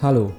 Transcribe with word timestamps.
Hallo 0.00 0.30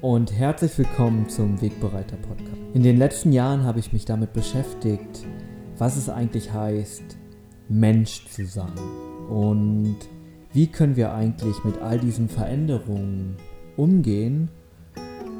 und 0.00 0.32
herzlich 0.32 0.76
willkommen 0.76 1.28
zum 1.28 1.60
Wegbereiter 1.60 2.16
Podcast. 2.16 2.58
In 2.74 2.82
den 2.82 2.96
letzten 2.96 3.32
Jahren 3.32 3.62
habe 3.62 3.78
ich 3.78 3.92
mich 3.92 4.04
damit 4.04 4.32
beschäftigt, 4.32 5.24
was 5.76 5.96
es 5.96 6.08
eigentlich 6.08 6.52
heißt, 6.52 7.16
Mensch 7.68 8.26
zu 8.26 8.44
sein 8.44 8.76
und 9.28 9.98
wie 10.52 10.66
können 10.66 10.96
wir 10.96 11.14
eigentlich 11.14 11.62
mit 11.62 11.78
all 11.80 12.00
diesen 12.00 12.28
Veränderungen 12.28 13.36
umgehen 13.76 14.50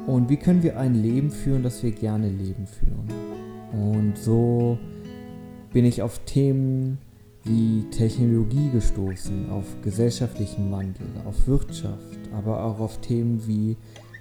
und 0.07 0.29
wie 0.29 0.37
können 0.37 0.63
wir 0.63 0.79
ein 0.79 0.95
Leben 0.95 1.29
führen, 1.29 1.61
das 1.61 1.83
wir 1.83 1.91
gerne 1.91 2.29
leben 2.29 2.65
führen. 2.65 3.09
Und 3.73 4.17
so 4.17 4.77
bin 5.73 5.83
ich 5.83 6.01
auf 6.01 6.19
Themen 6.19 6.97
wie 7.43 7.83
Technologie 7.91 8.69
gestoßen, 8.71 9.49
auf 9.49 9.65
gesellschaftlichen 9.81 10.71
Wandel, 10.71 11.07
auf 11.25 11.47
Wirtschaft, 11.47 12.19
aber 12.33 12.63
auch 12.63 12.79
auf 12.79 12.99
Themen 13.01 13.45
wie 13.47 13.77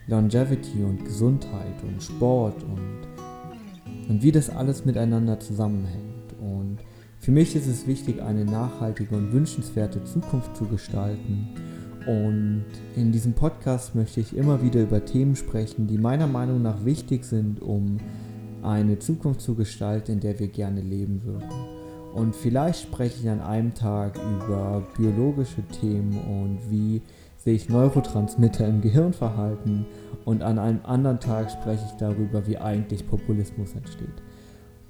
Longevity 0.07 0.83
und 0.85 1.05
Gesundheit 1.05 1.83
und 1.83 2.03
Sport 2.03 2.62
und, 2.62 4.09
und 4.09 4.23
wie 4.23 4.33
das 4.33 4.49
alles 4.49 4.85
miteinander 4.85 5.39
zusammenhängt. 5.39 6.35
Und 6.41 6.79
für 7.19 7.33
mich 7.33 7.55
ist 7.57 7.67
es 7.67 7.87
wichtig, 7.87 8.23
eine 8.23 8.45
nachhaltige 8.45 9.15
und 9.17 9.33
wünschenswerte 9.33 10.03
Zukunft 10.05 10.57
zu 10.57 10.65
gestalten. 10.65 11.48
Und 12.07 12.65
in 12.97 13.12
diesem 13.12 13.35
Podcast 13.35 13.95
möchte 13.95 14.21
ich 14.21 14.35
immer 14.35 14.62
wieder 14.62 14.81
über 14.81 15.05
Themen 15.05 15.37
sprechen, 15.37 15.87
die 15.89 15.98
meiner 15.98 16.27
Meinung 16.27 16.62
nach 16.62 16.87
wichtig 16.87 17.25
sind, 17.25 17.61
um 17.61 17.98
eine 18.62 18.98
Zukunft 18.98 19.43
zu 19.43 19.55
gestalten, 19.55 20.12
in 20.12 20.21
der 20.21 20.39
wir 20.39 20.48
gerne 20.48 20.81
leben 20.81 21.23
würden. 21.25 21.78
Und 22.15 22.35
vielleicht 22.35 22.83
spreche 22.83 23.21
ich 23.21 23.29
an 23.29 23.41
einem 23.41 23.75
Tag 23.75 24.17
über 24.17 24.83
biologische 24.97 25.62
Themen 25.80 26.19
und 26.19 26.71
wie 26.71 27.03
sich 27.37 27.69
Neurotransmitter 27.69 28.67
im 28.67 28.81
Gehirn 28.81 29.12
verhalten 29.12 29.87
und 30.25 30.42
an 30.42 30.59
einem 30.59 30.81
anderen 30.84 31.20
Tag 31.20 31.51
spreche 31.51 31.84
ich 31.86 31.92
darüber, 31.92 32.47
wie 32.47 32.59
eigentlich 32.59 33.06
Populismus 33.06 33.75
entsteht. 33.75 34.23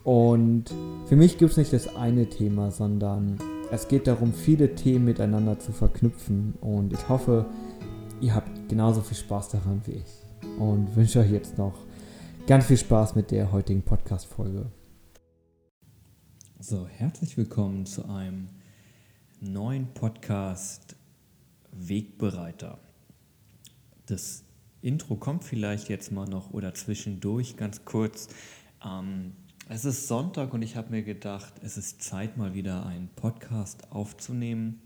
Und 0.02 0.64
für 1.06 1.16
mich 1.16 1.38
gibt 1.38 1.50
es 1.50 1.56
nicht 1.58 1.72
das 1.72 1.94
eine 1.94 2.26
Thema, 2.28 2.70
sondern 2.70 3.36
es 3.70 3.88
geht 3.88 4.06
darum, 4.06 4.32
viele 4.32 4.74
Themen 4.74 5.04
miteinander 5.04 5.58
zu 5.58 5.72
verknüpfen 5.72 6.54
und 6.60 6.92
ich 6.92 7.08
hoffe, 7.08 7.44
ihr 8.20 8.34
habt 8.34 8.68
genauso 8.68 9.02
viel 9.02 9.18
Spaß 9.18 9.50
daran 9.50 9.82
wie 9.84 9.92
ich 9.92 10.58
und 10.58 10.96
wünsche 10.96 11.20
euch 11.20 11.30
jetzt 11.30 11.58
noch 11.58 11.74
ganz 12.46 12.64
viel 12.66 12.78
Spaß 12.78 13.14
mit 13.14 13.30
der 13.30 13.52
heutigen 13.52 13.82
Podcast-Folge. 13.82 14.66
So, 16.60 16.88
herzlich 16.88 17.36
willkommen 17.36 17.86
zu 17.86 18.08
einem 18.08 18.48
neuen 19.40 19.94
Podcast 19.94 20.96
Wegbereiter. 21.70 22.80
Das 24.06 24.42
Intro 24.82 25.14
kommt 25.14 25.44
vielleicht 25.44 25.88
jetzt 25.88 26.10
mal 26.10 26.26
noch 26.26 26.50
oder 26.50 26.74
zwischendurch 26.74 27.56
ganz 27.56 27.84
kurz. 27.84 28.26
Ähm, 28.84 29.34
es 29.68 29.84
ist 29.84 30.08
Sonntag 30.08 30.52
und 30.52 30.62
ich 30.62 30.74
habe 30.74 30.90
mir 30.90 31.04
gedacht, 31.04 31.54
es 31.62 31.78
ist 31.78 32.02
Zeit 32.02 32.36
mal 32.36 32.54
wieder 32.54 32.84
einen 32.84 33.06
Podcast 33.06 33.92
aufzunehmen. 33.92 34.82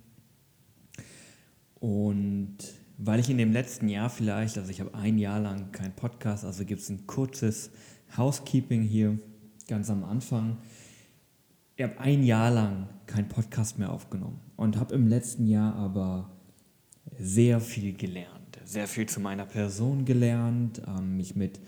Und 1.81 2.59
weil 2.99 3.19
ich 3.19 3.31
in 3.31 3.39
dem 3.39 3.51
letzten 3.51 3.89
Jahr 3.89 4.11
vielleicht, 4.11 4.59
also 4.59 4.71
ich 4.71 4.81
habe 4.83 4.93
ein 4.93 5.17
Jahr 5.17 5.41
lang 5.41 5.73
keinen 5.73 5.97
Podcast, 5.97 6.45
also 6.45 6.67
gibt 6.67 6.83
es 6.83 6.91
ein 6.91 7.07
kurzes 7.07 7.71
Housekeeping 8.15 8.83
hier 8.83 9.19
ganz 9.69 9.89
am 9.89 10.05
Anfang 10.05 10.59
ich 11.83 11.89
habe 11.89 11.99
ein 11.99 12.23
Jahr 12.23 12.53
lang 12.53 12.89
keinen 13.07 13.29
Podcast 13.29 13.77
mehr 13.77 13.91
aufgenommen 13.91 14.41
und 14.55 14.79
habe 14.79 14.95
im 14.95 15.09
letzten 15.09 15.49
Jahr 15.49 15.75
aber 15.75 16.31
sehr 17.19 17.61
viel 17.61 17.93
gelernt, 17.93 18.61
sehr 18.65 18.87
viel 18.87 19.07
zu 19.09 19.19
meiner 19.19 19.47
Person 19.47 20.05
gelernt, 20.05 20.81
ähm, 20.87 21.17
mich 21.17 21.35
mit 21.35 21.59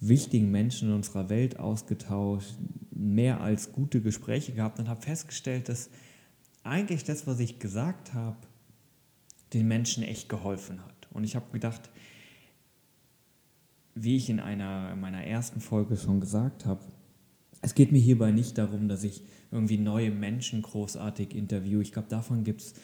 wichtigen 0.00 0.50
Menschen 0.50 0.88
in 0.88 0.94
unserer 0.94 1.28
Welt 1.28 1.58
ausgetauscht, 1.58 2.54
mehr 2.92 3.42
als 3.42 3.72
gute 3.72 4.00
Gespräche 4.00 4.52
gehabt 4.52 4.78
und 4.78 4.88
habe 4.88 5.02
festgestellt, 5.02 5.68
dass 5.68 5.90
eigentlich 6.62 7.04
das, 7.04 7.26
was 7.26 7.38
ich 7.38 7.58
gesagt 7.58 8.14
habe, 8.14 8.38
den 9.52 9.68
Menschen 9.68 10.02
echt 10.02 10.30
geholfen 10.30 10.82
hat. 10.82 11.08
Und 11.10 11.24
ich 11.24 11.36
habe 11.36 11.52
gedacht, 11.52 11.90
wie 13.94 14.16
ich 14.16 14.30
in 14.30 14.40
einer 14.40 14.96
meiner 14.96 15.24
ersten 15.26 15.60
Folge 15.60 15.98
schon 15.98 16.20
gesagt 16.20 16.64
habe, 16.64 16.80
es 17.62 17.74
geht 17.74 17.92
mir 17.92 18.00
hierbei 18.00 18.32
nicht 18.32 18.58
darum, 18.58 18.88
dass 18.88 19.04
ich 19.04 19.22
irgendwie 19.50 19.78
neue 19.78 20.10
Menschen 20.10 20.62
großartig 20.62 21.34
interviewe. 21.34 21.80
Ich 21.80 21.92
glaube, 21.92 22.08
davon 22.08 22.42
gibt 22.42 22.60
es 22.60 22.74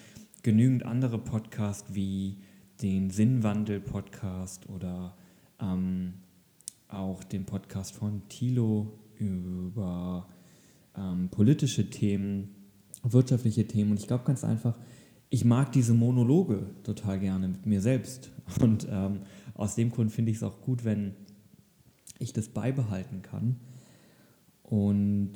genügend 0.43 0.85
andere 0.85 1.19
Podcasts 1.19 1.95
wie 1.95 2.39
den 2.81 3.11
Sinnwandel-Podcast 3.11 4.69
oder 4.69 5.17
ähm, 5.61 6.15
auch 6.87 7.25
den 7.25 7.45
Podcast 7.45 7.97
von 7.97 8.23
Thilo 8.29 8.99
über 9.19 10.29
ähm, 10.97 11.29
politische 11.29 11.91
Themen, 11.91 12.55
wirtschaftliche 13.03 13.67
Themen. 13.67 13.91
Und 13.91 13.99
ich 13.99 14.07
glaube 14.07 14.25
ganz 14.25 14.45
einfach, 14.45 14.77
ich 15.29 15.45
mag 15.45 15.73
diese 15.73 15.93
Monologe 15.93 16.71
total 16.85 17.19
gerne 17.19 17.49
mit 17.49 17.67
mir 17.67 17.81
selbst. 17.81 18.31
Und 18.61 18.87
ähm, 18.89 19.23
aus 19.55 19.75
dem 19.75 19.91
Grund 19.91 20.13
finde 20.13 20.31
ich 20.31 20.37
es 20.37 20.43
auch 20.45 20.61
gut, 20.61 20.85
wenn 20.85 21.17
ich 22.21 22.33
das 22.33 22.49
beibehalten 22.49 23.23
kann. 23.23 23.57
Und 24.69 25.33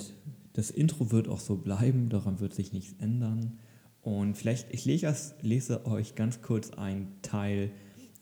das 0.53 0.71
Intro 0.71 1.11
wird 1.11 1.27
auch 1.27 1.41
so 1.41 1.57
bleiben, 1.57 2.11
daran 2.11 2.41
wird 2.41 2.53
sich 2.53 2.73
nichts 2.75 2.95
ändern. 3.01 3.59
Und 4.03 4.37
vielleicht, 4.37 4.73
ich 4.75 4.85
lese, 4.85 5.35
lese 5.41 5.87
euch 5.87 6.15
ganz 6.15 6.43
kurz 6.43 6.71
einen 6.71 7.23
Teil 7.23 7.71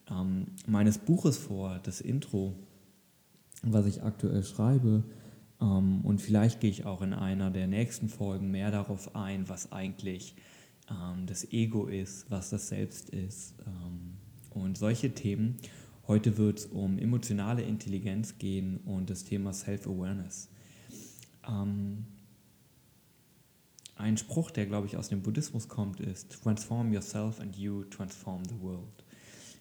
ähm, 0.09 0.47
meines 0.69 0.99
Buches 0.99 1.37
vor, 1.37 1.81
das 1.83 2.01
Intro, 2.01 2.55
was 3.63 3.87
ich 3.87 4.05
aktuell 4.05 4.45
schreibe. 4.45 5.03
Ähm, 5.61 6.03
und 6.03 6.21
vielleicht 6.21 6.61
gehe 6.61 6.71
ich 6.71 6.87
auch 6.87 7.03
in 7.03 7.13
einer 7.13 7.51
der 7.51 7.67
nächsten 7.67 8.09
Folgen 8.09 8.53
mehr 8.53 8.71
darauf 8.71 9.17
ein, 9.17 9.49
was 9.49 9.73
eigentlich 9.73 10.37
ähm, 10.89 11.27
das 11.27 11.51
Ego 11.51 11.87
ist, 11.87 12.31
was 12.31 12.51
das 12.51 12.69
Selbst 12.69 13.11
ist 13.11 13.57
ähm, 13.67 14.19
und 14.51 14.79
solche 14.79 15.13
Themen. 15.13 15.57
Heute 16.07 16.39
wird 16.39 16.61
es 16.61 16.67
um 16.67 16.99
emotionale 16.99 17.63
Intelligenz 17.63 18.39
gehen 18.39 18.77
und 18.85 19.11
das 19.11 19.25
Thema 19.25 19.53
Self-Awareness. 19.53 20.51
Ähm, 21.49 22.07
ein 23.97 24.17
Spruch, 24.17 24.51
der, 24.51 24.67
glaube 24.67 24.87
ich, 24.87 24.97
aus 24.97 25.09
dem 25.09 25.23
Buddhismus 25.23 25.69
kommt, 25.69 26.01
ist, 26.01 26.43
Transform 26.43 26.93
yourself 26.93 27.39
and 27.41 27.57
you 27.57 27.85
transform 27.85 28.45
the 28.45 28.59
world. 28.61 29.05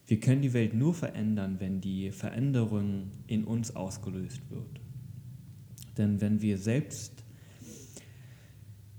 Wir 0.08 0.20
können 0.20 0.42
die 0.42 0.54
Welt 0.54 0.74
nur 0.74 0.94
verändern, 0.94 1.58
wenn 1.60 1.82
die 1.82 2.12
Veränderung 2.12 3.12
in 3.28 3.44
uns 3.44 3.76
ausgelöst 3.76 4.42
wird. 4.50 4.82
Denn 5.98 6.22
wenn 6.22 6.42
wir 6.42 6.58
selbst, 6.58 7.24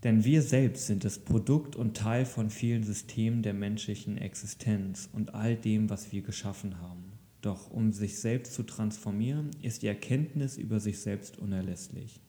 denn 0.05 0.25
wir 0.25 0.43
selbst 0.43 0.87
sind 0.87 1.05
das 1.05 1.19
Produkt 1.19 1.75
und 1.75 1.97
Teil 1.97 2.27
von 2.27 2.51
vielen 2.51 2.85
Systemen 2.85 3.43
der 3.43 3.55
menschlichen 3.55 4.19
Existenz 4.19 5.09
und 5.13 5.35
all 5.35 5.57
dem, 5.57 5.91
was 5.91 6.13
wir 6.13 6.23
geschaffen 6.23 6.81
haben. 6.81 7.13
Doch 7.41 7.71
um 7.71 7.93
sich 7.93 8.19
selbst 8.19 8.53
zu 8.55 8.63
transformieren, 8.63 9.51
ist 9.63 9.83
die 9.83 9.87
Erkenntnis 9.87 10.59
über 10.59 10.79
sich 10.79 11.01
selbst 11.01 11.39
unerlässlich. 11.39 12.21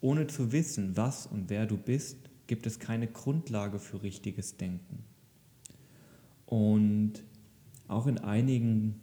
Ohne 0.00 0.26
zu 0.26 0.52
wissen, 0.52 0.96
was 0.96 1.26
und 1.26 1.50
wer 1.50 1.66
du 1.66 1.76
bist, 1.76 2.30
gibt 2.46 2.66
es 2.66 2.78
keine 2.78 3.06
Grundlage 3.06 3.78
für 3.78 4.02
richtiges 4.02 4.56
Denken. 4.56 5.04
Und 6.46 7.22
auch 7.86 8.06
in 8.06 8.18
einigen 8.18 9.00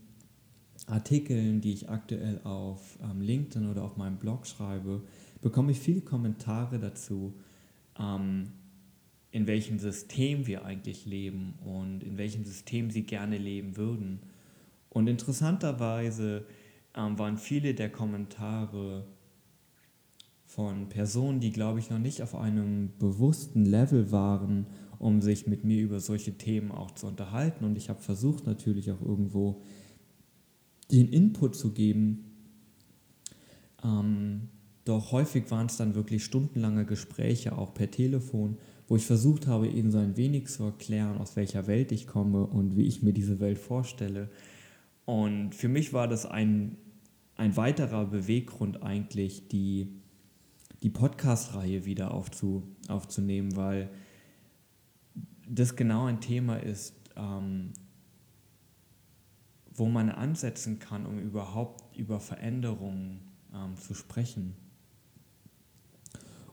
Artikeln, 0.86 1.62
die 1.62 1.74
ich 1.74 1.90
aktuell 1.90 2.41
auf 2.44 2.97
ähm, 3.02 3.22
LinkedIn 3.22 3.69
oder 3.69 3.84
auf 3.84 3.97
meinem 3.97 4.18
Blog 4.18 4.47
schreibe, 4.47 5.03
bekomme 5.41 5.72
ich 5.72 5.80
viele 5.80 6.02
Kommentare 6.02 6.80
dazu, 6.80 7.34
ähm, 8.00 8.52
in 9.31 9.47
welchem 9.47 9.80
System 9.80 10.47
wir 10.47 10.66
eigentlich 10.66 11.06
leben 11.06 11.56
und 11.63 12.04
in 12.04 12.18
welchem 12.18 12.44
System 12.44 12.89
sie 12.89 13.04
gerne 13.04 13.38
leben 13.38 13.77
würden. 13.77 14.19
Und 14.89 15.07
interessanterweise 15.07 16.45
ähm, 16.95 17.19
waren 17.19 17.38
viele 17.38 17.74
der 17.74 17.92
Kommentare 17.92 19.06
von 20.57 20.89
Personen, 20.89 21.39
die, 21.39 21.51
glaube 21.51 21.77
ich, 21.77 21.92
noch 21.92 22.00
nicht 22.00 22.24
auf 22.24 22.33
einem 22.33 22.89
bewussten 22.98 23.63
Level 23.63 24.12
waren, 24.12 24.65
um 24.98 25.21
sich 25.21 25.45
mit 25.45 25.63
mir 25.63 25.83
über 25.83 26.00
solche 26.00 26.36
Themen 26.36 26.71
auch 26.71 26.89
zu 26.89 27.06
unterhalten. 27.06 27.63
Und 27.63 27.77
ich 27.77 27.89
habe 27.89 28.01
versucht 28.01 28.48
natürlich 28.48 28.92
auch 28.92 29.00
irgendwo 29.00 29.62
den 30.92 31.09
Input 31.09 31.56
zu 31.56 31.74
geben. 31.74 32.25
Ähm, 33.83 34.50
doch 34.83 35.12
häufig 35.12 35.51
waren 35.51 35.68
es 35.68 35.77
dann 35.77 35.94
wirklich 35.94 36.25
stundenlange 36.25 36.86
Gespräche, 36.86 37.56
auch 37.56 37.75
per 37.75 37.92
Telefon, 37.92 38.57
wo 38.88 38.95
ich 38.95 39.06
versucht 39.06 39.45
habe, 39.45 39.68
ihnen 39.68 39.92
so 39.92 40.00
ein 40.00 40.18
wenig 40.18 40.48
zu 40.48 40.63
erklären, 40.63 41.19
aus 41.19 41.36
welcher 41.36 41.68
Welt 41.68 41.92
ich 41.92 42.07
komme 42.07 42.48
und 42.48 42.75
wie 42.75 42.88
ich 42.88 43.04
mir 43.04 43.13
diese 43.13 43.39
Welt 43.39 43.59
vorstelle. 43.59 44.31
Und 45.06 45.54
für 45.54 45.68
mich 45.68 45.94
war 45.94 46.07
das 46.07 46.25
ein, 46.25 46.77
ein 47.36 47.56
weiterer 47.57 48.06
Beweggrund 48.07 48.81
eigentlich, 48.81 49.50
die 49.50 50.01
die 50.83 50.89
Podcast-Reihe 50.89 51.85
wieder 51.85 52.13
aufzu, 52.13 52.63
aufzunehmen, 52.88 53.56
weil 53.56 53.89
das 55.47 55.75
genau 55.75 56.06
ein 56.06 56.21
Thema 56.21 56.57
ist, 56.57 56.94
ähm, 57.15 57.74
wo 59.74 59.88
man 59.88 60.09
ansetzen 60.09 60.79
kann, 60.79 61.06
um 61.06 61.19
überhaupt 61.19 61.97
über 61.97 62.19
Veränderungen 62.19 63.21
ähm, 63.53 63.75
zu 63.77 63.94
sprechen. 63.94 64.56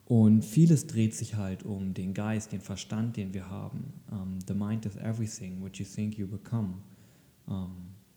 Und 0.06 0.44
vieles 0.44 0.86
dreht 0.86 1.14
sich 1.14 1.36
halt 1.36 1.62
um 1.62 1.94
den 1.94 2.12
Geist, 2.12 2.52
den 2.52 2.60
Verstand, 2.60 3.16
den 3.16 3.32
wir 3.32 3.48
haben. 3.48 3.94
Um, 4.10 4.18
ähm, 4.18 4.38
the 4.46 4.54
mind 4.54 4.84
is 4.84 4.96
everything, 4.96 5.62
what 5.62 5.76
you 5.76 5.86
think 5.86 6.18
you 6.18 6.26
become. 6.26 6.74
Um, 7.46 7.54
ähm, 7.54 7.70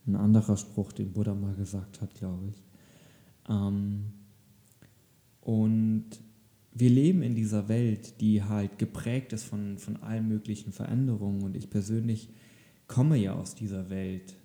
ein 0.07 0.15
anderer 0.15 0.57
Spruch, 0.57 0.91
den 0.91 1.11
Buddha 1.11 1.33
mal 1.33 1.55
gesagt 1.55 2.01
hat, 2.01 2.13
glaube 2.15 2.49
ich. 2.49 2.63
Um, 3.47 3.55
ähm, 3.55 4.13
und 5.47 6.09
wir 6.73 6.89
leben 6.89 7.21
in 7.21 7.33
dieser 7.33 7.69
Welt, 7.69 8.19
die 8.19 8.43
halt 8.43 8.77
geprägt 8.77 9.31
ist 9.31 9.45
von, 9.45 9.77
von 9.77 9.95
allen 9.95 10.27
möglichen 10.27 10.73
Veränderungen. 10.73 11.41
Und 11.41 11.55
ich 11.55 11.69
persönlich 11.69 12.27
komme 12.87 13.15
ja 13.15 13.33
aus 13.33 13.55
dieser 13.55 13.89
Welt 13.89 14.35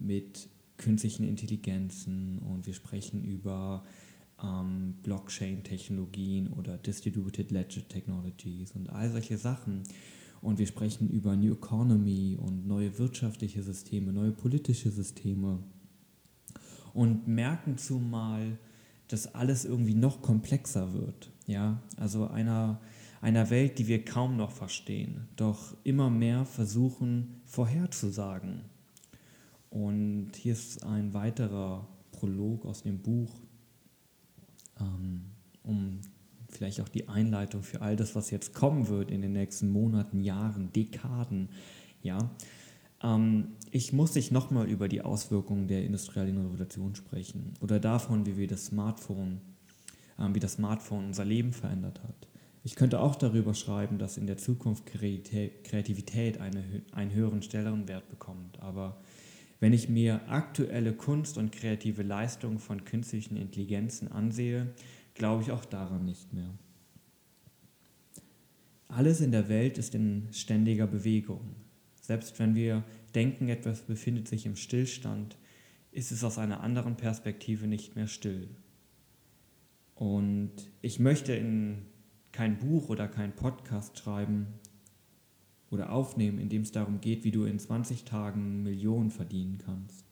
mit 0.00 0.48
künstlichen 0.76 1.22
Intelligenzen 1.22 2.40
und 2.40 2.66
wir 2.66 2.74
sprechen 2.74 3.22
über 3.22 3.84
ähm, 4.42 4.94
Blockchain-Technologien 5.04 6.48
oder 6.48 6.78
Distributed 6.78 7.52
Ledger 7.52 7.86
Technologies 7.86 8.72
und 8.72 8.90
all 8.90 9.12
solche 9.12 9.38
Sachen. 9.38 9.84
Und 10.40 10.58
wir 10.58 10.66
sprechen 10.66 11.10
über 11.10 11.36
New 11.36 11.52
Economy 11.52 12.36
und 12.40 12.66
neue 12.66 12.98
wirtschaftliche 12.98 13.62
Systeme, 13.62 14.12
neue 14.12 14.32
politische 14.32 14.90
Systeme 14.90 15.60
und 16.92 17.28
merken 17.28 17.78
zumal, 17.78 18.58
dass 19.08 19.34
alles 19.34 19.64
irgendwie 19.64 19.94
noch 19.94 20.22
komplexer 20.22 20.92
wird. 20.92 21.30
Ja, 21.46 21.80
also 21.96 22.28
einer, 22.28 22.80
einer 23.20 23.50
Welt, 23.50 23.78
die 23.78 23.88
wir 23.88 24.04
kaum 24.04 24.36
noch 24.36 24.52
verstehen, 24.52 25.28
doch 25.36 25.76
immer 25.84 26.10
mehr 26.10 26.44
versuchen 26.44 27.40
vorherzusagen. 27.46 28.62
Und 29.70 30.32
hier 30.36 30.52
ist 30.52 30.84
ein 30.84 31.12
weiterer 31.14 31.86
Prolog 32.12 32.64
aus 32.64 32.82
dem 32.82 32.98
Buch 32.98 33.34
ähm, 34.80 35.22
um 35.62 36.00
vielleicht 36.48 36.80
auch 36.80 36.88
die 36.88 37.08
Einleitung 37.08 37.62
für 37.62 37.82
all 37.82 37.96
das, 37.96 38.14
was 38.14 38.30
jetzt 38.30 38.54
kommen 38.54 38.88
wird 38.88 39.10
in 39.10 39.22
den 39.22 39.32
nächsten 39.32 39.70
Monaten, 39.70 40.20
Jahren, 40.20 40.72
Dekaden. 40.72 41.50
Ja, 42.02 42.30
ähm, 43.02 43.56
ich 43.70 43.92
muss 43.92 44.14
nicht 44.14 44.32
nochmal 44.32 44.68
über 44.68 44.88
die 44.88 45.02
Auswirkungen 45.02 45.68
der 45.68 45.84
industriellen 45.84 46.38
Revolution 46.38 46.94
sprechen 46.94 47.54
oder 47.60 47.78
davon, 47.78 48.26
wie 48.26 48.36
wir 48.36 48.46
das 48.46 48.66
Smartphone, 48.66 49.40
ähm, 50.18 50.34
wie 50.34 50.40
das 50.40 50.54
Smartphone 50.54 51.06
unser 51.06 51.24
Leben 51.24 51.52
verändert 51.52 52.02
hat. 52.02 52.28
Ich 52.64 52.74
könnte 52.74 53.00
auch 53.00 53.14
darüber 53.14 53.54
schreiben, 53.54 53.98
dass 53.98 54.18
in 54.18 54.26
der 54.26 54.36
Zukunft 54.36 54.84
Kreativität 54.86 56.40
eine, 56.40 56.62
einen 56.92 57.12
höheren 57.12 57.40
Stellenwert 57.40 58.08
bekommt. 58.10 58.60
Aber 58.60 59.00
wenn 59.60 59.72
ich 59.72 59.88
mir 59.88 60.28
aktuelle 60.28 60.92
Kunst 60.92 61.38
und 61.38 61.52
kreative 61.52 62.02
Leistungen 62.02 62.58
von 62.58 62.84
künstlichen 62.84 63.36
Intelligenzen 63.36 64.10
ansehe, 64.10 64.74
glaube 65.14 65.42
ich 65.42 65.50
auch 65.50 65.64
daran 65.64 66.04
nicht 66.04 66.32
mehr. 66.32 66.50
Alles 68.88 69.20
in 69.20 69.32
der 69.32 69.48
Welt 69.48 69.78
ist 69.78 69.94
in 69.94 70.28
ständiger 70.32 70.86
Bewegung. 70.86 71.54
Selbst 72.08 72.38
wenn 72.38 72.54
wir 72.54 72.84
denken, 73.14 73.50
etwas 73.50 73.82
befindet 73.82 74.28
sich 74.28 74.46
im 74.46 74.56
Stillstand, 74.56 75.36
ist 75.92 76.10
es 76.10 76.24
aus 76.24 76.38
einer 76.38 76.62
anderen 76.62 76.96
Perspektive 76.96 77.66
nicht 77.66 77.96
mehr 77.96 78.06
still. 78.06 78.48
Und 79.94 80.52
ich 80.80 81.00
möchte 81.00 81.34
in 81.34 81.84
kein 82.32 82.56
Buch 82.56 82.88
oder 82.88 83.08
kein 83.08 83.36
Podcast 83.36 83.98
schreiben, 83.98 84.46
oder 85.70 85.92
aufnehmen, 85.92 86.38
in 86.38 86.48
dem 86.48 86.62
es 86.62 86.72
darum 86.72 87.02
geht, 87.02 87.24
wie 87.24 87.30
du 87.30 87.44
in 87.44 87.58
20 87.58 88.04
Tagen 88.04 88.62
Millionen 88.62 89.10
verdienen 89.10 89.58
kannst. 89.58 90.06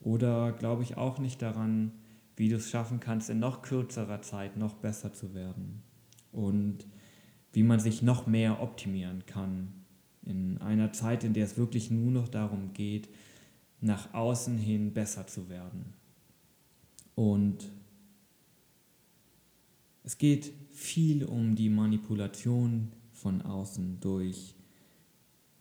Oder 0.00 0.52
glaube 0.52 0.82
ich 0.82 0.98
auch 0.98 1.18
nicht 1.18 1.40
daran, 1.40 1.92
wie 2.36 2.50
du 2.50 2.56
es 2.56 2.68
schaffen 2.68 3.00
kannst, 3.00 3.30
in 3.30 3.38
noch 3.38 3.62
kürzerer 3.62 4.20
Zeit 4.20 4.58
noch 4.58 4.74
besser 4.74 5.14
zu 5.14 5.32
werden. 5.32 5.82
Und 6.30 6.86
wie 7.54 7.62
man 7.62 7.80
sich 7.80 8.02
noch 8.02 8.26
mehr 8.26 8.60
optimieren 8.60 9.24
kann. 9.24 9.81
In 10.24 10.58
einer 10.58 10.92
Zeit, 10.92 11.24
in 11.24 11.34
der 11.34 11.44
es 11.44 11.56
wirklich 11.56 11.90
nur 11.90 12.10
noch 12.10 12.28
darum 12.28 12.72
geht, 12.72 13.08
nach 13.80 14.14
außen 14.14 14.58
hin 14.58 14.92
besser 14.92 15.26
zu 15.26 15.48
werden. 15.48 15.92
Und 17.14 17.70
es 20.04 20.18
geht 20.18 20.52
viel 20.70 21.24
um 21.24 21.54
die 21.54 21.68
Manipulation 21.68 22.92
von 23.12 23.42
außen 23.42 23.98
durch 24.00 24.54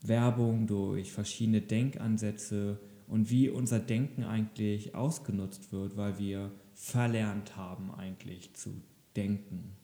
Werbung, 0.01 0.67
durch 0.67 1.11
verschiedene 1.11 1.61
Denkansätze 1.61 2.79
und 3.07 3.29
wie 3.29 3.49
unser 3.49 3.79
Denken 3.79 4.23
eigentlich 4.23 4.95
ausgenutzt 4.95 5.71
wird, 5.71 5.97
weil 5.97 6.17
wir 6.17 6.51
verlernt 6.73 7.55
haben 7.55 7.91
eigentlich 7.91 8.53
zu 8.53 8.81
denken. 9.15 9.75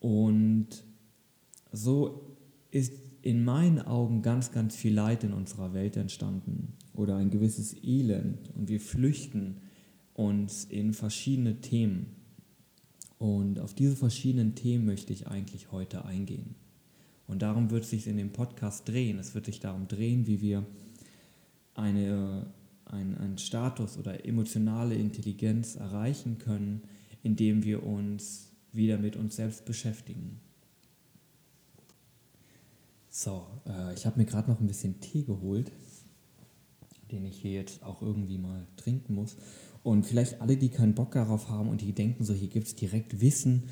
Und 0.00 0.68
so 1.72 2.31
ist 2.72 2.94
in 3.20 3.44
meinen 3.44 3.80
Augen 3.80 4.22
ganz, 4.22 4.50
ganz 4.50 4.74
viel 4.74 4.94
Leid 4.94 5.22
in 5.22 5.32
unserer 5.32 5.72
Welt 5.74 5.96
entstanden 5.96 6.72
oder 6.94 7.16
ein 7.16 7.30
gewisses 7.30 7.76
Elend 7.84 8.50
und 8.56 8.68
wir 8.68 8.80
flüchten 8.80 9.58
uns 10.14 10.64
in 10.64 10.92
verschiedene 10.92 11.60
Themen. 11.60 12.16
Und 13.18 13.60
auf 13.60 13.72
diese 13.72 13.94
verschiedenen 13.94 14.56
Themen 14.56 14.84
möchte 14.84 15.12
ich 15.12 15.28
eigentlich 15.28 15.70
heute 15.70 16.04
eingehen. 16.04 16.56
Und 17.28 17.42
darum 17.42 17.70
wird 17.70 17.84
es 17.84 17.90
sich 17.90 18.08
in 18.08 18.16
dem 18.16 18.32
Podcast 18.32 18.88
drehen. 18.88 19.18
Es 19.20 19.34
wird 19.34 19.46
sich 19.46 19.60
darum 19.60 19.86
drehen, 19.86 20.26
wie 20.26 20.40
wir 20.40 20.66
eine, 21.74 22.46
ein, 22.84 23.16
einen 23.16 23.38
Status 23.38 23.96
oder 23.96 24.26
emotionale 24.26 24.96
Intelligenz 24.96 25.76
erreichen 25.76 26.38
können, 26.38 26.82
indem 27.22 27.62
wir 27.62 27.84
uns 27.84 28.50
wieder 28.72 28.98
mit 28.98 29.16
uns 29.16 29.36
selbst 29.36 29.64
beschäftigen. 29.64 30.40
So, 33.14 33.46
äh, 33.66 33.92
ich 33.92 34.06
habe 34.06 34.18
mir 34.18 34.24
gerade 34.24 34.50
noch 34.50 34.58
ein 34.58 34.66
bisschen 34.66 34.98
Tee 35.00 35.22
geholt, 35.22 35.70
den 37.10 37.26
ich 37.26 37.42
hier 37.42 37.52
jetzt 37.52 37.82
auch 37.82 38.00
irgendwie 38.00 38.38
mal 38.38 38.66
trinken 38.76 39.14
muss. 39.14 39.36
Und 39.82 40.06
vielleicht 40.06 40.40
alle, 40.40 40.56
die 40.56 40.70
keinen 40.70 40.94
Bock 40.94 41.12
darauf 41.12 41.50
haben 41.50 41.68
und 41.68 41.82
die 41.82 41.92
denken, 41.92 42.24
so 42.24 42.32
hier 42.32 42.48
gibt 42.48 42.68
es 42.68 42.74
direkt 42.74 43.20
Wissen, 43.20 43.64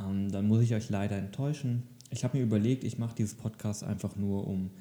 ähm, 0.00 0.32
dann 0.32 0.48
muss 0.48 0.62
ich 0.62 0.74
euch 0.74 0.90
leider 0.90 1.16
enttäuschen. 1.16 1.84
Ich 2.10 2.24
habe 2.24 2.38
mir 2.38 2.42
überlegt, 2.42 2.82
ich 2.82 2.98
mache 2.98 3.14
dieses 3.14 3.36
Podcast 3.36 3.84
einfach 3.84 4.16
nur 4.16 4.48
um, 4.48 4.72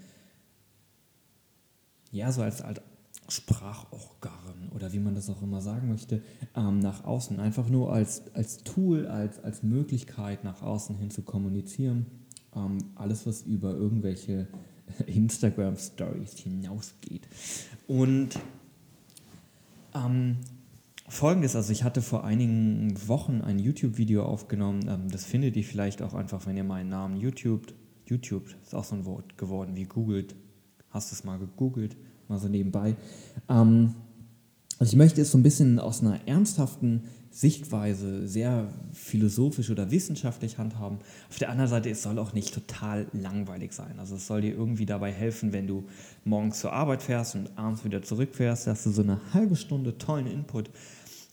ja, 2.12 2.32
so 2.32 2.42
als, 2.42 2.64
als 2.64 2.82
Sprachorgan 3.30 4.72
oder 4.74 4.94
wie 4.94 5.00
man 5.00 5.14
das 5.14 5.30
auch 5.30 5.44
immer 5.44 5.62
sagen 5.62 5.90
möchte, 5.90 6.24
ähm, 6.56 6.80
nach 6.80 7.04
außen. 7.04 7.40
Einfach 7.40 7.70
nur 7.70 7.94
als, 7.94 8.34
als 8.34 8.64
Tool, 8.64 9.06
als, 9.06 9.44
als 9.44 9.62
Möglichkeit 9.62 10.44
nach 10.44 10.64
außen 10.64 10.98
hin 10.98 11.12
zu 11.12 11.22
kommunizieren. 11.22 12.08
Ähm, 12.58 12.78
alles, 12.96 13.28
was 13.28 13.44
über 13.44 13.72
irgendwelche 13.74 14.48
Instagram-Stories 15.06 16.34
hinausgeht. 16.38 17.28
Und 17.88 18.30
ähm, 19.94 20.38
Folgendes, 21.10 21.56
also 21.56 21.72
ich 21.72 21.84
hatte 21.84 22.02
vor 22.02 22.26
einigen 22.26 22.94
Wochen 23.08 23.42
ein 23.42 23.60
YouTube-Video 23.60 24.24
aufgenommen, 24.24 24.88
ähm, 24.90 25.10
das 25.10 25.24
findet 25.24 25.56
ihr 25.56 25.64
vielleicht 25.64 26.02
auch 26.02 26.14
einfach, 26.14 26.46
wenn 26.46 26.58
ihr 26.58 26.66
meinen 26.66 26.90
Namen 26.90 27.16
YouTube, 27.16 27.74
YouTube 28.06 28.48
ist 28.62 28.76
auch 28.76 28.84
so 28.84 28.96
ein 28.96 29.06
Wort 29.06 29.38
geworden 29.38 29.76
wie 29.76 29.86
googelt, 29.86 30.36
hast 30.90 31.12
du 31.12 31.16
es 31.16 31.24
mal 31.24 31.40
gegoogelt, 31.40 31.96
mal 32.28 32.40
so 32.40 32.50
nebenbei. 32.50 32.96
Ähm, 33.48 33.96
also 34.80 34.92
ich 34.92 34.98
möchte 34.98 35.22
es 35.22 35.32
so 35.32 35.38
ein 35.38 35.44
bisschen 35.44 35.80
aus 35.80 36.02
einer 36.02 36.28
ernsthaften 36.28 37.04
Sichtweise 37.38 38.28
sehr 38.28 38.68
philosophisch 38.94 39.70
oder 39.70 39.92
wissenschaftlich 39.92 40.58
handhaben. 40.58 40.98
Auf 41.30 41.38
der 41.38 41.52
anderen 41.52 41.70
Seite, 41.70 41.88
es 41.92 42.02
soll 42.02 42.18
auch 42.18 42.34
nicht 42.34 42.52
total 42.52 43.06
langweilig 43.14 43.74
sein. 43.74 44.00
Also 44.00 44.16
es 44.16 44.26
soll 44.26 44.42
dir 44.42 44.56
irgendwie 44.56 44.88
dabei 44.88 45.12
helfen, 45.12 45.54
wenn 45.54 45.68
du 45.68 45.84
morgens 46.24 46.60
zur 46.60 46.74
Arbeit 46.74 47.04
fährst 47.04 47.36
und 47.36 47.56
abends 47.56 47.86
wieder 47.86 48.02
zurückfährst, 48.02 48.66
dass 48.66 48.84
du 48.86 48.90
so 48.90 49.04
eine 49.04 49.20
halbe 49.36 49.56
Stunde 49.56 50.00
tollen 50.00 50.26
Input 50.26 50.72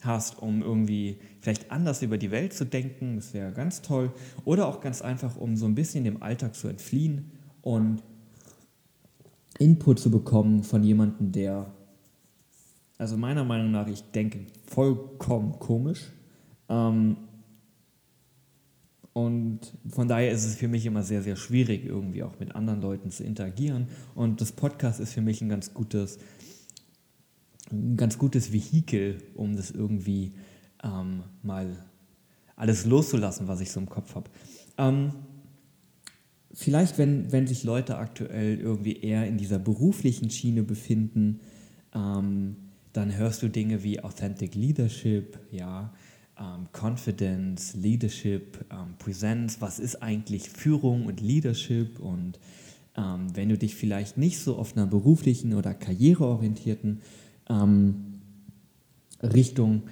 hast, 0.02 0.42
um 0.42 0.60
irgendwie 0.60 1.16
vielleicht 1.40 1.70
anders 1.70 2.02
über 2.02 2.18
die 2.18 2.30
Welt 2.30 2.52
zu 2.52 2.66
denken. 2.66 3.16
Das 3.16 3.32
wäre 3.32 3.52
ganz 3.52 3.80
toll. 3.80 4.12
Oder 4.44 4.68
auch 4.68 4.82
ganz 4.82 5.00
einfach, 5.00 5.38
um 5.38 5.56
so 5.56 5.64
ein 5.64 5.74
bisschen 5.74 6.04
dem 6.04 6.22
Alltag 6.22 6.54
zu 6.54 6.68
entfliehen 6.68 7.30
und 7.62 8.02
Input 9.58 10.00
zu 10.00 10.10
bekommen 10.10 10.64
von 10.64 10.84
jemandem, 10.84 11.32
der 11.32 11.72
also 12.98 13.16
meiner 13.16 13.44
Meinung 13.44 13.72
nach, 13.72 13.88
ich 13.88 14.02
denke, 14.12 14.46
vollkommen 14.66 15.58
komisch. 15.58 16.12
Ähm, 16.68 17.16
und 19.12 19.60
von 19.88 20.08
daher 20.08 20.32
ist 20.32 20.44
es 20.44 20.56
für 20.56 20.66
mich 20.66 20.86
immer 20.86 21.02
sehr, 21.02 21.22
sehr 21.22 21.36
schwierig, 21.36 21.86
irgendwie 21.86 22.24
auch 22.24 22.38
mit 22.40 22.54
anderen 22.56 22.82
Leuten 22.82 23.10
zu 23.10 23.22
interagieren. 23.22 23.86
Und 24.14 24.40
das 24.40 24.52
Podcast 24.52 24.98
ist 25.00 25.12
für 25.12 25.22
mich 25.22 25.40
ein 25.40 25.48
ganz 25.48 25.72
gutes, 25.72 26.18
ein 27.70 27.96
ganz 27.96 28.18
gutes 28.18 28.52
Vehikel, 28.52 29.22
um 29.34 29.56
das 29.56 29.70
irgendwie 29.70 30.32
ähm, 30.82 31.22
mal 31.42 31.84
alles 32.56 32.86
loszulassen, 32.86 33.46
was 33.46 33.60
ich 33.60 33.70
so 33.70 33.80
im 33.80 33.88
Kopf 33.88 34.16
habe. 34.16 34.30
Ähm, 34.78 35.12
vielleicht, 36.52 36.98
wenn, 36.98 37.30
wenn 37.30 37.46
sich 37.46 37.62
Leute 37.62 37.98
aktuell 37.98 38.58
irgendwie 38.58 39.00
eher 39.00 39.26
in 39.26 39.38
dieser 39.38 39.60
beruflichen 39.60 40.30
Schiene 40.30 40.64
befinden, 40.64 41.40
ähm, 41.94 42.56
dann 42.94 43.16
hörst 43.16 43.42
du 43.42 43.48
Dinge 43.48 43.82
wie 43.82 44.00
Authentic 44.00 44.54
Leadership, 44.54 45.38
ja, 45.50 45.92
ähm, 46.38 46.68
Confidence, 46.72 47.74
Leadership, 47.74 48.64
ähm, 48.70 48.94
Presence, 48.98 49.60
was 49.60 49.78
ist 49.78 50.02
eigentlich 50.02 50.48
Führung 50.48 51.06
und 51.06 51.20
Leadership? 51.20 51.98
Und 51.98 52.38
ähm, 52.96 53.26
wenn 53.34 53.48
du 53.48 53.58
dich 53.58 53.74
vielleicht 53.74 54.16
nicht 54.16 54.38
so 54.38 54.56
auf 54.56 54.76
einer 54.76 54.86
beruflichen 54.86 55.54
oder 55.54 55.74
karriereorientierten 55.74 57.02
ähm, 57.50 58.20
Richtung 59.22 59.82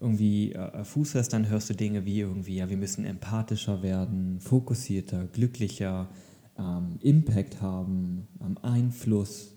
irgendwie 0.00 0.52
äh, 0.52 0.84
Fuß 0.84 1.16
hast, 1.16 1.30
dann 1.30 1.48
hörst 1.48 1.70
du 1.70 1.74
Dinge 1.74 2.04
wie 2.04 2.20
irgendwie, 2.20 2.56
ja, 2.56 2.70
wir 2.70 2.76
müssen 2.76 3.04
empathischer 3.04 3.82
werden, 3.82 4.38
fokussierter, 4.38 5.26
glücklicher, 5.26 6.08
ähm, 6.56 6.98
Impact 7.00 7.60
haben, 7.60 8.28
ähm, 8.40 8.58
Einfluss 8.62 9.53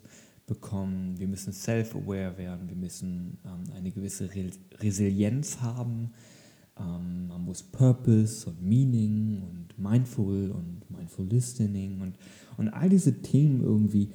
bekommen, 0.47 1.19
wir 1.19 1.27
müssen 1.27 1.53
self-aware 1.53 2.37
werden, 2.37 2.67
wir 2.67 2.75
müssen 2.75 3.37
ähm, 3.45 3.73
eine 3.75 3.91
gewisse 3.91 4.33
Re 4.33 4.49
Resilienz 4.79 5.61
haben, 5.61 6.11
ähm, 6.79 7.27
man 7.27 7.43
muss 7.43 7.61
Purpose 7.61 8.49
und 8.49 8.63
Meaning 8.63 9.41
und 9.41 9.77
Mindful 9.77 10.51
und 10.51 10.89
Mindful 10.89 11.27
Listening 11.27 12.01
und, 12.01 12.15
und 12.57 12.69
all 12.69 12.89
diese 12.89 13.21
Themen 13.21 13.61
irgendwie 13.61 14.11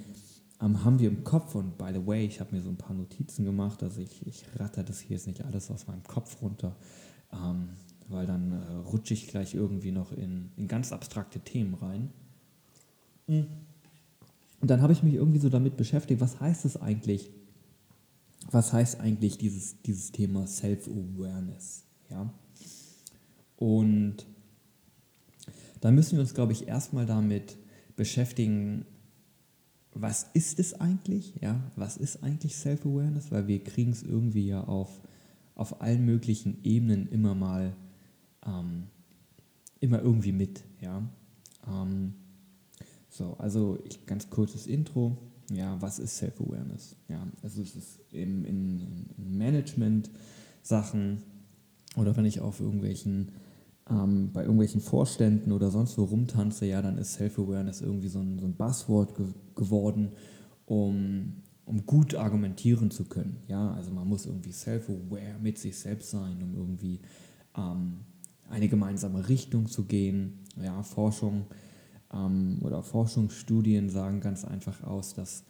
ähm, 0.61 0.83
haben 0.85 0.99
wir 0.99 1.09
im 1.09 1.23
Kopf. 1.23 1.55
Und 1.55 1.77
by 1.77 1.91
the 1.93 2.05
way, 2.07 2.25
ich 2.25 2.41
habe 2.41 2.55
mir 2.55 2.63
so 2.63 2.71
ein 2.71 2.79
paar 2.79 2.95
Notizen 2.95 3.45
gemacht, 3.45 3.83
also 3.83 4.01
ich, 4.01 4.27
ich 4.27 4.45
ratter 4.57 4.83
das 4.83 5.01
hier 5.01 5.17
jetzt 5.17 5.27
nicht 5.27 5.45
alles 5.45 5.71
aus 5.71 5.87
meinem 5.87 6.03
Kopf 6.05 6.41
runter, 6.41 6.77
ähm, 7.33 7.71
weil 8.09 8.27
dann 8.27 8.53
äh, 8.53 8.75
rutsche 8.87 9.15
ich 9.15 9.29
gleich 9.29 9.55
irgendwie 9.55 9.93
noch 9.93 10.13
in, 10.13 10.51
in 10.57 10.67
ganz 10.69 10.93
abstrakte 10.93 11.41
Themen 11.41 11.75
rein. 11.75 12.11
Und 14.63 14.71
dann 14.71 14.81
habe 14.81 14.93
ich 14.93 15.03
mich 15.03 15.15
irgendwie 15.15 15.41
so 15.41 15.49
damit 15.49 15.77
beschäftigt, 15.77 16.21
was 16.21 16.41
heißt 16.41 16.65
es 16.65 16.77
eigentlich? 16.77 17.31
Was 18.53 18.73
heißt 18.73 19.01
eigentlich 19.01 19.37
dieses, 19.37 19.83
dieses 19.83 20.13
Thema 20.13 20.47
Self-Awareness? 20.47 21.85
Ja? 22.09 22.33
Und 23.57 24.25
da 25.81 25.91
müssen 25.91 26.13
wir 26.13 26.21
uns, 26.21 26.33
glaube 26.33 26.53
ich, 26.53 26.69
erstmal 26.69 27.07
damit 27.07 27.57
beschäftigen, 27.97 28.87
was 29.95 30.29
ist 30.33 30.61
es 30.61 30.75
eigentlich? 30.81 31.35
Ja, 31.41 31.61
was 31.75 31.97
ist 31.97 32.23
eigentlich 32.23 32.55
Self-Awareness? 32.55 33.33
Weil 33.33 33.49
wir 33.49 33.65
kriegen 33.65 33.91
es 33.91 34.05
irgendwie 34.05 34.47
ja 34.47 34.63
auf, 34.63 35.01
auf 35.57 35.83
allen 35.83 36.05
möglichen 36.05 36.63
Ebenen 36.63 37.09
immer 37.09 37.35
mal, 37.35 37.75
ähm, 38.47 38.85
immer 39.81 40.01
irgendwie 40.01 40.33
mit. 40.33 40.63
Ja, 40.81 41.03
ähm, 41.67 42.15
so, 43.13 43.37
also 43.39 43.79
ich, 43.85 44.07
ganz 44.07 44.31
kurzes 44.31 44.67
Intro. 44.67 45.19
Ja, 45.53 45.77
was 45.81 45.99
ist 45.99 46.17
Self-Awareness? 46.17 46.97
Ja, 47.09 47.27
also 47.43 47.61
es 47.61 47.77
ist 47.77 48.01
im, 48.11 48.45
in, 48.47 49.07
in 49.19 49.37
Management-Sachen 49.37 51.23
oder 51.97 52.17
wenn 52.17 52.25
ich 52.25 52.41
auf 52.41 52.61
irgendwelchen 52.61 53.33
ähm, 53.91 54.31
bei 54.33 54.43
irgendwelchen 54.43 54.81
Vorständen 54.81 55.53
oder 55.53 55.71
sonst 55.71 55.99
wo 55.99 56.05
rumtanze, 56.05 56.65
ja, 56.65 56.81
dann 56.81 56.97
ist 56.97 57.15
Self-Awareness 57.15 57.83
irgendwie 57.83 58.09
so 58.09 58.21
ein, 58.21 58.39
so 58.39 58.47
ein 58.47 58.55
Buzzword 58.55 59.15
ge 59.15 59.27
geworden, 59.55 60.13
um, 60.65 61.43
um 61.67 61.85
gut 61.85 62.15
argumentieren 62.15 62.91
zu 62.91 63.05
können. 63.05 63.43
Ja, 63.47 63.75
also 63.75 63.91
man 63.91 64.09
muss 64.09 64.25
irgendwie 64.25 64.53
self-aware 64.53 65.39
mit 65.43 65.59
sich 65.59 65.77
selbst 65.77 66.11
sein, 66.11 66.43
um 66.43 66.55
irgendwie 66.55 67.01
ähm, 67.55 67.99
eine 68.49 68.69
gemeinsame 68.69 69.29
Richtung 69.29 69.67
zu 69.67 69.85
gehen. 69.85 70.39
Ja, 70.63 70.83
Forschung 70.83 71.45
ähm, 72.13 72.59
oder 72.63 72.83
Forschungsstudien 72.83 73.91
sagen 73.91 74.21
ganz 74.21 74.45
einfach 74.45 74.83
aus, 74.83 75.15
dass 75.15 75.45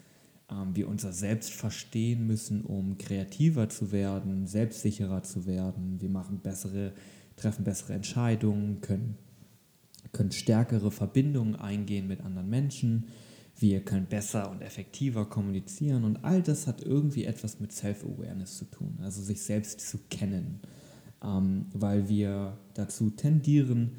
ähm, 0.51 0.75
wir 0.75 0.89
unser 0.89 1.13
Selbst 1.13 1.53
verstehen 1.53 2.27
müssen, 2.27 2.65
um 2.65 2.99
kreativer 2.99 3.69
zu 3.69 3.93
werden, 3.93 4.47
selbstsicherer 4.47 5.23
zu 5.23 5.47
werden. 5.47 6.01
Wir 6.01 6.09
machen 6.09 6.41
bessere 6.41 6.93
treffen 7.37 7.65
bessere 7.65 7.95
Entscheidungen, 7.95 8.81
können, 8.81 9.17
können 10.13 10.33
stärkere 10.33 10.91
Verbindungen 10.91 11.57
eingehen 11.57 12.07
mit 12.07 12.21
anderen 12.21 12.49
Menschen, 12.49 13.07
wir 13.59 13.85
können 13.85 14.07
besser 14.07 14.51
und 14.51 14.63
effektiver 14.63 15.27
kommunizieren. 15.27 16.05
Und 16.05 16.25
all 16.25 16.43
das 16.43 16.67
hat 16.67 16.83
irgendwie 16.83 17.25
etwas 17.25 17.61
mit 17.61 17.73
Self-Awareness 17.73 18.59
zu 18.59 18.65
tun, 18.65 18.99
also 19.03 19.23
sich 19.23 19.43
selbst 19.43 19.81
zu 19.81 19.99
kennen, 20.11 20.61
ähm, 21.23 21.67
weil 21.73 22.09
wir 22.09 22.59
dazu 22.75 23.11
tendieren, 23.11 23.93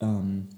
ähm, 0.00 0.48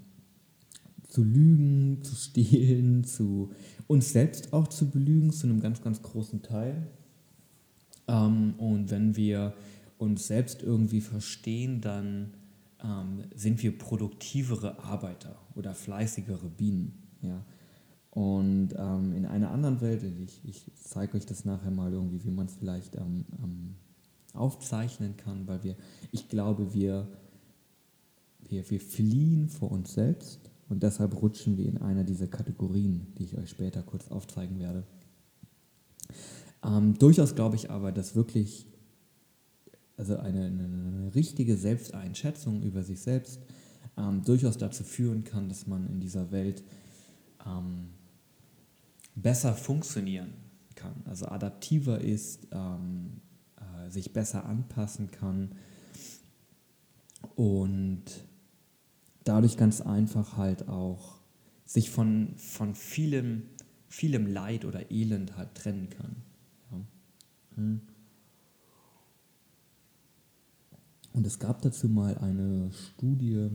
zu 1.14 1.22
lügen, 1.22 2.02
zu 2.02 2.16
stehlen, 2.16 3.04
zu 3.04 3.52
uns 3.86 4.12
selbst 4.12 4.52
auch 4.52 4.66
zu 4.66 4.90
belügen, 4.90 5.30
zu 5.30 5.46
einem 5.46 5.60
ganz, 5.60 5.80
ganz 5.80 6.02
großen 6.02 6.42
Teil. 6.42 6.88
Ähm, 8.08 8.54
und 8.58 8.90
wenn 8.90 9.14
wir 9.16 9.54
uns 9.96 10.26
selbst 10.26 10.62
irgendwie 10.62 11.00
verstehen, 11.00 11.80
dann 11.80 12.34
ähm, 12.82 13.22
sind 13.32 13.62
wir 13.62 13.78
produktivere 13.78 14.80
Arbeiter 14.80 15.38
oder 15.54 15.72
fleißigere 15.72 16.48
Bienen. 16.48 16.94
Ja? 17.22 17.44
Und 18.10 18.70
ähm, 18.76 19.12
in 19.12 19.24
einer 19.24 19.52
anderen 19.52 19.80
Welt, 19.80 20.02
ich, 20.02 20.40
ich 20.44 20.66
zeige 20.74 21.16
euch 21.16 21.26
das 21.26 21.44
nachher 21.44 21.70
mal 21.70 21.92
irgendwie, 21.92 22.24
wie 22.24 22.30
man 22.30 22.46
es 22.46 22.56
vielleicht 22.56 22.96
aufzeichnen 24.32 25.16
kann, 25.16 25.46
weil 25.46 25.62
wir, 25.62 25.76
ich 26.10 26.28
glaube, 26.28 26.74
wir, 26.74 27.06
wir, 28.48 28.68
wir 28.68 28.80
fliehen 28.80 29.48
vor 29.48 29.70
uns 29.70 29.94
selbst 29.94 30.50
und 30.68 30.82
deshalb 30.82 31.20
rutschen 31.20 31.56
wir 31.56 31.66
in 31.66 31.78
einer 31.78 32.04
dieser 32.04 32.26
Kategorien, 32.26 33.12
die 33.18 33.24
ich 33.24 33.36
euch 33.36 33.50
später 33.50 33.82
kurz 33.82 34.08
aufzeigen 34.08 34.58
werde. 34.58 34.84
Ähm, 36.64 36.98
durchaus 36.98 37.34
glaube 37.34 37.56
ich 37.56 37.70
aber, 37.70 37.92
dass 37.92 38.14
wirklich 38.14 38.66
also 39.96 40.16
eine, 40.16 40.46
eine, 40.46 40.64
eine 40.64 41.14
richtige 41.14 41.56
Selbsteinschätzung 41.56 42.62
über 42.62 42.82
sich 42.82 43.00
selbst 43.00 43.40
ähm, 43.96 44.24
durchaus 44.24 44.58
dazu 44.58 44.82
führen 44.82 45.24
kann, 45.24 45.48
dass 45.48 45.66
man 45.66 45.88
in 45.88 46.00
dieser 46.00 46.32
Welt 46.32 46.64
ähm, 47.46 47.90
besser 49.14 49.54
funktionieren 49.54 50.32
kann, 50.74 50.94
also 51.04 51.26
adaptiver 51.26 52.00
ist, 52.00 52.48
ähm, 52.50 53.20
äh, 53.56 53.90
sich 53.90 54.12
besser 54.12 54.44
anpassen 54.44 55.10
kann 55.10 55.52
und 57.36 58.02
dadurch 59.24 59.56
ganz 59.56 59.80
einfach 59.80 60.36
halt 60.36 60.68
auch 60.68 61.20
sich 61.64 61.90
von, 61.90 62.34
von 62.36 62.74
vielem, 62.74 63.44
vielem 63.88 64.26
Leid 64.26 64.64
oder 64.64 64.90
Elend 64.90 65.36
halt 65.36 65.54
trennen 65.54 65.88
kann. 65.90 66.16
Ja. 66.70 66.80
Hm. 67.56 67.80
Und 71.12 71.26
es 71.26 71.38
gab 71.38 71.62
dazu 71.62 71.88
mal 71.88 72.18
eine 72.18 72.70
Studie, 72.72 73.48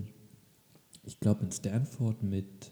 ich 1.03 1.19
glaube 1.19 1.43
in 1.43 1.51
Stanford 1.51 2.23
mit, 2.23 2.71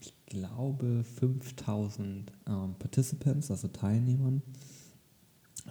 ich 0.00 0.14
glaube, 0.26 1.04
5000 1.04 2.32
ähm, 2.48 2.74
Participants, 2.78 3.52
also 3.52 3.68
Teilnehmern, 3.68 4.42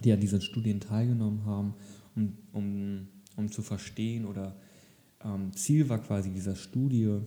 die 0.02 0.12
an 0.12 0.20
diesen 0.20 0.40
Studien 0.40 0.80
teilgenommen 0.80 1.44
haben, 1.44 1.74
um, 2.16 2.38
um, 2.52 3.08
um 3.36 3.52
zu 3.52 3.60
verstehen 3.60 4.24
oder 4.24 4.56
ähm, 5.24 5.52
Ziel 5.54 5.88
war 5.88 5.98
quasi 5.98 6.30
dieser 6.30 6.56
Studie, 6.56 7.20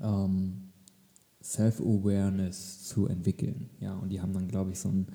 ähm, 0.00 0.72
Self-Awareness 1.42 2.84
zu 2.84 3.06
entwickeln. 3.06 3.70
Ja, 3.78 3.94
und 3.94 4.08
die 4.08 4.20
haben 4.20 4.32
dann, 4.32 4.48
glaube 4.48 4.72
ich, 4.72 4.78
so 4.78 4.88
ein 4.88 5.06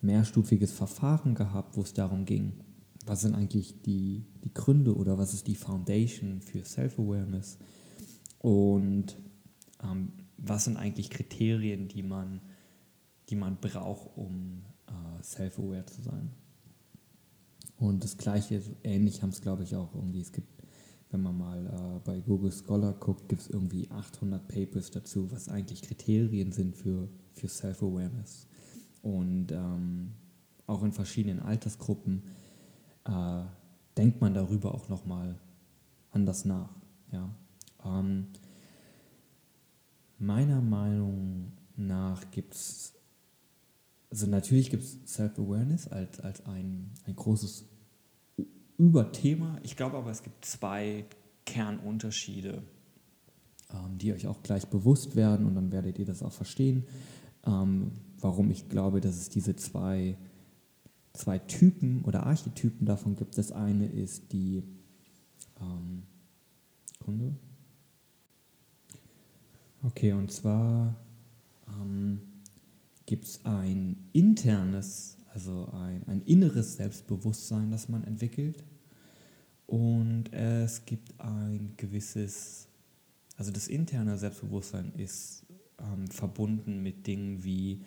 mehrstufiges 0.00 0.72
Verfahren 0.72 1.34
gehabt, 1.34 1.76
wo 1.76 1.82
es 1.82 1.92
darum 1.92 2.24
ging, 2.24 2.52
was 3.04 3.22
sind 3.22 3.34
eigentlich 3.34 3.82
die, 3.82 4.26
die 4.44 4.54
Gründe 4.54 4.94
oder 4.94 5.18
was 5.18 5.34
ist 5.34 5.46
die 5.46 5.54
Foundation 5.54 6.40
für 6.40 6.64
Self-Awareness 6.64 7.58
und 8.38 9.16
ähm, 9.82 10.12
was 10.36 10.64
sind 10.64 10.76
eigentlich 10.76 11.10
Kriterien, 11.10 11.88
die 11.88 12.02
man, 12.02 12.40
die 13.28 13.36
man 13.36 13.56
braucht, 13.60 14.16
um 14.16 14.62
äh, 14.86 15.22
self-aware 15.22 15.86
zu 15.86 16.02
sein. 16.02 16.30
Und 17.78 18.04
das 18.04 18.16
gleiche, 18.16 18.62
ähnlich 18.82 19.22
haben 19.22 19.30
es 19.30 19.40
glaube 19.40 19.62
ich 19.62 19.74
auch 19.74 19.94
irgendwie, 19.94 20.20
es 20.20 20.32
gibt, 20.32 20.55
wenn 21.10 21.22
man 21.22 21.38
mal 21.38 21.66
äh, 21.66 22.00
bei 22.04 22.20
Google 22.20 22.52
Scholar 22.52 22.92
guckt, 22.94 23.28
gibt 23.28 23.42
es 23.42 23.48
irgendwie 23.48 23.88
800 23.90 24.48
Papers 24.48 24.90
dazu, 24.90 25.30
was 25.30 25.48
eigentlich 25.48 25.82
Kriterien 25.82 26.52
sind 26.52 26.76
für, 26.76 27.08
für 27.32 27.48
Self-Awareness. 27.48 28.48
Und 29.02 29.52
ähm, 29.52 30.12
auch 30.66 30.82
in 30.82 30.92
verschiedenen 30.92 31.40
Altersgruppen 31.40 32.24
äh, 33.04 33.42
denkt 33.96 34.20
man 34.20 34.34
darüber 34.34 34.74
auch 34.74 34.88
nochmal 34.88 35.38
anders 36.10 36.44
nach. 36.44 36.70
Ja? 37.12 37.30
Ähm, 37.84 38.26
meiner 40.18 40.60
Meinung 40.60 41.52
nach 41.76 42.30
gibt 42.30 42.54
es, 42.54 42.94
also 44.10 44.26
natürlich 44.26 44.70
gibt 44.70 44.82
es 44.82 44.98
Self-Awareness 45.06 45.88
als, 45.88 46.20
als 46.20 46.44
ein, 46.46 46.90
ein 47.06 47.14
großes 47.14 47.64
Überthema. 48.78 49.58
Ich 49.62 49.76
glaube 49.76 49.96
aber, 49.96 50.10
es 50.10 50.22
gibt 50.22 50.44
zwei 50.44 51.04
Kernunterschiede 51.44 52.62
ähm, 53.72 53.98
die 53.98 54.12
euch 54.12 54.26
auch 54.26 54.42
gleich 54.42 54.66
bewusst 54.68 55.16
werden 55.16 55.46
und 55.46 55.54
dann 55.54 55.72
werdet 55.72 55.98
ihr 55.98 56.04
das 56.04 56.22
auch 56.22 56.32
verstehen, 56.32 56.84
ähm, 57.44 57.92
warum 58.20 58.50
ich 58.50 58.68
glaube, 58.68 59.00
dass 59.00 59.16
es 59.16 59.28
diese 59.28 59.56
zwei, 59.56 60.16
zwei 61.12 61.38
Typen 61.38 62.02
oder 62.04 62.26
Archetypen 62.26 62.86
davon 62.86 63.16
gibt. 63.16 63.38
Das 63.38 63.52
eine 63.52 63.86
ist 63.86 64.32
die 64.32 64.62
ähm, 65.60 66.02
Kunde. 67.04 67.34
Okay, 69.82 70.12
und 70.12 70.30
zwar 70.30 70.94
ähm, 71.68 72.20
gibt 73.04 73.24
es 73.24 73.44
ein 73.44 73.96
internes, 74.12 75.15
also 75.36 75.68
ein, 75.72 76.02
ein 76.06 76.22
inneres 76.22 76.76
Selbstbewusstsein, 76.76 77.70
das 77.70 77.90
man 77.90 78.04
entwickelt. 78.04 78.64
Und 79.66 80.32
es 80.32 80.86
gibt 80.86 81.20
ein 81.20 81.74
gewisses, 81.76 82.68
also 83.36 83.50
das 83.50 83.68
interne 83.68 84.16
Selbstbewusstsein 84.16 84.92
ist 84.96 85.44
ähm, 85.78 86.06
verbunden 86.08 86.82
mit 86.82 87.06
Dingen 87.06 87.44
wie 87.44 87.82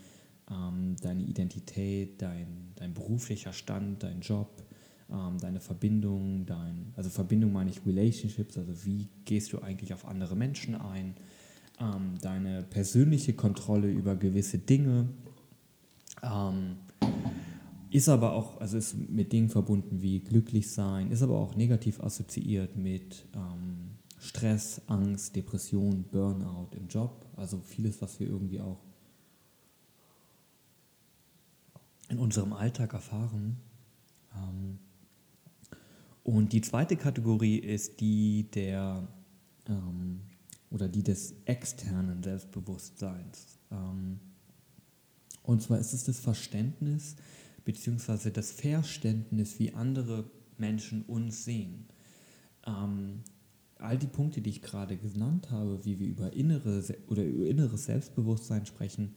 ähm, 0.51 0.95
deine 1.01 1.23
Identität, 1.23 2.21
dein, 2.21 2.71
dein 2.75 2.93
beruflicher 2.93 3.51
Stand, 3.51 4.03
dein 4.03 4.21
Job, 4.21 4.61
ähm, 5.09 5.39
deine 5.39 5.59
Verbindung, 5.59 6.45
dein, 6.45 6.93
also 6.95 7.09
Verbindung 7.09 7.51
meine 7.51 7.71
ich 7.71 7.83
Relationships, 7.83 8.59
also 8.59 8.85
wie 8.85 9.07
gehst 9.25 9.53
du 9.53 9.59
eigentlich 9.59 9.91
auf 9.95 10.05
andere 10.05 10.35
Menschen 10.35 10.75
ein, 10.75 11.15
ähm, 11.79 12.13
deine 12.21 12.61
persönliche 12.61 13.33
Kontrolle 13.33 13.89
über 13.89 14.15
gewisse 14.15 14.59
Dinge. 14.59 15.09
Ähm, 16.21 16.75
ist 17.89 18.09
aber 18.09 18.33
auch, 18.33 18.59
also 18.61 18.77
ist 18.77 18.95
mit 19.09 19.31
Dingen 19.31 19.49
verbunden 19.49 20.01
wie 20.01 20.19
glücklich 20.19 20.71
sein, 20.71 21.11
ist 21.11 21.23
aber 21.23 21.37
auch 21.37 21.55
negativ 21.55 21.99
assoziiert 22.01 22.75
mit 22.75 23.25
ähm, 23.35 23.97
Stress, 24.19 24.81
Angst, 24.87 25.35
Depression, 25.35 26.03
Burnout 26.11 26.69
im 26.75 26.87
Job. 26.87 27.25
Also 27.35 27.59
vieles, 27.61 28.01
was 28.01 28.19
wir 28.19 28.27
irgendwie 28.27 28.59
auch 28.59 28.79
in 32.09 32.19
unserem 32.19 32.53
Alltag 32.53 32.93
erfahren. 32.93 33.57
Ähm, 34.35 34.79
und 36.23 36.53
die 36.53 36.61
zweite 36.61 36.95
Kategorie 36.95 37.57
ist 37.57 38.01
die 38.01 38.51
der 38.51 39.07
ähm, 39.67 40.21
oder 40.69 40.87
die 40.87 41.01
des 41.01 41.33
externen 41.45 42.21
Selbstbewusstseins. 42.21 43.57
Ähm, 43.71 44.19
und 45.43 45.63
zwar 45.63 45.79
ist 45.79 45.93
es 45.93 46.03
das 46.03 46.19
Verständnis 46.19 47.15
bzw. 47.71 48.31
das 48.31 48.51
Verständnis, 48.51 49.59
wie 49.59 49.73
andere 49.73 50.25
Menschen 50.57 51.03
uns 51.03 51.45
sehen. 51.45 51.85
Ähm, 52.65 53.21
all 53.77 53.97
die 53.97 54.07
Punkte, 54.07 54.41
die 54.41 54.49
ich 54.49 54.63
gerade 54.63 54.97
genannt 54.97 55.51
habe, 55.51 55.85
wie 55.85 55.99
wir 55.99 56.07
über 56.07 56.33
innere 56.33 56.83
oder 57.07 57.23
über 57.23 57.45
inneres 57.45 57.85
Selbstbewusstsein 57.85 58.65
sprechen, 58.65 59.15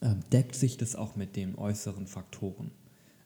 äh, 0.00 0.14
deckt 0.32 0.54
sich 0.54 0.78
das 0.78 0.96
auch 0.96 1.14
mit 1.14 1.36
den 1.36 1.56
äußeren 1.56 2.06
Faktoren. 2.06 2.70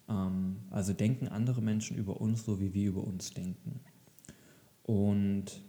Ähm, 0.09 0.57
also 0.71 0.93
denken 0.93 1.29
andere 1.29 1.63
Menschen 1.63 1.97
über 1.97 2.21
uns 2.21 2.45
so, 2.45 2.61
wie 2.61 2.75
wir 2.75 2.89
über 2.89 3.05
uns 3.05 3.31
denken. 3.31 3.79
Und 4.83 5.63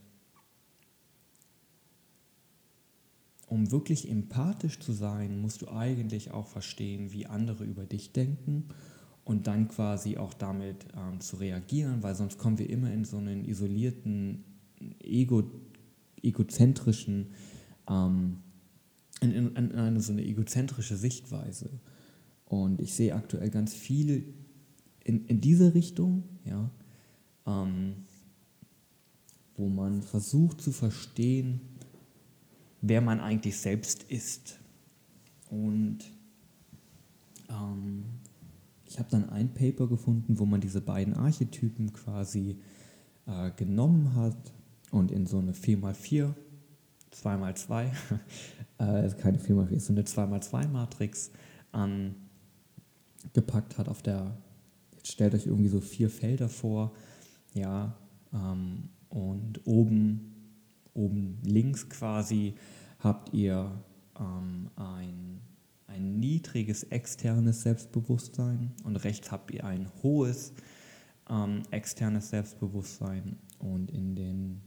um 3.48 3.72
wirklich 3.72 4.10
empathisch 4.10 4.80
zu 4.80 4.92
sein, 4.92 5.40
musst 5.40 5.62
du 5.62 5.70
eigentlich 5.70 6.32
auch 6.32 6.48
verstehen, 6.48 7.12
wie 7.12 7.28
andere 7.28 7.64
über 7.64 7.86
dich 7.86 8.12
denken 8.12 8.66
und 9.24 9.48
dann 9.48 9.68
quasi 9.68 10.18
auch 10.18 10.34
damit 10.34 10.86
ähm, 10.96 11.20
zu 11.20 11.38
reagieren, 11.38 12.04
weil 12.04 12.16
sonst 12.16 12.38
kommen 12.38 12.60
wir 12.60 12.70
immer 12.70 12.92
in 12.92 13.06
so 13.06 13.18
einen 13.18 13.46
isolierten, 13.46 14.44
ego, 15.00 15.44
egozentrischen, 16.22 17.32
ähm, 17.90 18.38
in, 19.22 19.32
in, 19.32 19.56
in, 19.56 19.72
eine 19.74 20.02
so 20.02 20.12
eine 20.12 20.24
egozentrische 20.24 20.98
Sichtweise. 20.98 21.70
Und 22.46 22.82
ich 22.82 22.94
sehe 22.94 23.16
aktuell 23.16 23.50
ganz 23.50 23.74
viel 23.74 24.34
in, 25.04 25.26
in 25.26 25.42
diese 25.42 25.74
Richtung, 25.74 26.24
ja, 26.46 26.70
ähm, 27.48 28.06
wo 29.56 29.70
man 29.70 30.02
versucht 30.02 30.62
zu 30.62 30.72
verstehen, 30.72 31.62
wer 32.88 33.02
man 33.02 33.20
eigentlich 33.20 33.58
selbst 33.58 34.04
ist. 34.04 34.60
Und 35.50 36.00
ähm, 37.50 38.06
ich 38.86 39.00
habe 39.00 39.10
dann 39.10 39.30
ein 39.30 39.54
Paper 39.54 39.88
gefunden, 39.88 40.38
wo 40.38 40.46
man 40.46 40.62
diese 40.62 40.82
beiden 40.82 41.16
Archetypen 41.16 41.94
quasi 41.94 42.60
äh, 43.26 43.52
genommen 43.56 44.16
hat 44.16 44.38
und 44.92 45.12
in 45.12 45.26
so 45.26 45.40
eine 45.40 45.54
4x4, 45.54 46.34
2x2, 47.14 47.86
äh, 48.78 49.10
keine 49.16 49.40
4x4, 49.40 49.70
ist 49.72 49.88
so 49.88 49.94
eine 49.94 50.04
2x2-Matrix 50.04 51.32
ähm, 51.74 52.16
gepackt 53.34 53.80
hat 53.80 53.90
auf 53.90 54.04
der, 54.04 54.38
jetzt 54.96 55.12
stellt 55.12 55.34
euch 55.34 55.48
irgendwie 55.48 55.70
so 55.70 55.82
vier 55.82 56.10
Felder 56.10 56.50
vor, 56.50 56.94
ja, 57.54 57.98
ähm, 58.34 58.90
und 59.10 59.66
oben 59.66 60.35
oben 60.96 61.38
links 61.44 61.88
quasi 61.90 62.56
habt 63.00 63.34
ihr 63.34 63.72
ähm, 64.20 64.70
ein, 64.76 65.42
ein 65.88 66.20
niedriges 66.20 66.84
externes 66.84 67.62
Selbstbewusstsein 67.62 68.72
und 68.84 68.96
rechts 68.98 69.32
habt 69.32 69.52
ihr 69.52 69.64
ein 69.66 69.88
hohes 70.02 70.54
ähm, 71.30 71.62
externes 71.72 72.30
Selbstbewusstsein 72.30 73.38
und 73.60 73.92
in 73.92 74.16
den 74.16 74.62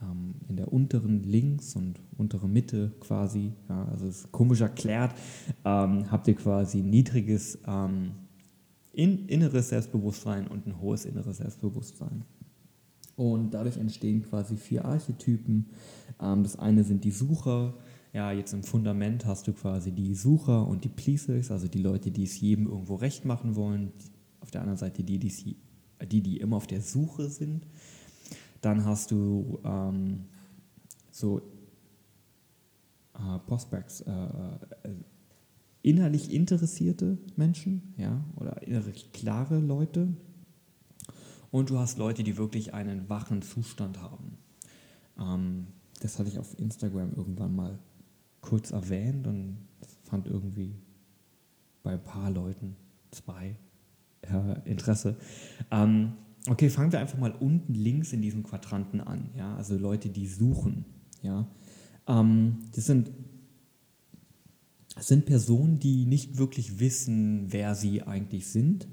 ähm, 0.00 0.34
in 0.48 0.56
der 0.56 0.72
unteren 0.72 1.22
links 1.22 1.74
und 1.74 2.00
untere 2.16 2.48
Mitte 2.48 2.92
quasi, 3.00 3.52
ja, 3.68 3.84
also 3.86 4.06
ist 4.06 4.30
komisch 4.32 4.60
erklärt, 4.60 5.12
ähm, 5.64 6.10
habt 6.10 6.28
ihr 6.28 6.34
quasi 6.34 6.82
niedriges 6.82 7.58
ähm, 7.66 8.12
in, 8.92 9.26
inneres 9.26 9.70
Selbstbewusstsein 9.70 10.46
und 10.46 10.66
ein 10.66 10.80
hohes 10.80 11.04
inneres 11.04 11.38
Selbstbewusstsein. 11.38 12.24
Und 13.18 13.52
dadurch 13.52 13.76
entstehen 13.78 14.22
quasi 14.22 14.56
vier 14.56 14.84
Archetypen. 14.84 15.66
Ähm, 16.20 16.44
das 16.44 16.56
eine 16.56 16.84
sind 16.84 17.02
die 17.02 17.10
Sucher. 17.10 17.74
Ja, 18.12 18.30
jetzt 18.30 18.52
im 18.52 18.62
Fundament 18.62 19.26
hast 19.26 19.48
du 19.48 19.52
quasi 19.52 19.90
die 19.90 20.14
Sucher 20.14 20.68
und 20.68 20.84
die 20.84 20.88
Pleasers, 20.88 21.50
also 21.50 21.66
die 21.66 21.82
Leute, 21.82 22.12
die 22.12 22.22
es 22.22 22.40
jedem 22.40 22.68
irgendwo 22.68 22.94
recht 22.94 23.24
machen 23.24 23.56
wollen. 23.56 23.92
Auf 24.38 24.52
der 24.52 24.60
anderen 24.60 24.78
Seite 24.78 25.02
die, 25.02 25.18
die, 25.18 25.56
die, 26.06 26.22
die 26.22 26.36
immer 26.36 26.58
auf 26.58 26.68
der 26.68 26.80
Suche 26.80 27.28
sind. 27.28 27.66
Dann 28.60 28.84
hast 28.84 29.10
du 29.10 29.58
ähm, 29.64 30.26
so 31.10 31.42
äh, 33.14 33.38
Prospects, 33.48 34.02
äh, 34.02 34.12
äh, 34.12 34.90
innerlich 35.82 36.32
interessierte 36.32 37.18
Menschen, 37.34 37.94
ja, 37.96 38.24
oder 38.36 38.62
innerlich 38.62 39.10
klare 39.10 39.58
Leute, 39.58 40.06
und 41.50 41.70
du 41.70 41.78
hast 41.78 41.98
Leute, 41.98 42.22
die 42.22 42.36
wirklich 42.36 42.74
einen 42.74 43.08
wachen 43.08 43.42
Zustand 43.42 44.00
haben. 44.00 44.38
Ähm, 45.18 45.66
das 46.00 46.18
hatte 46.18 46.28
ich 46.28 46.38
auf 46.38 46.58
Instagram 46.58 47.12
irgendwann 47.14 47.54
mal 47.54 47.78
kurz 48.40 48.70
erwähnt 48.70 49.26
und 49.26 49.58
fand 50.04 50.26
irgendwie 50.26 50.74
bei 51.82 51.92
ein 51.92 52.04
paar 52.04 52.30
Leuten 52.30 52.76
zwei 53.10 53.56
äh, 54.22 54.70
Interesse. 54.70 55.16
Ähm, 55.70 56.12
okay, 56.48 56.70
fangen 56.70 56.92
wir 56.92 57.00
einfach 57.00 57.18
mal 57.18 57.32
unten 57.32 57.74
links 57.74 58.12
in 58.12 58.22
diesem 58.22 58.42
Quadranten 58.42 59.00
an. 59.00 59.30
Ja? 59.36 59.56
Also 59.56 59.76
Leute, 59.76 60.08
die 60.08 60.26
suchen. 60.26 60.84
Ja? 61.22 61.46
Ähm, 62.06 62.58
das 62.74 62.86
sind 62.86 63.10
das 64.94 65.06
sind 65.06 65.26
Personen, 65.26 65.78
die 65.78 66.06
nicht 66.06 66.38
wirklich 66.38 66.80
wissen, 66.80 67.52
wer 67.52 67.76
sie 67.76 68.02
eigentlich 68.02 68.48
sind 68.48 68.88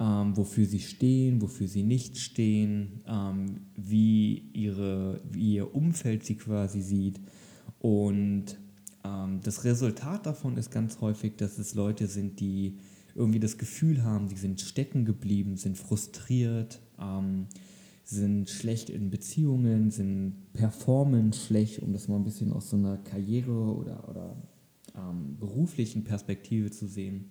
ähm, 0.00 0.34
wofür 0.36 0.64
sie 0.64 0.80
stehen, 0.80 1.42
wofür 1.42 1.68
sie 1.68 1.82
nicht 1.82 2.18
stehen, 2.18 3.02
ähm, 3.06 3.66
wie, 3.76 4.50
ihre, 4.54 5.20
wie 5.30 5.56
ihr 5.56 5.74
Umfeld 5.74 6.24
sie 6.24 6.36
quasi 6.36 6.80
sieht. 6.80 7.20
Und 7.78 8.58
ähm, 9.04 9.40
das 9.42 9.64
Resultat 9.64 10.24
davon 10.24 10.56
ist 10.56 10.70
ganz 10.70 11.00
häufig, 11.02 11.36
dass 11.36 11.58
es 11.58 11.74
Leute 11.74 12.06
sind, 12.06 12.40
die 12.40 12.78
irgendwie 13.14 13.40
das 13.40 13.58
Gefühl 13.58 14.02
haben, 14.02 14.28
sie 14.28 14.36
sind 14.36 14.60
stecken 14.62 15.04
geblieben, 15.04 15.58
sind 15.58 15.76
frustriert, 15.76 16.80
ähm, 16.98 17.46
sind 18.02 18.48
schlecht 18.48 18.88
in 18.88 19.10
Beziehungen, 19.10 19.90
sind 19.90 20.52
performen 20.54 21.34
schlecht, 21.34 21.80
um 21.80 21.92
das 21.92 22.08
mal 22.08 22.16
ein 22.16 22.24
bisschen 22.24 22.52
aus 22.52 22.70
so 22.70 22.76
einer 22.76 22.96
Karriere 22.96 23.52
oder, 23.52 24.08
oder 24.08 24.36
ähm, 24.96 25.36
beruflichen 25.38 26.04
Perspektive 26.04 26.70
zu 26.70 26.88
sehen. 26.88 27.26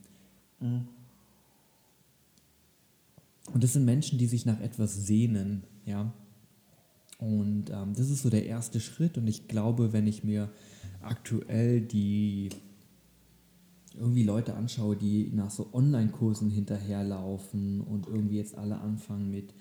Mhm. 0.60 0.99
Und 3.54 3.64
das 3.64 3.74
sind 3.74 3.86
Menschen, 3.86 4.18
die 4.18 4.28
sich 4.28 4.46
nach 4.46 4.60
etwas 4.60 5.06
sehnen, 5.06 5.64
ja. 5.86 6.14
Und 7.18 7.70
ähm, 7.70 7.94
das 7.96 8.10
ist 8.10 8.22
so 8.22 8.30
der 8.30 8.46
erste 8.46 8.80
Schritt. 8.80 9.18
Und 9.18 9.28
ich 9.28 9.48
glaube, 9.48 9.92
wenn 9.92 10.08
ich 10.08 10.24
mir 10.24 10.50
aktuell 11.02 11.82
die 11.82 12.50
irgendwie 13.98 14.24
Leute 14.24 14.54
anschaue, 14.54 14.96
die 14.96 15.30
nach 15.34 15.52
so 15.52 15.70
Online-Kursen 15.74 16.50
hinterherlaufen 16.50 17.82
und 17.82 18.08
irgendwie 18.08 18.38
jetzt 18.38 18.58
alle 18.58 18.80
anfangen 18.80 19.30
mit 19.30 19.54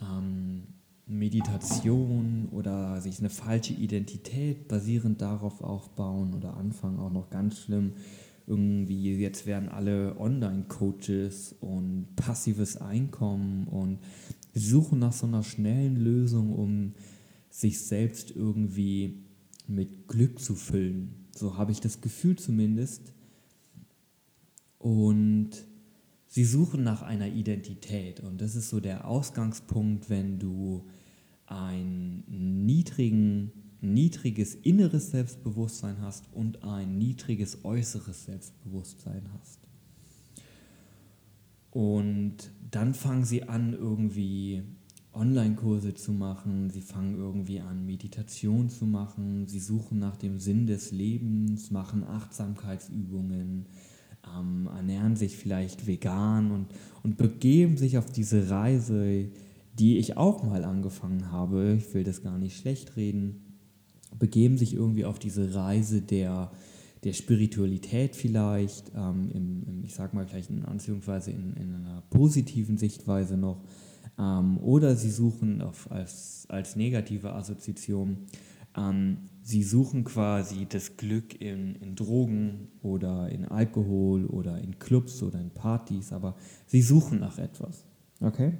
ähm, 0.00 0.64
Meditation 1.06 2.48
oder 2.50 3.00
sich 3.00 3.14
sich 3.14 3.20
eine 3.20 3.30
falsche 3.30 3.72
Identität 3.72 4.68
basierend 4.68 5.22
darauf 5.22 5.62
aufbauen 5.62 6.34
oder 6.34 6.56
anfangen, 6.56 6.98
auch 6.98 7.12
noch 7.12 7.30
ganz 7.30 7.58
schlimm, 7.58 7.94
irgendwie, 8.48 9.16
jetzt 9.18 9.46
werden 9.46 9.68
alle 9.68 10.18
Online-Coaches 10.18 11.56
und 11.60 12.08
passives 12.16 12.76
Einkommen 12.78 13.68
und 13.68 13.98
suchen 14.54 14.98
nach 14.98 15.12
so 15.12 15.26
einer 15.26 15.42
schnellen 15.42 15.96
Lösung, 15.96 16.52
um 16.52 16.94
sich 17.50 17.80
selbst 17.80 18.30
irgendwie 18.34 19.24
mit 19.66 20.08
Glück 20.08 20.40
zu 20.40 20.54
füllen. 20.54 21.26
So 21.34 21.56
habe 21.56 21.72
ich 21.72 21.80
das 21.80 22.00
Gefühl 22.00 22.36
zumindest. 22.36 23.12
Und 24.78 25.50
sie 26.26 26.44
suchen 26.44 26.82
nach 26.82 27.02
einer 27.02 27.28
Identität. 27.28 28.20
Und 28.20 28.40
das 28.40 28.56
ist 28.56 28.70
so 28.70 28.80
der 28.80 29.06
Ausgangspunkt, 29.06 30.08
wenn 30.08 30.38
du 30.38 30.86
ein 31.46 32.24
niedrigen, 32.28 33.52
niedriges 33.80 34.54
inneres 34.54 35.10
Selbstbewusstsein 35.10 36.00
hast 36.00 36.24
und 36.32 36.64
ein 36.64 36.98
niedriges 36.98 37.64
äußeres 37.64 38.24
Selbstbewusstsein 38.24 39.22
hast. 39.38 39.60
Und 41.70 42.36
dann 42.70 42.94
fangen 42.94 43.24
sie 43.24 43.44
an, 43.44 43.72
irgendwie 43.72 44.62
Online-Kurse 45.12 45.94
zu 45.94 46.12
machen, 46.12 46.70
sie 46.70 46.80
fangen 46.80 47.16
irgendwie 47.16 47.60
an, 47.60 47.86
Meditation 47.86 48.68
zu 48.68 48.86
machen, 48.86 49.46
sie 49.46 49.58
suchen 49.58 49.98
nach 49.98 50.16
dem 50.16 50.38
Sinn 50.38 50.66
des 50.66 50.92
Lebens, 50.92 51.70
machen 51.70 52.04
Achtsamkeitsübungen, 52.04 53.66
ähm, 54.36 54.68
ernähren 54.74 55.16
sich 55.16 55.36
vielleicht 55.36 55.86
vegan 55.86 56.50
und, 56.50 56.66
und 57.02 57.16
begeben 57.16 57.76
sich 57.76 57.98
auf 57.98 58.06
diese 58.06 58.50
Reise, 58.50 59.28
die 59.78 59.98
ich 59.98 60.16
auch 60.16 60.42
mal 60.42 60.64
angefangen 60.64 61.30
habe, 61.30 61.76
ich 61.78 61.92
will 61.94 62.04
das 62.04 62.22
gar 62.22 62.38
nicht 62.38 62.56
schlecht 62.56 62.96
reden, 62.96 63.47
begeben 64.18 64.58
sich 64.58 64.74
irgendwie 64.74 65.04
auf 65.04 65.18
diese 65.18 65.54
Reise 65.54 66.02
der, 66.02 66.50
der 67.04 67.12
Spiritualität 67.12 68.16
vielleicht, 68.16 68.92
ähm, 68.94 69.30
im, 69.32 69.62
im, 69.66 69.84
ich 69.84 69.94
sag 69.94 70.14
mal 70.14 70.26
vielleicht 70.26 70.50
in 70.50 70.64
Anführungsweise 70.64 71.30
in, 71.30 71.54
in 71.54 71.74
einer 71.74 72.02
positiven 72.10 72.76
Sichtweise 72.76 73.36
noch, 73.36 73.62
ähm, 74.18 74.58
oder 74.58 74.96
sie 74.96 75.10
suchen 75.10 75.62
auf, 75.62 75.90
als, 75.90 76.46
als 76.48 76.76
negative 76.76 77.32
Assoziation, 77.32 78.18
ähm, 78.76 79.28
sie 79.42 79.62
suchen 79.62 80.04
quasi 80.04 80.66
das 80.68 80.96
Glück 80.96 81.40
in, 81.40 81.76
in 81.76 81.94
Drogen 81.94 82.68
oder 82.82 83.28
in 83.30 83.44
Alkohol 83.44 84.26
oder 84.26 84.58
in 84.58 84.78
Clubs 84.78 85.22
oder 85.22 85.40
in 85.40 85.50
Partys, 85.50 86.12
aber 86.12 86.36
sie 86.66 86.82
suchen 86.82 87.20
nach 87.20 87.38
etwas. 87.38 87.84
Okay? 88.20 88.54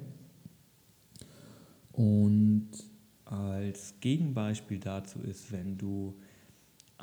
Und 1.91 2.69
als 3.29 3.93
Gegenbeispiel 3.99 4.79
dazu 4.79 5.19
ist, 5.19 5.51
wenn 5.51 5.77
du 5.77 6.15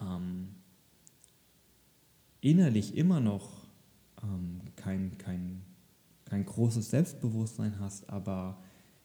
ähm, 0.01 0.49
innerlich 2.41 2.97
immer 2.97 3.21
noch 3.21 3.67
ähm, 4.23 4.61
kein, 4.75 5.17
kein, 5.19 5.62
kein 6.25 6.45
großes 6.45 6.91
Selbstbewusstsein 6.91 7.79
hast, 7.79 8.11
aber 8.11 8.61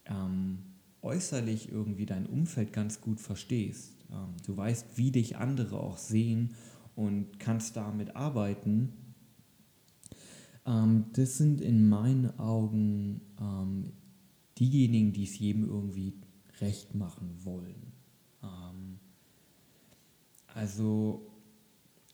ähm, 0.05 0.59
äußerlich 1.03 1.71
irgendwie 1.71 2.07
dein 2.07 2.25
Umfeld 2.25 2.73
ganz 2.73 3.01
gut 3.01 3.19
verstehst. 3.19 3.93
Ähm, 4.11 4.35
du 4.45 4.57
weißt, 4.57 4.97
wie 4.97 5.11
dich 5.11 5.37
andere 5.37 5.79
auch 5.79 5.97
sehen 5.97 6.55
und 6.95 7.39
kannst 7.39 7.75
damit 7.77 8.15
arbeiten. 8.15 8.93
Ähm, 10.65 11.05
das 11.13 11.37
sind 11.37 11.61
in 11.61 11.87
meinen 11.87 12.37
Augen 12.39 13.21
ähm, 13.39 13.93
diejenigen, 14.57 15.13
die 15.13 15.23
es 15.23 15.37
jedem 15.37 15.65
irgendwie 15.65 16.13
recht 16.61 16.95
machen 16.95 17.43
wollen. 17.43 17.91
Ähm, 18.43 18.99
also 20.53 21.27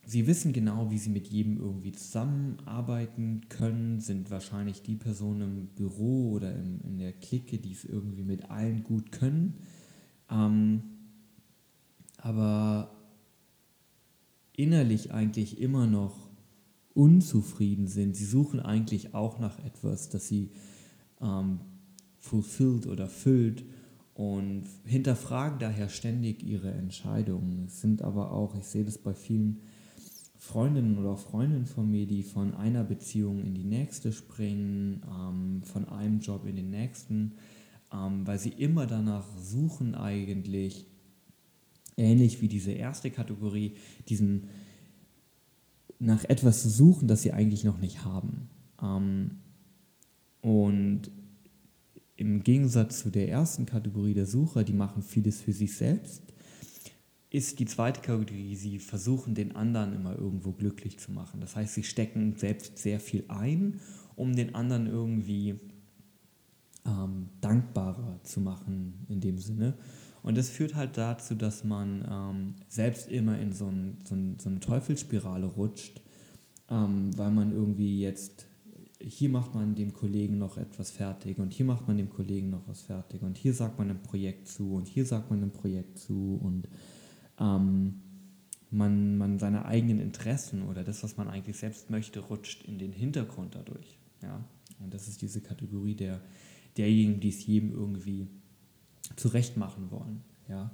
sie 0.05 0.25
wissen 0.25 0.53
genau, 0.53 0.89
wie 0.89 0.97
sie 0.97 1.09
mit 1.09 1.27
jedem 1.27 1.57
irgendwie 1.57 1.91
zusammenarbeiten 1.91 3.41
können, 3.49 3.99
sind 3.99 4.31
wahrscheinlich 4.31 4.81
die 4.81 4.95
Personen 4.95 5.41
im 5.41 5.67
Büro 5.67 6.31
oder 6.31 6.55
im, 6.55 6.79
in 6.81 6.97
der 6.97 7.13
Clique, 7.13 7.59
die 7.59 7.73
es 7.73 7.83
irgendwie 7.83 8.23
mit 8.23 8.49
allen 8.49 8.83
gut 8.83 9.11
können. 9.11 9.55
Ähm, 10.29 10.83
aber 12.17 12.95
innerlich 14.53 15.11
eigentlich 15.11 15.59
immer 15.59 15.87
noch 15.87 16.27
unzufrieden 16.93 17.87
sind. 17.87 18.15
Sie 18.15 18.25
suchen 18.25 18.59
eigentlich 18.59 19.13
auch 19.13 19.37
nach 19.39 19.59
etwas, 19.63 20.09
das 20.09 20.27
sie 20.27 20.49
ähm, 21.21 21.59
fulfilled 22.17 22.87
oder 22.87 23.07
füllt 23.07 23.63
und 24.17 24.63
hinterfragen 24.83 25.59
daher 25.59 25.89
ständig 25.89 26.41
ihre 26.41 26.71
Entscheidungen. 26.71 27.65
Es 27.67 27.81
sind 27.81 28.01
aber 28.01 28.31
auch, 28.31 28.55
ich 28.55 28.63
sehe 28.63 28.83
das 28.83 28.97
bei 28.97 29.13
vielen 29.13 29.61
Freundinnen 30.39 30.97
oder 30.97 31.15
Freundinnen 31.17 31.67
von 31.67 31.91
mir, 31.91 32.07
die 32.07 32.23
von 32.23 32.55
einer 32.55 32.83
Beziehung 32.83 33.43
in 33.43 33.53
die 33.53 33.63
nächste 33.63 34.11
springen, 34.11 35.03
ähm, 35.07 35.61
von 35.61 35.87
einem 35.87 36.19
Job 36.19 36.47
in 36.47 36.55
den 36.55 36.71
nächsten, 36.71 37.33
ähm, 37.93 38.25
weil 38.25 38.39
sie 38.39 38.49
immer 38.49 38.87
danach 38.87 39.27
suchen 39.37 39.93
eigentlich, 39.93 40.87
ähnlich 41.95 42.41
wie 42.41 42.47
diese 42.47 42.71
erste 42.71 43.11
Kategorie, 43.11 43.75
diesen 44.09 44.47
nach 45.99 46.23
etwas 46.23 46.63
zu 46.63 46.69
suchen, 46.69 47.07
das 47.07 47.21
sie 47.21 47.33
eigentlich 47.33 47.63
noch 47.63 47.77
nicht 47.77 48.03
haben. 48.03 48.49
Ähm, 48.81 49.41
und 50.41 51.11
im 52.17 52.43
Gegensatz 52.43 52.99
zu 52.99 53.11
der 53.11 53.29
ersten 53.29 53.65
Kategorie 53.65 54.15
der 54.15 54.25
Sucher, 54.25 54.63
die 54.63 54.73
machen 54.73 55.03
vieles 55.03 55.39
für 55.39 55.53
sich 55.53 55.77
selbst, 55.77 56.23
ist 57.29 57.59
die 57.59 57.65
zweite 57.65 58.01
Kategorie, 58.01 58.55
sie 58.55 58.79
versuchen 58.79 59.35
den 59.35 59.55
anderen 59.55 59.93
immer 59.93 60.17
irgendwo 60.17 60.51
glücklich 60.51 60.97
zu 60.97 61.11
machen. 61.11 61.39
Das 61.41 61.55
heißt, 61.55 61.75
sie 61.75 61.83
stecken 61.83 62.35
selbst 62.35 62.77
sehr 62.79 62.99
viel 62.99 63.25
ein, 63.27 63.79
um 64.15 64.35
den 64.35 64.55
anderen 64.55 64.87
irgendwie 64.87 65.59
ähm, 66.85 67.29
dankbarer 67.41 68.19
zu 68.23 68.41
machen 68.41 69.05
in 69.09 69.21
dem 69.21 69.37
Sinne. 69.37 69.75
Und 70.23 70.37
das 70.37 70.49
führt 70.49 70.75
halt 70.75 70.97
dazu, 70.97 71.35
dass 71.35 71.63
man 71.63 72.05
ähm, 72.09 72.55
selbst 72.67 73.09
immer 73.09 73.37
in 73.39 73.53
so, 73.53 73.67
ein, 73.67 73.99
so, 74.03 74.15
ein, 74.15 74.39
so 74.39 74.49
eine 74.49 74.59
Teufelsspirale 74.59 75.45
rutscht, 75.45 76.01
ähm, 76.69 77.15
weil 77.17 77.31
man 77.31 77.51
irgendwie 77.51 78.01
jetzt 78.01 78.47
hier 78.99 79.29
macht 79.29 79.53
man 79.53 79.75
dem 79.75 79.93
Kollegen 79.93 80.37
noch 80.37 80.57
etwas 80.57 80.91
fertig 80.91 81.37
und 81.39 81.53
hier 81.53 81.65
macht 81.65 81.87
man 81.87 81.97
dem 81.97 82.09
Kollegen 82.09 82.49
noch 82.49 82.67
was 82.67 82.81
fertig 82.81 83.21
und 83.21 83.37
hier 83.37 83.53
sagt 83.53 83.77
man 83.77 83.89
ein 83.89 84.01
Projekt 84.01 84.47
zu 84.47 84.73
und 84.73 84.87
hier 84.87 85.05
sagt 85.05 85.29
man 85.29 85.43
ein 85.43 85.51
Projekt 85.51 85.99
zu 85.99 86.39
und 86.41 86.67
ähm, 87.39 88.01
man, 88.69 89.17
man 89.17 89.39
seine 89.39 89.65
eigenen 89.65 89.99
Interessen 89.99 90.63
oder 90.63 90.83
das, 90.83 91.03
was 91.03 91.17
man 91.17 91.27
eigentlich 91.27 91.57
selbst 91.57 91.89
möchte, 91.89 92.19
rutscht 92.19 92.63
in 92.63 92.77
den 92.77 92.91
Hintergrund 92.91 93.55
dadurch. 93.55 93.97
Ja? 94.21 94.43
Und 94.79 94.93
das 94.93 95.07
ist 95.07 95.21
diese 95.21 95.41
Kategorie 95.41 95.95
der, 95.95 96.21
derjenigen, 96.75 97.19
die 97.19 97.29
es 97.29 97.45
jedem 97.45 97.71
irgendwie 97.71 98.27
zurecht 99.15 99.57
machen 99.57 99.89
wollen. 99.91 100.23
Ja? 100.49 100.71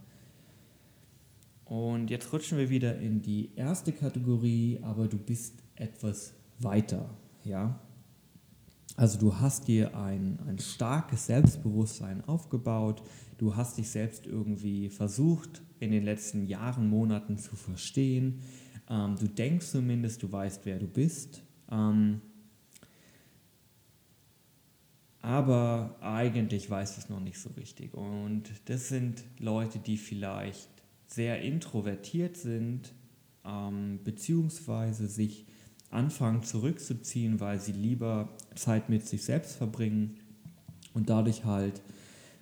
Und 1.65 2.09
jetzt 2.09 2.31
rutschen 2.33 2.57
wir 2.57 2.69
wieder 2.69 2.97
in 2.99 3.21
die 3.21 3.51
erste 3.55 3.91
Kategorie, 3.91 4.79
aber 4.81 5.07
du 5.07 5.17
bist 5.17 5.63
etwas 5.75 6.33
weiter. 6.59 7.09
Ja? 7.43 7.79
Also 8.95 9.17
du 9.17 9.39
hast 9.39 9.67
dir 9.67 9.97
ein, 9.97 10.39
ein 10.47 10.59
starkes 10.59 11.25
Selbstbewusstsein 11.25 12.23
aufgebaut, 12.25 13.01
du 13.37 13.55
hast 13.55 13.77
dich 13.77 13.89
selbst 13.89 14.27
irgendwie 14.27 14.89
versucht 14.89 15.63
in 15.79 15.91
den 15.91 16.03
letzten 16.03 16.45
Jahren, 16.45 16.89
Monaten 16.89 17.37
zu 17.37 17.55
verstehen, 17.55 18.41
ähm, 18.89 19.15
du 19.19 19.27
denkst 19.27 19.67
zumindest, 19.67 20.21
du 20.21 20.31
weißt, 20.31 20.65
wer 20.65 20.77
du 20.77 20.87
bist, 20.87 21.41
ähm, 21.71 22.21
aber 25.21 25.95
eigentlich 26.01 26.69
weißt 26.69 26.97
du 26.97 27.01
es 27.01 27.09
noch 27.09 27.21
nicht 27.21 27.39
so 27.39 27.49
richtig. 27.51 27.93
Und 27.93 28.43
das 28.65 28.89
sind 28.89 29.23
Leute, 29.39 29.79
die 29.79 29.97
vielleicht 29.97 30.69
sehr 31.07 31.41
introvertiert 31.41 32.35
sind, 32.35 32.93
ähm, 33.45 34.01
beziehungsweise 34.03 35.07
sich 35.07 35.45
anfangen 35.93 36.43
zurückzuziehen, 36.43 37.39
weil 37.39 37.59
sie 37.59 37.71
lieber 37.71 38.29
Zeit 38.55 38.89
mit 38.89 39.07
sich 39.07 39.23
selbst 39.23 39.55
verbringen 39.55 40.17
und 40.93 41.09
dadurch 41.09 41.45
halt 41.45 41.81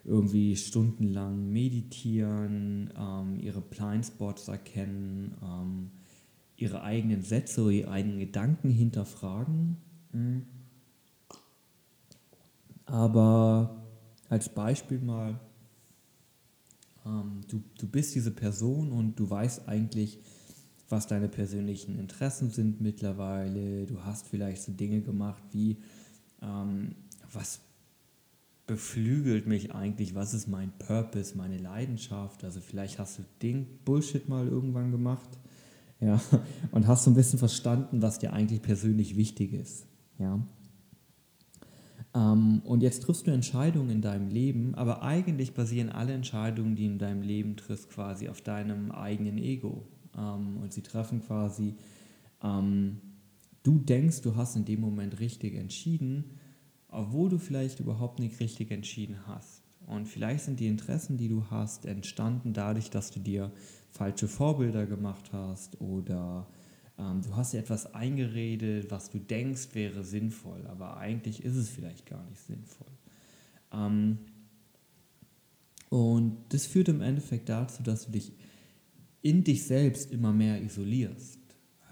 irgendwie 0.04 0.56
stundenlang 0.56 1.52
meditieren, 1.52 2.92
ähm, 2.98 3.40
ihre 3.40 3.62
Blindspots 3.62 4.48
erkennen, 4.48 5.36
ähm, 5.44 5.92
ihre 6.58 6.82
eigenen 6.82 7.22
Sätze 7.22 7.62
oder 7.62 7.72
ihre 7.72 7.92
eigenen 7.92 8.20
Gedanken 8.20 8.70
hinterfragen. 8.70 9.78
Mhm. 10.12 10.44
Aber 12.86 13.84
als 14.30 14.50
Beispiel 14.50 15.00
mal, 15.00 15.40
ähm, 17.06 17.42
du, 17.48 17.62
du 17.78 17.88
bist 17.88 18.16
diese 18.16 18.32
Person 18.32 18.92
und 18.92 19.20
du 19.20 19.30
weißt 19.30 19.68
eigentlich, 19.68 20.20
was 20.92 21.08
deine 21.08 21.28
persönlichen 21.28 21.98
Interessen 21.98 22.50
sind 22.50 22.82
mittlerweile. 22.82 23.86
Du 23.86 24.04
hast 24.04 24.28
vielleicht 24.28 24.62
so 24.64 24.72
Dinge 24.72 25.02
gemacht 25.02 25.44
wie, 25.52 25.78
ähm, 26.42 26.96
was, 27.32 27.62
beflügelt 28.68 29.48
mich 29.48 29.74
eigentlich, 29.76 30.16
was 30.16 30.34
ist 30.34 30.48
mein 30.48 30.72
Purpose, 30.80 31.38
meine 31.38 31.58
Leidenschaft. 31.58 32.44
Also 32.44 32.62
vielleicht 32.62 33.00
hast 33.00 33.20
du 33.20 33.24
den 33.42 33.66
Bullshit 33.84 34.30
mal 34.30 34.48
irgendwann 34.48 34.92
gemacht, 34.92 35.30
ja, 36.00 36.22
und 36.72 36.88
hast 36.88 37.04
so 37.04 37.12
ein 37.12 37.16
bisschen 37.16 37.38
verstanden, 37.38 38.02
was 38.02 38.20
dir 38.20 38.34
eigentlich 38.34 38.62
persönlich 38.62 39.18
wichtig 39.18 39.54
ist, 39.54 39.86
ja. 40.20 40.40
Ähm, 42.14 42.62
und 42.66 42.82
jetzt 42.82 43.04
triffst 43.04 43.28
du 43.28 43.32
Entscheidungen 43.32 43.90
in 43.90 44.02
deinem 44.02 44.30
Leben, 44.30 44.76
aber 44.76 45.02
eigentlich 45.02 45.54
basieren 45.54 45.90
alle 45.90 46.14
Entscheidungen, 46.14 46.76
die 46.76 46.86
in 46.86 46.98
deinem 46.98 47.22
Leben 47.22 47.56
triffst, 47.56 47.90
quasi 47.90 48.30
auf 48.30 48.42
deinem 48.42 48.92
eigenen 48.92 49.38
Ego. 49.38 49.86
Ähm, 50.18 50.58
und 50.58 50.74
sie 50.74 50.82
treffen 50.82 51.22
quasi, 51.22 51.76
ähm, 52.44 52.98
du 53.64 53.78
denkst, 53.78 54.22
du 54.22 54.36
hast 54.36 54.56
in 54.56 54.66
dem 54.66 54.82
Moment 54.82 55.20
richtig 55.20 55.56
entschieden, 55.56 56.38
obwohl 56.88 57.30
du 57.30 57.38
vielleicht 57.38 57.80
überhaupt 57.80 58.20
nicht 58.20 58.40
richtig 58.40 58.72
entschieden 58.72 59.28
hast. 59.28 59.64
Und 59.88 60.08
vielleicht 60.08 60.46
sind 60.46 60.60
die 60.60 60.68
Interessen, 60.68 61.18
die 61.18 61.28
du 61.28 61.46
hast, 61.50 61.86
entstanden 61.86 62.54
dadurch, 62.54 62.90
dass 62.90 63.12
du 63.12 63.20
dir 63.20 63.52
falsche 63.90 64.28
Vorbilder 64.28 64.86
gemacht 64.86 65.32
hast 65.34 65.82
oder 65.82 66.48
ähm, 66.98 67.22
du 67.22 67.36
hast 67.36 67.54
dir 67.54 67.60
etwas 67.60 67.94
eingeredet, 67.94 68.92
was 68.92 69.10
du 69.10 69.20
denkst 69.20 69.70
wäre 69.74 70.04
sinnvoll, 70.04 70.66
aber 70.68 70.98
eigentlich 70.98 71.44
ist 71.44 71.56
es 71.56 71.70
vielleicht 71.70 72.06
gar 72.06 72.24
nicht 72.30 72.42
sinnvoll. 72.42 72.88
Ähm, 73.74 74.20
und 75.90 76.38
das 76.50 76.66
führt 76.68 76.88
im 76.88 77.02
Endeffekt 77.02 77.50
dazu, 77.50 77.84
dass 77.84 78.06
du 78.06 78.12
dich 78.12 78.32
in 79.22 79.44
dich 79.44 79.66
selbst 79.66 80.12
immer 80.12 80.34
mehr 80.34 80.62
isolierst. 80.62 81.40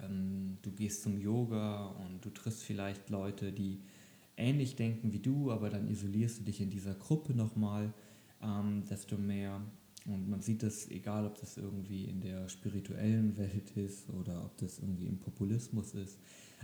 Ähm, 0.04 0.58
du 0.62 0.72
gehst 0.72 1.04
zum 1.04 1.20
Yoga 1.20 1.88
und 1.88 2.24
du 2.24 2.30
triffst 2.30 2.64
vielleicht 2.64 3.10
Leute, 3.10 3.52
die 3.52 3.80
ähnlich 4.38 4.76
denken 4.76 5.12
wie 5.12 5.20
du, 5.20 5.52
aber 5.52 5.70
dann 5.70 5.88
isolierst 5.90 6.40
du 6.40 6.44
dich 6.44 6.62
in 6.62 6.70
dieser 6.70 6.96
Gruppe 6.96 7.34
nochmal, 7.34 7.94
ähm, 8.42 8.84
desto 8.90 9.18
mehr. 9.18 9.62
Und 10.06 10.30
man 10.30 10.42
sieht 10.42 10.64
das, 10.64 10.90
egal 10.90 11.26
ob 11.26 11.40
das 11.40 11.58
irgendwie 11.58 12.06
in 12.06 12.22
der 12.22 12.48
spirituellen 12.50 13.38
Welt 13.38 13.72
ist 13.76 14.10
oder 14.10 14.46
ob 14.46 14.58
das 14.58 14.80
irgendwie 14.80 15.08
im 15.08 15.20
Populismus 15.20 15.94
ist. 15.94 16.18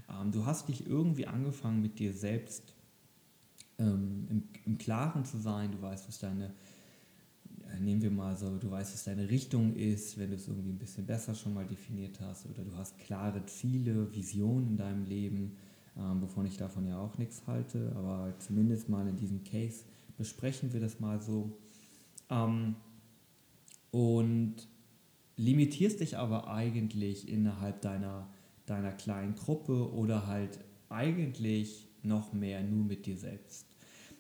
Ähm, 0.10 0.32
du 0.32 0.46
hast 0.46 0.70
dich 0.70 0.88
irgendwie 0.88 1.28
angefangen 1.28 1.82
mit 1.82 2.00
dir 2.00 2.14
selbst 2.14 2.74
im, 3.78 4.78
Klaren 4.78 5.26
zu 5.26 5.38
sein. 5.38 5.72
Du 5.72 5.82
weißt, 5.82 6.08
was 6.08 6.20
deine, 6.20 6.54
nehmen 7.80 8.02
wir 8.02 8.12
mal 8.12 8.36
so, 8.38 8.58
du 8.58 8.70
weißt, 8.70 8.94
was 8.94 9.04
deine 9.04 9.30
Richtung 9.30 9.76
ist, 9.76 10.18
wenn 10.18 10.30
du 10.30 10.36
es 10.36 10.48
irgendwie 10.48 10.72
ein 10.72 10.78
bisschen 10.78 11.06
besser 11.06 11.36
schon 11.36 11.54
mal 11.54 11.66
definiert 11.66 12.20
hast. 12.22 12.46
Oder 12.46 12.64
du 12.64 12.76
hast 12.76 12.98
klare 13.00 13.46
Ziele, 13.46 14.14
Visionen 14.14 14.70
in 14.70 14.78
deinem 14.78 15.06
Leben 15.06 15.58
ähm, 15.98 16.22
wovon 16.22 16.46
ich 16.46 16.58
davon 16.58 16.88
ja 16.88 17.00
auch 17.00 17.18
nichts 17.18 17.44
halte, 17.48 17.94
aber 17.96 18.34
zumindest 18.40 18.90
mal 18.90 19.08
in 19.08 19.16
diesem 19.16 19.44
Case 19.44 19.86
besprechen 20.18 20.74
wir 20.74 20.80
das 20.80 21.00
mal 21.00 21.22
so. 21.22 21.58
Ähm, 22.30 22.76
und 23.92 24.56
limitierst 25.38 26.02
dich 26.02 26.18
aber 26.18 26.50
eigentlich 26.50 27.30
innerhalb 27.30 27.82
deiner, 27.82 28.28
deiner 28.66 28.92
kleinen 28.92 29.36
Gruppe 29.36 29.94
oder 29.94 30.28
halt 30.28 30.60
eigentlich 30.90 31.88
noch 32.04 32.34
mehr 32.34 32.62
nur 32.62 32.84
mit 32.84 33.06
dir 33.06 33.18
selbst. 33.18 33.66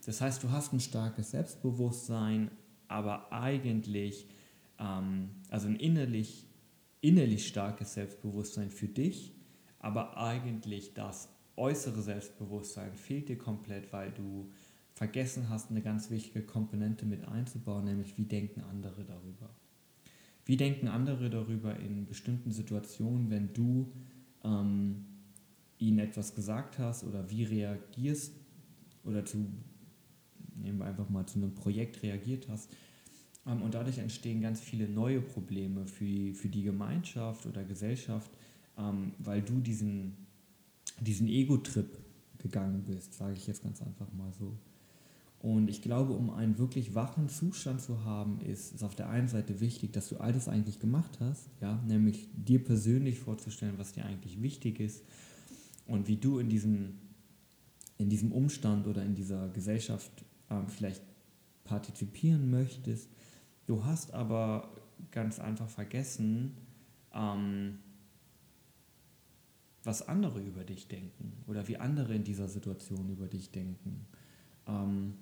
Das 0.05 0.21
heißt, 0.21 0.43
du 0.43 0.51
hast 0.51 0.71
ein 0.71 0.79
starkes 0.79 1.31
Selbstbewusstsein, 1.31 2.51
aber 2.95 3.33
eigentlich, 3.33 4.25
ähm, 4.79 5.31
also 5.49 5.67
ein 5.67 5.75
innerlich, 5.75 6.47
innerlich 7.01 7.45
starkes 7.45 7.93
Selbstbewusstsein 7.93 8.71
für 8.71 8.87
dich, 8.87 9.33
aber 9.79 10.17
eigentlich 10.17 10.93
das 10.93 11.27
äußere 11.57 12.01
Selbstbewusstsein 12.01 12.93
fehlt 12.93 13.27
dir 13.27 13.37
komplett, 13.37 13.91
weil 13.91 14.11
du 14.11 14.49
vergessen 14.93 15.49
hast, 15.49 15.71
eine 15.71 15.81
ganz 15.81 16.09
wichtige 16.09 16.41
Komponente 16.41 17.05
mit 17.05 17.27
einzubauen, 17.27 17.83
nämlich 17.83 18.17
wie 18.17 18.23
denken 18.23 18.61
andere 18.61 19.03
darüber. 19.03 19.49
Wie 20.45 20.55
denken 20.55 20.87
andere 20.87 21.29
darüber 21.29 21.77
in 21.77 22.05
bestimmten 22.05 22.51
Situationen, 22.51 23.29
wenn 23.29 23.51
du 23.51 23.91
ähm, 24.45 25.03
ihnen 25.79 25.99
etwas 25.99 26.33
gesagt 26.33 26.79
hast 26.79 27.03
oder 27.03 27.29
wie 27.29 27.43
reagierst 27.43 28.33
oder 29.03 29.25
zu, 29.25 29.47
wir 30.55 30.85
einfach 30.85 31.09
mal 31.09 31.25
zu 31.25 31.39
einem 31.39 31.53
Projekt 31.53 32.01
reagiert 32.03 32.47
hast. 32.49 32.69
Ähm, 33.45 33.61
und 33.61 33.73
dadurch 33.73 33.97
entstehen 33.97 34.41
ganz 34.41 34.59
viele 34.59 34.87
neue 34.87 35.21
Probleme 35.21 35.85
für, 35.87 36.33
für 36.33 36.49
die 36.49 36.63
Gemeinschaft 36.63 37.45
oder 37.45 37.63
Gesellschaft, 37.63 38.31
ähm, 38.77 39.13
weil 39.19 39.41
du 39.41 39.59
diesen 39.59 40.25
diesen 40.99 41.27
Ego-Trip 41.27 41.97
gegangen 42.37 42.83
bist, 42.85 43.13
sage 43.13 43.33
ich 43.33 43.47
jetzt 43.47 43.63
ganz 43.63 43.81
einfach 43.81 44.11
mal 44.13 44.31
so. 44.37 44.57
Und 45.39 45.69
ich 45.69 45.81
glaube, 45.81 46.13
um 46.13 46.31
einen 46.31 46.57
wirklich 46.57 46.95
wachen 46.95 47.29
Zustand 47.29 47.81
zu 47.81 48.03
haben, 48.03 48.39
ist 48.41 48.73
es 48.73 48.83
auf 48.83 48.95
der 48.95 49.09
einen 49.09 49.27
Seite 49.27 49.59
wichtig, 49.59 49.93
dass 49.93 50.09
du 50.09 50.17
all 50.17 50.33
das 50.33 50.47
eigentlich 50.47 50.79
gemacht 50.79 51.19
hast, 51.19 51.49
ja, 51.61 51.81
nämlich 51.87 52.27
dir 52.35 52.63
persönlich 52.63 53.19
vorzustellen, 53.19 53.75
was 53.77 53.91
dir 53.91 54.05
eigentlich 54.05 54.41
wichtig 54.41 54.79
ist 54.79 55.03
und 55.85 56.07
wie 56.07 56.17
du 56.17 56.39
in 56.39 56.49
diesem, 56.49 56.95
in 57.97 58.09
diesem 58.09 58.31
Umstand 58.31 58.87
oder 58.87 59.03
in 59.03 59.13
dieser 59.13 59.49
Gesellschaft 59.49 60.25
ähm, 60.49 60.67
vielleicht 60.67 61.03
partizipieren 61.63 62.49
möchtest. 62.49 63.09
Du 63.65 63.83
hast 63.83 64.13
aber 64.13 64.69
ganz 65.11 65.39
einfach 65.39 65.69
vergessen, 65.69 66.55
ähm, 67.13 67.79
was 69.83 70.07
andere 70.07 70.41
über 70.41 70.63
dich 70.63 70.87
denken 70.87 71.33
oder 71.47 71.67
wie 71.67 71.77
andere 71.77 72.15
in 72.15 72.23
dieser 72.23 72.47
Situation 72.47 73.09
über 73.09 73.27
dich 73.27 73.51
denken. 73.51 74.05
Ähm, 74.67 75.13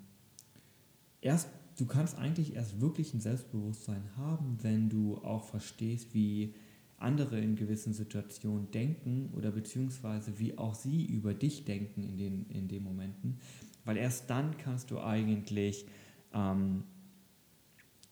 erst, 1.20 1.48
du 1.76 1.86
kannst 1.86 2.16
eigentlich 2.16 2.54
erst 2.54 2.80
wirklich 2.80 3.12
ein 3.14 3.20
Selbstbewusstsein 3.20 4.02
haben, 4.16 4.58
wenn 4.62 4.88
du 4.88 5.18
auch 5.18 5.44
verstehst, 5.44 6.14
wie 6.14 6.54
andere 6.96 7.38
in 7.38 7.56
gewissen 7.56 7.92
Situationen 7.92 8.70
denken 8.70 9.30
oder 9.34 9.50
beziehungsweise 9.50 10.38
wie 10.38 10.56
auch 10.56 10.74
sie 10.74 11.04
über 11.04 11.34
dich 11.34 11.64
denken 11.64 12.02
in 12.02 12.16
den, 12.16 12.46
in 12.48 12.68
den 12.68 12.82
Momenten, 12.82 13.38
weil 13.84 13.96
erst 13.96 14.30
dann 14.30 14.56
kannst 14.58 14.90
du 14.90 15.00
eigentlich 15.00 15.86
ähm, 16.32 16.84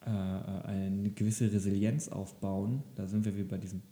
äh, 0.04 0.10
eine 0.10 1.10
gewisse 1.10 1.52
Resilienz 1.52 2.08
aufbauen. 2.08 2.82
Da 2.94 3.06
sind 3.06 3.24
wir 3.24 3.36
wie 3.36 3.44
bei 3.44 3.58
diesem 3.58 3.82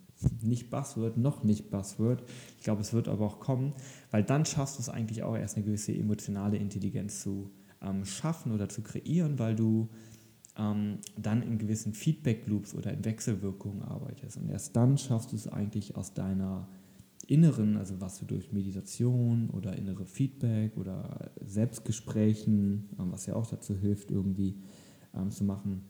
nicht 0.43 0.71
Buzzword, 0.71 1.17
noch 1.17 1.45
nicht 1.45 1.71
Buzzword. 1.71 2.23
Ich 2.59 2.65
glaube, 2.65 2.83
es 2.83 2.93
wird 2.93 3.09
aber 3.09 3.25
auch 3.25 3.41
kommen, 3.41 3.73
weil 4.11 4.23
dann 4.23 4.45
schaffst 4.45 4.77
du 4.77 4.83
es 4.83 4.89
eigentlich 4.89 5.23
auch 5.23 5.37
erst 5.37 5.57
eine 5.57 5.65
gewisse 5.65 5.95
emotionale 5.95 6.59
Intelligenz 6.59 7.23
zu 7.23 7.51
ähm, 7.83 8.05
schaffen 8.05 8.53
oder 8.53 8.69
zu 8.69 8.83
kreieren, 8.83 9.39
weil 9.39 9.57
du 9.57 9.89
ähm, 10.59 10.99
dann 11.17 11.43
in 11.43 11.59
gewissen 11.59 11.95
Feedback-Loops 11.95 12.75
oder 12.75 12.93
in 12.93 13.05
Wechselwirkungen 13.05 13.83
arbeitest. 13.83 14.37
Und 14.37 14.51
erst 14.51 14.77
dann 14.77 14.99
schaffst 14.99 15.33
du 15.33 15.37
es 15.37 15.49
eigentlich 15.49 15.97
aus 15.97 16.13
deiner 16.13 16.69
inneren, 17.31 17.77
also 17.77 18.01
was 18.01 18.19
du 18.19 18.25
durch 18.25 18.53
Meditation 18.53 19.51
oder 19.51 19.77
innere 19.77 20.05
Feedback 20.05 20.77
oder 20.77 21.31
Selbstgesprächen, 21.41 22.89
ähm, 22.99 23.13
was 23.13 23.27
ja 23.27 23.37
auch 23.37 23.47
dazu 23.47 23.77
hilft, 23.77 24.11
irgendwie 24.11 24.57
ähm, 25.15 25.31
zu 25.31 25.45
machen, 25.45 25.83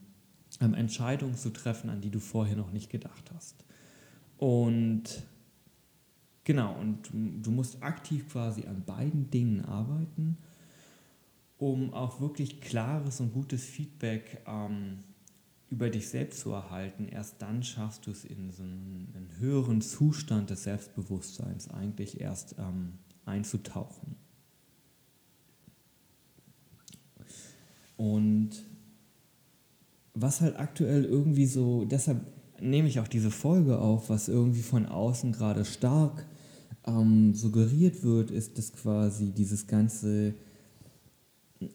ähm, 0.60 0.74
Entscheidungen 0.74 1.34
zu 1.34 1.50
treffen, 1.50 1.88
an 1.88 2.02
die 2.02 2.10
du 2.10 2.20
vorher 2.20 2.56
noch 2.56 2.72
nicht 2.72 2.90
gedacht 2.90 3.30
hast. 3.34 3.64
Und 4.36 5.22
genau, 6.44 6.78
und 6.78 7.10
du 7.12 7.50
musst 7.50 7.82
aktiv 7.82 8.28
quasi 8.28 8.66
an 8.66 8.84
beiden 8.84 9.30
Dingen 9.30 9.64
arbeiten, 9.64 10.36
um 11.56 11.94
auch 11.94 12.20
wirklich 12.20 12.60
klares 12.60 13.20
und 13.20 13.32
gutes 13.32 13.64
Feedback 13.64 14.42
ähm, 14.46 15.04
über 15.70 15.88
dich 15.88 16.08
selbst 16.08 16.40
zu 16.40 16.50
erhalten. 16.50 17.08
Erst 17.08 17.40
dann 17.40 17.62
schaffst 17.62 18.06
du 18.06 18.10
es 18.10 18.24
in 18.24 18.50
so 18.50 18.62
einen, 18.62 19.12
einen 19.14 19.38
höheren 19.38 19.80
Zustand 19.80 20.50
des 20.50 20.64
Selbstbewusstseins 20.64 21.70
eigentlich 21.70 22.20
erst 22.20 22.56
ähm, 22.58 22.94
einzutauchen. 23.24 24.16
Und 27.96 28.50
was 30.14 30.40
halt 30.40 30.58
aktuell 30.58 31.04
irgendwie 31.04 31.46
so, 31.46 31.84
deshalb 31.84 32.20
nehme 32.60 32.88
ich 32.88 32.98
auch 32.98 33.08
diese 33.08 33.30
Folge 33.30 33.78
auf, 33.78 34.10
was 34.10 34.28
irgendwie 34.28 34.62
von 34.62 34.86
außen 34.86 35.32
gerade 35.32 35.64
stark 35.64 36.26
ähm, 36.86 37.34
suggeriert 37.34 38.02
wird, 38.02 38.30
ist, 38.30 38.58
dass 38.58 38.72
quasi 38.72 39.32
dieses 39.32 39.66
ganze 39.66 40.34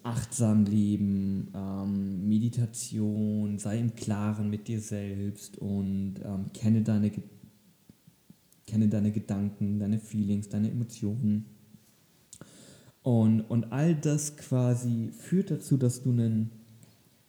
achtsam 0.04 0.66
Leben, 0.66 1.52
ähm, 1.54 2.28
Meditation, 2.28 3.60
sei 3.60 3.80
im 3.80 3.96
Klaren 3.96 4.50
mit 4.50 4.68
dir 4.68 4.80
selbst 4.80 5.58
und 5.60 6.16
ähm, 6.24 6.46
kenne, 6.54 6.82
deine, 6.82 7.12
kenne 8.66 8.88
deine 8.88 9.12
Gedanken, 9.12 9.80
deine 9.80 10.00
Feelings, 10.00 10.50
deine 10.50 10.72
Emotionen. 10.72 11.46
Und, 13.04 13.42
und 13.42 13.72
all 13.72 13.94
das 13.94 14.36
quasi 14.38 15.12
führt 15.12 15.52
dazu, 15.52 15.78
dass 15.78 16.02
du 16.02 16.12
ein, 16.12 16.50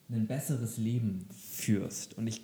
ein 0.08 0.26
besseres 0.26 0.78
Leben 0.78 1.26
führst. 1.30 2.16
Und 2.16 2.26
ich 2.26 2.40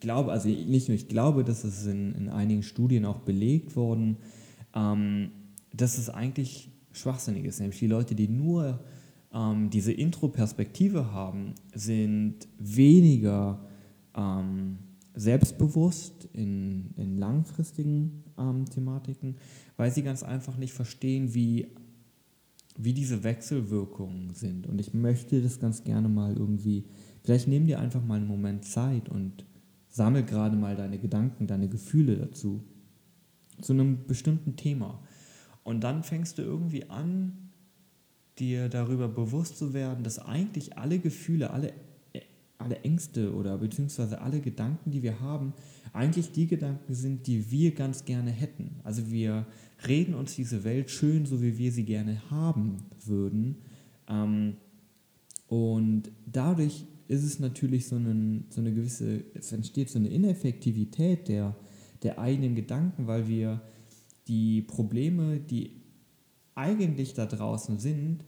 glaube, 0.00 0.32
also 0.32 0.48
nicht 0.48 0.88
nur 0.88 0.96
ich 0.96 1.08
glaube, 1.08 1.44
dass 1.44 1.64
es 1.64 1.84
in, 1.84 2.14
in 2.14 2.28
einigen 2.30 2.62
Studien 2.62 3.04
auch 3.04 3.18
belegt 3.18 3.76
worden, 3.76 4.16
ähm, 4.74 5.30
dass 5.74 5.98
es 5.98 6.08
eigentlich 6.08 6.70
schwachsinnig 6.92 7.44
ist. 7.44 7.60
Nämlich 7.60 7.78
die 7.78 7.86
Leute, 7.86 8.14
die 8.14 8.28
nur 8.28 8.80
ähm, 9.34 9.70
diese 9.70 9.92
Intro-Perspektive 9.92 11.12
haben, 11.12 11.54
sind 11.74 12.48
weniger 12.58 13.60
ähm, 14.14 14.78
selbstbewusst 15.14 16.28
in, 16.32 16.92
in 16.96 17.18
langfristigen 17.18 18.24
ähm, 18.38 18.64
Thematiken, 18.66 19.36
weil 19.76 19.90
sie 19.90 20.02
ganz 20.02 20.22
einfach 20.22 20.56
nicht 20.56 20.72
verstehen, 20.72 21.34
wie, 21.34 21.68
wie 22.76 22.94
diese 22.94 23.24
Wechselwirkungen 23.24 24.34
sind. 24.34 24.66
Und 24.66 24.80
ich 24.80 24.94
möchte 24.94 25.42
das 25.42 25.60
ganz 25.60 25.84
gerne 25.84 26.08
mal 26.08 26.36
irgendwie, 26.36 26.84
vielleicht 27.22 27.48
nehmen 27.48 27.66
dir 27.66 27.78
einfach 27.78 28.02
mal 28.02 28.16
einen 28.16 28.28
Moment 28.28 28.64
Zeit 28.64 29.08
und 29.08 29.44
sammel 29.88 30.22
gerade 30.22 30.56
mal 30.56 30.76
deine 30.76 30.98
Gedanken, 30.98 31.46
deine 31.46 31.68
Gefühle 31.68 32.16
dazu, 32.16 32.62
zu 33.60 33.74
einem 33.74 34.06
bestimmten 34.06 34.56
Thema. 34.56 35.02
Und 35.62 35.84
dann 35.84 36.02
fängst 36.02 36.38
du 36.38 36.42
irgendwie 36.42 36.88
an, 36.88 37.41
dir 38.38 38.68
darüber 38.68 39.08
bewusst 39.08 39.58
zu 39.58 39.74
werden, 39.74 40.04
dass 40.04 40.18
eigentlich 40.18 40.78
alle 40.78 40.98
Gefühle, 40.98 41.50
alle, 41.50 41.72
alle 42.58 42.78
Ängste 42.80 43.34
oder 43.34 43.58
beziehungsweise 43.58 44.20
alle 44.20 44.40
Gedanken, 44.40 44.90
die 44.90 45.02
wir 45.02 45.20
haben, 45.20 45.52
eigentlich 45.92 46.32
die 46.32 46.46
Gedanken 46.46 46.94
sind, 46.94 47.26
die 47.26 47.50
wir 47.50 47.74
ganz 47.74 48.04
gerne 48.04 48.30
hätten. 48.30 48.76
Also 48.84 49.10
wir 49.10 49.46
reden 49.86 50.14
uns 50.14 50.34
diese 50.34 50.64
Welt 50.64 50.90
schön, 50.90 51.26
so 51.26 51.42
wie 51.42 51.58
wir 51.58 51.72
sie 51.72 51.84
gerne 51.84 52.22
haben 52.30 52.78
würden. 53.04 53.56
Ähm, 54.08 54.54
und 55.48 56.04
dadurch 56.26 56.86
ist 57.08 57.24
es 57.24 57.38
natürlich 57.38 57.86
so, 57.86 57.96
einen, 57.96 58.46
so 58.48 58.60
eine 58.60 58.72
gewisse, 58.72 59.24
es 59.34 59.52
entsteht 59.52 59.90
so 59.90 59.98
eine 59.98 60.08
Ineffektivität 60.08 61.28
der, 61.28 61.54
der 62.02 62.18
eigenen 62.18 62.54
Gedanken, 62.54 63.06
weil 63.06 63.28
wir 63.28 63.60
die 64.28 64.62
Probleme, 64.62 65.38
die 65.40 65.81
eigentlich 66.54 67.14
da 67.14 67.26
draußen 67.26 67.78
sind, 67.78 68.24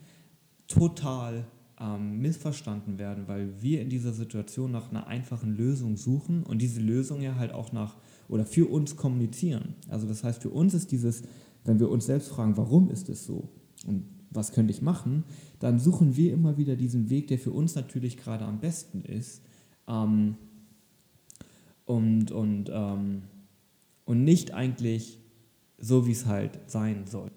total 0.66 1.46
ähm, 1.80 2.20
missverstanden 2.20 2.98
werden, 2.98 3.26
weil 3.26 3.60
wir 3.60 3.80
in 3.80 3.90
dieser 3.90 4.12
Situation 4.12 4.70
nach 4.70 4.90
einer 4.90 5.06
einfachen 5.06 5.56
Lösung 5.56 5.96
suchen 5.96 6.42
und 6.44 6.62
diese 6.62 6.80
Lösung 6.80 7.20
ja 7.20 7.36
halt 7.36 7.52
auch 7.52 7.72
nach 7.72 7.96
oder 8.28 8.46
für 8.46 8.70
uns 8.70 8.96
kommunizieren. 8.96 9.74
Also 9.88 10.06
das 10.06 10.24
heißt, 10.24 10.42
für 10.42 10.50
uns 10.50 10.74
ist 10.74 10.92
dieses, 10.92 11.22
wenn 11.64 11.80
wir 11.80 11.90
uns 11.90 12.06
selbst 12.06 12.28
fragen, 12.28 12.56
warum 12.56 12.90
ist 12.90 13.08
es 13.08 13.26
so 13.26 13.48
und 13.86 14.04
was 14.30 14.52
könnte 14.52 14.72
ich 14.72 14.82
machen, 14.82 15.24
dann 15.60 15.78
suchen 15.78 16.16
wir 16.16 16.32
immer 16.32 16.56
wieder 16.56 16.76
diesen 16.76 17.10
Weg, 17.10 17.28
der 17.28 17.38
für 17.38 17.52
uns 17.52 17.74
natürlich 17.74 18.16
gerade 18.16 18.44
am 18.44 18.60
besten 18.60 19.02
ist. 19.02 19.42
Ähm, 19.86 20.36
und, 21.84 22.30
und, 22.30 22.70
ähm, 22.72 23.22
und 24.04 24.24
nicht 24.24 24.52
eigentlich 24.54 25.18
so, 25.78 26.06
wie 26.06 26.12
es 26.12 26.26
halt 26.26 26.58
sein 26.66 27.06
soll. 27.06 27.30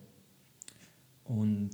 Und 1.27 1.71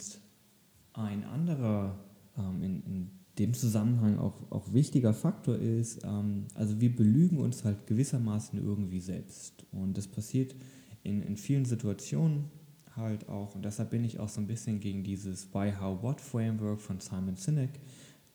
ein 0.94 1.24
anderer 1.24 2.00
ähm, 2.38 2.62
in, 2.62 2.84
in, 2.84 3.12
dem 3.39 3.56
Zusammenhang 3.56 4.20
auch, 4.20 4.36
auch 4.52 4.74
wichtiger 4.74 5.12
Faktor 5.12 5.58
ist, 5.58 6.04
ähm, 6.04 6.46
also 6.54 6.80
wir 6.80 6.96
belügen 6.96 7.39
uns 7.39 7.63
halt 7.63 7.88
gewissermaßen 7.88 8.63
irgendwie 8.63 9.00
selbst. 9.00 9.66
Und 9.72 9.98
das 9.98 10.08
passiert 10.08 10.54
in, 11.02 11.24
in 11.24 11.36
vielen 11.36 11.66
Situationen 11.66 12.52
halt 12.96 13.28
auch. 13.30 13.56
Und 13.56 13.66
deshalb 13.66 13.89
bin 13.89 14.04
ich 14.04 14.20
auch 14.20 14.30
so 14.30 14.39
ein 14.39 14.46
bisschen 14.46 14.80
gegen 14.80 15.04
dieses 15.04 15.52
Why, 15.52 15.74
How, 15.80 16.04
What 16.04 16.22
Framework 16.22 16.80
von 16.80 17.00
Simon 17.00 17.36
Sinek. 17.36 17.72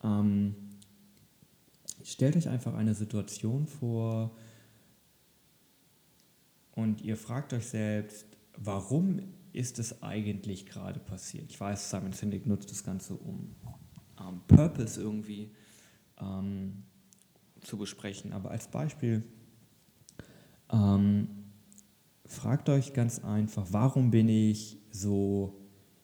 Ähm, 0.03 0.57
stellt 2.03 2.37
euch 2.37 2.49
einfach 2.49 2.75
eine 2.75 2.95
Situation 2.95 3.67
vor 3.67 4.33
und 6.73 7.03
ihr 7.03 7.17
fragt 7.17 7.53
euch 7.53 7.67
selbst, 7.67 8.27
warum 8.57 9.21
ist 9.53 9.79
es 9.79 10.03
eigentlich 10.03 10.67
gerade 10.67 11.01
passiert? 11.01 11.51
Ich 11.51 11.61
weiß, 11.61 11.91
Simon 11.91 12.13
Sinek 12.13 12.47
nutzt 12.47 12.71
das 12.71 12.85
Ganze, 12.85 13.15
um 13.15 13.55
ähm, 14.21 14.41
Purpose 14.47 15.01
irgendwie 15.01 15.51
ähm, 16.21 16.85
zu 17.61 17.77
besprechen. 17.77 18.33
Aber 18.33 18.51
als 18.51 18.69
Beispiel, 18.69 19.25
ähm, 20.71 21.29
fragt 22.25 22.69
euch 22.69 22.93
ganz 22.93 23.25
einfach, 23.25 23.67
warum 23.71 24.11
bin 24.11 24.29
ich 24.29 24.79
so 24.91 25.59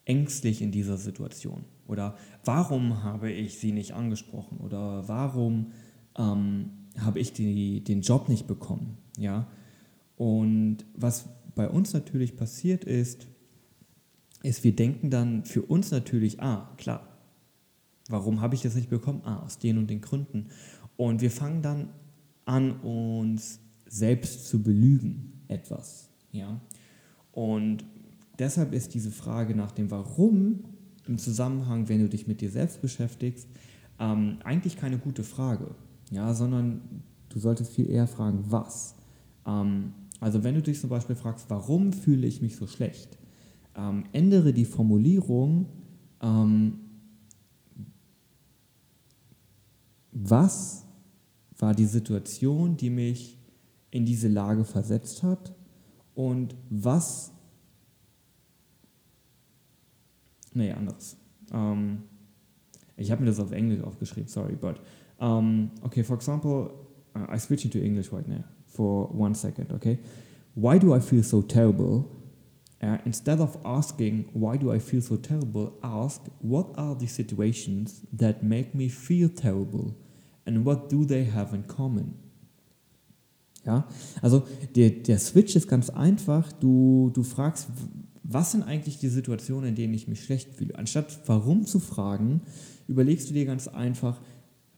ängstlich 0.05 0.63
in 0.63 0.73
dieser 0.73 0.97
Situation? 0.97 1.65
Oder 1.87 2.17
warum 2.45 3.03
habe 3.03 3.31
ich 3.31 3.59
sie 3.59 3.73
nicht 3.73 3.93
angesprochen? 3.93 4.59
Oder 4.59 5.07
warum 5.07 5.73
ähm, 6.17 6.71
habe 6.99 7.19
ich 7.21 7.33
die, 7.33 7.85
den 7.85 8.01
Job 8.01 8.29
nicht 8.29 8.47
bekommen? 8.47 8.97
Ja? 9.19 9.49
Und 10.17 10.87
was 10.95 11.29
bei 11.55 11.69
uns 11.69 11.93
natürlich 11.93 12.37
passiert 12.37 12.85
ist, 12.85 13.27
ist, 14.45 14.63
wir 14.63 14.77
denken 14.77 15.11
dann 15.11 15.45
für 15.45 15.63
uns 15.63 15.91
natürlich, 15.91 16.41
ah, 16.41 16.71
klar, 16.77 17.09
warum 18.09 18.41
habe 18.41 18.55
ich 18.55 18.63
das 18.63 18.75
nicht 18.75 18.91
bekommen? 18.91 19.23
Ah, 19.25 19.43
aus 19.45 19.59
den 19.59 19.79
und 19.79 19.89
den 19.89 20.01
Gründen. 20.01 20.49
Und 20.97 21.23
wir 21.23 21.31
fangen 21.31 21.63
dann 21.63 21.89
an, 22.45 22.81
uns 22.81 23.61
selbst 23.87 24.49
zu 24.49 24.63
belügen, 24.63 25.33
etwas. 25.49 26.11
Ja? 26.31 26.61
Und 27.33 27.85
deshalb 28.39 28.73
ist 28.73 28.95
diese 28.95 29.11
Frage 29.11 29.55
nach 29.55 29.73
dem 29.73 29.91
Warum 29.91 30.65
im 31.07 31.19
Zusammenhang, 31.19 31.89
wenn 31.89 32.01
du 32.01 32.09
dich 32.09 32.27
mit 32.27 32.41
dir 32.41 32.51
selbst 32.51 32.83
beschäftigst, 32.83 33.49
ähm, 33.99 34.39
eigentlich 34.45 34.77
keine 34.77 34.99
gute 34.99 35.23
Frage, 35.23 35.75
ja, 36.11 36.35
sondern 36.35 36.81
du 37.29 37.39
solltest 37.39 37.73
viel 37.73 37.91
eher 37.91 38.07
fragen, 38.07 38.45
was. 38.49 38.95
Ähm, 39.47 39.93
also 40.21 40.45
wenn 40.45 40.55
du 40.55 40.63
dich 40.63 40.81
zum 40.81 40.91
Beispiel 40.91 41.17
fragst, 41.17 41.47
warum 41.49 41.93
fühle 41.93 42.27
ich 42.27 42.43
mich 42.43 42.57
so 42.57 42.67
schlecht, 42.67 43.19
ähm, 43.77 44.05
ändere 44.13 44.53
die 44.53 44.65
Formulierung, 44.65 45.67
ähm, 46.21 46.81
was 50.13 50.87
war 51.59 51.75
die 51.75 51.87
Situation, 51.87 52.77
die 52.77 52.91
mich 52.91 53.39
in 53.91 54.05
diese 54.05 54.29
Lage 54.29 54.65
versetzt 54.65 55.23
hat 55.23 55.55
und 56.15 56.55
was. 56.71 57.33
Nee, 60.53 60.73
anderes. 60.73 61.17
Um, 61.53 62.03
ich 62.97 63.11
habe 63.11 63.23
mir 63.23 63.29
das 63.29 63.41
auf 63.41 63.53
Englisch 63.53 63.83
aufgeschrieben, 63.83 64.29
sorry, 64.29 64.57
but. 64.57 64.81
Um, 65.19 65.71
okay, 65.83 66.03
for 66.03 66.17
example, 66.17 66.71
uh, 67.15 67.33
I 67.33 67.39
switch 67.39 67.65
into 67.65 67.79
English 67.79 68.13
right 68.13 68.27
now 68.27 68.45
for 68.67 69.09
one 69.15 69.35
second, 69.35 69.73
okay? 69.73 69.99
Why 70.55 70.79
do 70.79 70.95
I 70.95 71.01
feel 71.01 71.23
so 71.23 71.43
terrible? 71.43 72.05
Uh, 72.85 72.99
instead 73.07 73.41
of 73.41 73.57
asking, 73.65 74.27
why 74.35 74.59
do 74.59 74.71
I 74.71 74.79
feel 74.79 75.01
so 75.01 75.17
terrible, 75.17 75.73
ask, 75.83 76.21
what 76.43 76.67
are 76.77 76.95
the 76.95 77.07
situations 77.07 78.03
that 78.13 78.43
make 78.43 78.75
me 78.75 78.91
feel 78.91 79.31
terrible? 79.31 79.95
And 80.45 80.67
what 80.67 80.91
do 80.91 81.07
they 81.07 81.25
have 81.25 81.55
in 81.55 81.67
common? 81.67 82.13
Ja? 83.65 83.89
Also 84.21 84.43
der, 84.75 84.91
der 84.91 85.19
Switch 85.19 85.57
ist 85.57 85.67
ganz 85.67 85.89
einfach. 85.89 86.53
Du, 86.53 87.11
du 87.15 87.23
fragst, 87.23 87.69
was 88.23 88.53
sind 88.53 88.63
eigentlich 88.63 88.99
die 88.99 89.09
Situationen, 89.09 89.71
in 89.71 89.77
denen 89.77 89.95
ich 89.95 90.07
mich 90.07 90.23
schlecht 90.23 90.51
fühle? 90.53 90.77
Anstatt 90.77 91.21
warum 91.25 91.65
zu 91.65 91.79
fragen, 91.79 92.43
überlegst 92.87 93.31
du 93.31 93.33
dir 93.33 93.47
ganz 93.47 93.67
einfach, 93.67 94.21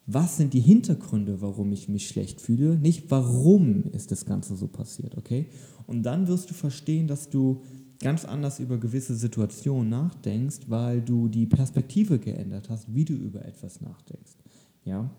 was 0.07 0.37
sind 0.37 0.55
die 0.55 0.61
Hintergründe, 0.61 1.41
warum 1.41 1.73
ich 1.73 1.89
mich 1.89 2.07
schlecht 2.07 2.41
fühle? 2.41 2.77
Nicht 2.77 3.11
warum 3.11 3.91
ist 3.91 4.13
das 4.13 4.25
Ganze 4.25 4.55
so 4.55 4.69
passiert, 4.69 5.17
okay? 5.19 5.47
Und 5.89 6.05
dann 6.05 6.29
wirst 6.29 6.51
du 6.51 6.55
verstehen, 6.55 7.09
dass 7.09 7.29
du 7.29 7.63
ganz 8.01 8.25
anders 8.25 8.61
über 8.61 8.79
gewisse 8.79 9.15
Situationen 9.15 9.89
nachdenkst, 9.89 10.61
weil 10.69 11.01
du 11.01 11.29
die 11.29 11.47
Perspektive 11.47 12.19
geändert 12.19 12.69
hast, 12.69 12.95
wie 12.95 13.05
du 13.05 13.15
über 13.15 13.45
etwas 13.45 13.81
nachdenkst. 13.81 14.37
Ja? 14.85 15.11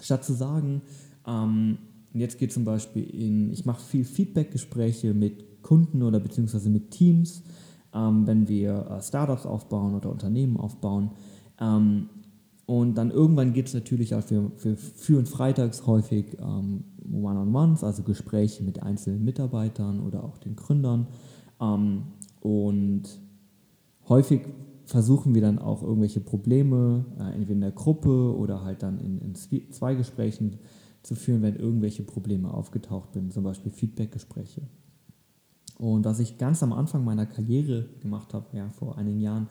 Statt 0.00 0.24
zu 0.24 0.32
sagen, 0.32 0.82
ähm, 1.26 1.78
jetzt 2.14 2.38
geht 2.38 2.52
zum 2.52 2.64
Beispiel 2.64 3.04
in, 3.04 3.52
ich 3.52 3.64
mache 3.64 3.82
viel 3.82 4.04
Feedback-Gespräche 4.04 5.14
mit 5.14 5.62
Kunden 5.62 6.02
oder 6.02 6.18
beziehungsweise 6.20 6.70
mit 6.70 6.90
Teams, 6.90 7.42
ähm, 7.94 8.26
wenn 8.26 8.48
wir 8.48 8.86
äh, 8.90 9.02
Startups 9.02 9.46
aufbauen 9.46 9.94
oder 9.94 10.10
Unternehmen 10.10 10.56
aufbauen. 10.56 11.10
Ähm, 11.60 12.08
und 12.66 12.94
dann 12.94 13.10
irgendwann 13.10 13.52
geht 13.52 13.66
es 13.66 13.74
natürlich 13.74 14.14
auch, 14.14 14.22
wir, 14.30 14.50
wir 14.62 14.76
führen 14.76 15.26
freitags 15.26 15.86
häufig 15.86 16.38
ähm, 16.40 16.84
One-on-Ones, 17.12 17.84
also 17.84 18.02
Gespräche 18.02 18.62
mit 18.62 18.82
einzelnen 18.82 19.24
Mitarbeitern 19.24 20.00
oder 20.00 20.24
auch 20.24 20.38
den 20.38 20.56
Gründern. 20.56 21.08
Ähm, 21.62 22.02
und 22.40 23.04
häufig 24.08 24.42
versuchen 24.84 25.34
wir 25.34 25.40
dann 25.40 25.58
auch 25.58 25.82
irgendwelche 25.82 26.20
Probleme, 26.20 27.06
äh, 27.18 27.34
entweder 27.34 27.52
in 27.52 27.60
der 27.60 27.72
Gruppe 27.72 28.36
oder 28.36 28.64
halt 28.64 28.82
dann 28.82 28.98
in, 28.98 29.20
in 29.20 29.34
zwei 29.34 29.94
Gesprächen 29.94 30.58
zu 31.02 31.14
führen, 31.14 31.42
wenn 31.42 31.56
irgendwelche 31.56 32.02
Probleme 32.02 32.52
aufgetaucht 32.52 33.14
sind, 33.14 33.32
zum 33.32 33.44
Beispiel 33.44 33.72
Feedbackgespräche. 33.72 34.62
Und 35.78 36.04
was 36.04 36.20
ich 36.20 36.38
ganz 36.38 36.62
am 36.62 36.72
Anfang 36.72 37.04
meiner 37.04 37.26
Karriere 37.26 37.88
gemacht 38.00 38.34
habe, 38.34 38.56
ja, 38.56 38.68
vor 38.70 38.98
einigen 38.98 39.20
Jahren, 39.20 39.48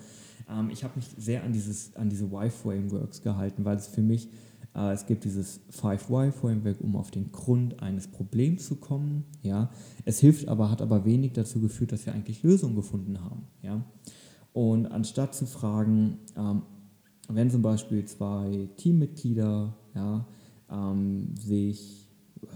ähm, 0.50 0.70
ich 0.70 0.84
habe 0.84 0.96
mich 0.96 1.08
sehr 1.18 1.44
an, 1.44 1.52
dieses, 1.52 1.96
an 1.96 2.10
diese 2.10 2.26
Y-Frameworks 2.26 3.22
gehalten, 3.22 3.66
weil 3.66 3.78
es 3.78 3.88
für 3.88 4.02
mich, 4.02 4.30
äh, 4.76 4.94
es 4.94 5.06
gibt 5.06 5.24
dieses 5.24 5.62
5Y-Framework, 5.72 6.82
um 6.82 6.96
auf 6.96 7.12
den 7.12 7.32
Grund 7.32 7.82
eines 7.82 8.08
Problems 8.08 8.66
zu 8.66 8.76
kommen. 8.76 9.26
Ja. 9.42 9.70
Es 10.06 10.20
hilft 10.20 10.48
aber, 10.48 10.70
hat 10.70 10.82
aber 10.82 11.06
wenig 11.06 11.34
dazu 11.34 11.60
geführt, 11.60 11.92
dass 11.92 12.06
wir 12.06 12.14
eigentlich 12.14 12.44
Lösungen 12.44 12.76
gefunden 12.76 13.22
haben. 13.22 13.48
Ja. 13.62 13.84
Und 14.54 14.88
anstatt 14.88 15.36
zu 15.36 15.46
fragen, 15.46 16.20
ähm, 16.38 16.64
wenn 17.28 17.50
zum 17.50 17.62
Beispiel 17.62 18.06
zwei 18.06 18.70
Teammitglieder 18.78 19.76
ja, 19.96 20.28
ähm, 20.70 21.36
sich 21.38 22.10
äh, 22.42 22.48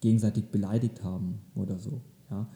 gegenseitig 0.00 0.46
beleidigt 0.46 1.04
haben 1.04 1.40
oder 1.54 1.78
so, 1.78 2.00
ja, 2.30 2.48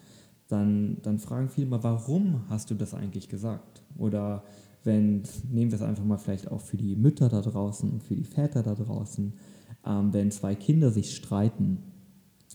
dann, 0.48 0.98
dann 1.02 1.18
fragen 1.18 1.48
viele 1.48 1.66
mal, 1.66 1.82
warum 1.82 2.48
hast 2.48 2.70
du 2.70 2.74
das 2.74 2.94
eigentlich 2.94 3.28
gesagt? 3.28 3.82
Oder 3.96 4.44
wenn, 4.86 5.22
nehmen 5.50 5.70
wir 5.70 5.76
es 5.76 5.82
einfach 5.82 6.04
mal 6.04 6.16
vielleicht 6.16 6.50
auch 6.50 6.60
für 6.60 6.76
die 6.76 6.96
Mütter 6.96 7.28
da 7.28 7.40
draußen 7.40 7.90
und 7.90 8.02
für 8.02 8.14
die 8.14 8.24
Väter 8.24 8.62
da 8.62 8.74
draußen, 8.74 9.32
ähm, 9.84 10.12
wenn 10.12 10.30
zwei 10.30 10.54
Kinder 10.54 10.90
sich 10.90 11.14
streiten, 11.14 11.78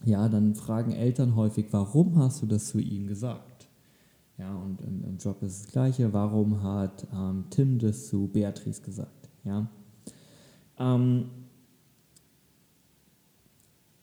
ja, 0.06 0.28
dann 0.30 0.56
fragen 0.56 0.92
Eltern 0.94 1.36
häufig, 1.36 1.68
warum 1.72 2.18
hast 2.18 2.42
du 2.42 2.48
das 2.48 2.68
zu 2.68 2.80
ihm 2.80 3.08
gesagt? 3.08 3.70
Ja, 4.38 4.56
und 4.56 4.82
im, 4.82 5.04
im 5.04 5.18
Job 5.18 5.44
ist 5.44 5.66
das 5.66 5.72
Gleiche, 5.72 6.14
warum 6.14 6.64
hat 6.64 7.06
ähm, 7.14 7.46
Tim 7.52 7.78
das 7.78 8.08
zu 8.08 8.28
Beatrice 8.28 8.82
gesagt? 8.82 9.30
Ja. 9.44 9.70
Ähm, 10.80 11.26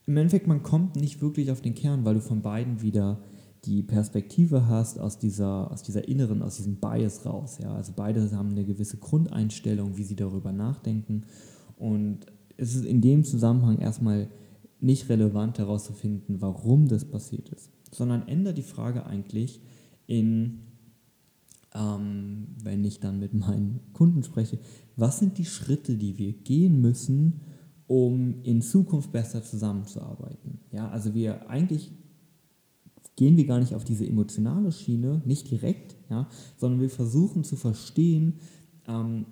Im 0.07 0.17
Endeffekt, 0.17 0.47
man 0.47 0.63
kommt 0.63 0.95
nicht 0.95 1.21
wirklich 1.21 1.51
auf 1.51 1.61
den 1.61 1.75
Kern, 1.75 2.05
weil 2.05 2.15
du 2.15 2.21
von 2.21 2.41
beiden 2.41 2.83
wieder 2.83 3.19
die 3.65 3.83
Perspektive 3.83 4.69
hast 4.69 4.99
aus 4.99 5.19
dieser, 5.19 5.71
aus 5.71 5.83
dieser 5.83 6.07
inneren, 6.09 6.43
aus 6.43 6.57
diesem 6.57 6.77
Bias 6.77 7.27
raus. 7.27 7.59
Ja? 7.61 7.75
Also 7.75 7.93
beide 7.95 8.31
haben 8.33 8.51
eine 8.51 8.65
gewisse 8.65 8.99
Grundeinstellung, 8.99 9.97
wie 9.97 10.05
sie 10.05 10.17
darüber 10.17 10.53
nachdenken. 10.53 11.25
Und 11.77 12.27
es 12.57 12.75
ist 12.75 12.85
in 12.85 13.01
dem 13.01 13.25
Zusammenhang 13.25 13.79
erstmal 13.79 14.29
nicht 14.81 15.09
relevant 15.09 15.59
herauszufinden, 15.59 16.41
warum 16.41 16.89
das 16.89 17.05
passiert 17.05 17.49
ist, 17.49 17.71
sondern 17.93 18.29
ändert 18.29 18.59
die 18.59 18.63
Frage 18.63 19.07
eigentlich 19.07 19.61
in, 20.07 20.61
ähm, 21.75 22.49
wenn 22.63 22.85
ich 22.85 23.01
dann 23.01 23.19
mit 23.19 23.35
meinen 23.35 23.81
Kunden 23.93 24.23
spreche, 24.23 24.59
was 24.97 25.19
sind 25.19 25.39
die 25.39 25.45
Schritte, 25.45 25.97
die 25.97 26.19
wir 26.19 26.33
gehen 26.33 26.81
müssen, 26.81 27.41
um 27.87 28.43
in 28.43 28.61
Zukunft 28.61 29.13
besser 29.13 29.43
zusammenzuarbeiten. 29.43 30.61
Ja, 30.71 30.89
also 30.91 31.15
wir 31.15 31.49
eigentlich 31.49 31.91
gehen 33.19 33.37
wir 33.37 33.47
gar 33.47 33.59
nicht 33.59 33.75
auf 33.75 33.83
diese 33.83 34.07
emotionale 34.07 34.71
Schiene, 34.71 35.21
nicht 35.25 35.51
direkt, 35.51 35.97
ja, 36.09 36.29
sondern 36.57 36.81
wir 36.81 36.89
versuchen 36.89 37.43
zu 37.43 37.57
verstehen, 37.57 38.35
ähm, 38.87 39.27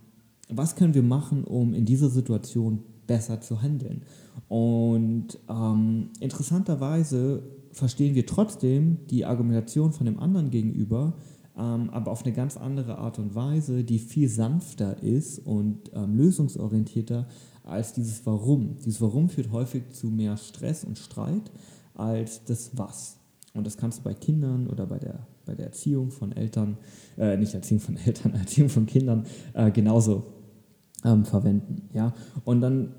was 0.49 0.75
können 0.75 0.95
wir 0.95 1.05
machen, 1.05 1.45
um 1.45 1.73
in 1.73 1.85
dieser 1.85 2.11
Situation 2.11 2.81
besser 3.07 3.41
zu 3.41 3.63
handeln. 3.63 4.03
Und 4.49 5.39
ähm, 5.49 6.11
interessanterweise 6.19 7.45
verstehen 7.71 8.17
wir 8.17 8.27
trotzdem 8.27 9.07
die 9.09 9.25
Argumentation 9.25 9.93
von 9.93 10.07
dem 10.07 10.19
anderen 10.19 10.51
gegenüber, 10.51 11.15
ähm, 11.57 11.89
aber 11.91 12.11
auf 12.11 12.25
eine 12.25 12.35
ganz 12.35 12.57
andere 12.57 12.99
Art 12.99 13.21
und 13.21 13.37
Weise, 13.37 13.85
die 13.85 14.01
viel 14.01 14.29
sanfter 14.29 15.01
ist 15.01 15.39
und 15.39 15.93
ähm, 15.95 16.17
lösungsorientierter 16.17 17.29
als 17.63 17.93
dieses 17.93 18.27
Warum. 18.27 18.79
Dieses 18.85 19.01
Warum 19.01 19.29
führt 19.29 19.53
häufig 19.53 19.91
zu 19.91 20.09
mehr 20.09 20.37
Stress 20.37 20.83
und 20.83 20.99
Streit 20.99 21.53
als 21.95 22.43
das 22.45 22.77
Was. 22.77 23.21
Und 23.57 23.67
das 23.67 23.77
kannst 23.77 23.99
du 23.99 24.03
bei 24.03 24.15
Kindern 24.15 24.67
oder 24.67 24.87
bei 24.87 24.99
der, 24.99 25.27
bei 25.45 25.55
der 25.55 25.67
Erziehung 25.67 26.11
von 26.11 26.33
Eltern, 26.33 26.77
äh, 27.17 27.37
nicht 27.37 27.55
Erziehung 27.55 27.81
von 27.81 27.97
Eltern, 28.05 28.35
Erziehung 28.35 28.69
von 28.69 28.87
Kindern 28.87 29.25
äh, 29.55 29.71
genauso 29.71 30.25
ähm, 31.05 31.25
verwenden. 31.25 31.89
Ja? 31.93 32.15
Und 32.45 32.61
dann 32.61 32.95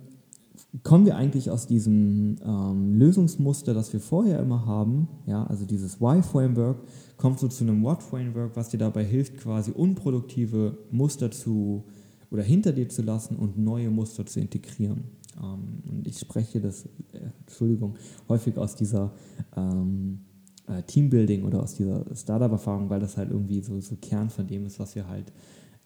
kommen 0.84 1.06
wir 1.06 1.16
eigentlich 1.16 1.50
aus 1.50 1.68
diesem 1.68 2.38
ähm, 2.44 2.96
Lösungsmuster, 2.96 3.74
das 3.74 3.94
wir 3.94 4.00
vorher 4.00 4.40
immer 4.40 4.66
haben, 4.66 5.08
ja, 5.26 5.46
also 5.46 5.66
dieses 5.66 6.02
Why-Framework, 6.02 6.78
kommt 7.16 7.40
so 7.40 7.48
zu 7.48 7.64
einem 7.64 7.84
What-Framework, 7.84 8.56
was 8.56 8.70
dir 8.70 8.78
dabei 8.78 9.04
hilft, 9.04 9.38
quasi 9.38 9.72
unproduktive 9.72 10.78
Muster 10.92 11.32
zu 11.32 11.86
oder 12.30 12.44
hinter 12.44 12.74
dir 12.74 12.90
zu 12.90 13.02
lassen 13.02 13.38
und 13.38 13.58
neue 13.58 13.90
Muster 13.90 14.26
zu 14.26 14.40
integrieren. 14.40 15.06
Ähm, 15.42 15.84
und 15.90 16.08
ich 16.08 16.20
spreche 16.20 16.60
das, 16.60 16.86
äh, 17.14 17.30
Entschuldigung, 17.40 17.96
häufig 18.28 18.58
aus 18.58 18.76
dieser 18.76 19.14
ähm, 19.56 20.20
äh, 20.68 20.84
Teambuilding 20.84 21.44
oder 21.44 21.64
aus 21.64 21.76
dieser 21.76 22.04
Startup-Erfahrung, 22.16 22.90
weil 22.90 23.00
das 23.00 23.18
halt 23.18 23.32
irgendwie 23.32 23.62
so, 23.62 23.80
so 23.80 23.96
Kern 23.96 24.30
von 24.30 24.48
dem 24.48 24.66
ist, 24.66 24.80
was 24.80 24.96
wir 24.96 25.08
halt 25.08 25.32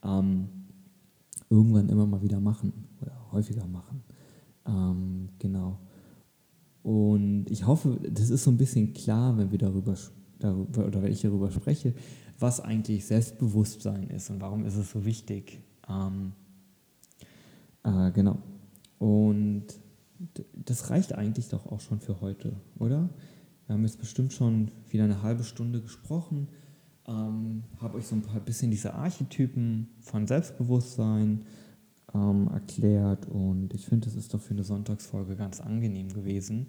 ähm, 0.03 0.49
irgendwann 1.49 1.89
immer 1.89 2.05
mal 2.05 2.21
wieder 2.21 2.39
machen 2.39 2.73
oder 3.01 3.13
häufiger 3.31 3.67
machen. 3.67 4.03
Ähm, 4.65 5.29
genau. 5.39 5.79
Und 6.83 7.45
ich 7.49 7.67
hoffe, 7.67 7.99
das 8.09 8.29
ist 8.29 8.43
so 8.43 8.51
ein 8.51 8.57
bisschen 8.57 8.93
klar, 8.93 9.37
wenn 9.37 9.51
wir 9.51 9.59
darüber, 9.59 9.95
darüber 10.39 10.85
oder 10.87 11.03
wenn 11.03 11.11
ich 11.11 11.21
darüber 11.21 11.51
spreche, 11.51 11.93
was 12.39 12.59
eigentlich 12.59 13.05
Selbstbewusstsein 13.05 14.09
ist 14.09 14.29
und 14.31 14.41
warum 14.41 14.65
ist 14.65 14.75
es 14.75 14.91
so 14.91 15.05
wichtig. 15.05 15.61
Ähm, 15.87 16.31
äh, 17.83 18.11
genau. 18.11 18.37
Und 18.97 19.65
das 20.53 20.89
reicht 20.89 21.13
eigentlich 21.13 21.49
doch 21.49 21.65
auch 21.71 21.79
schon 21.79 21.99
für 21.99 22.21
heute, 22.21 22.53
oder? 22.79 23.09
Wir 23.71 23.75
haben 23.75 23.85
jetzt 23.85 23.99
bestimmt 23.99 24.33
schon 24.33 24.69
wieder 24.89 25.05
eine 25.05 25.21
halbe 25.21 25.45
Stunde 25.45 25.79
gesprochen, 25.79 26.49
ähm, 27.07 27.63
habe 27.79 27.97
euch 27.97 28.05
so 28.05 28.15
ein 28.15 28.21
paar 28.21 28.41
bisschen 28.41 28.69
diese 28.69 28.93
Archetypen 28.95 29.87
von 30.01 30.27
Selbstbewusstsein 30.27 31.45
ähm, 32.13 32.49
erklärt 32.49 33.27
und 33.27 33.73
ich 33.73 33.85
finde, 33.85 34.09
das 34.09 34.15
ist 34.17 34.33
doch 34.33 34.41
für 34.41 34.53
eine 34.53 34.65
Sonntagsfolge 34.65 35.37
ganz 35.37 35.61
angenehm 35.61 36.09
gewesen. 36.09 36.67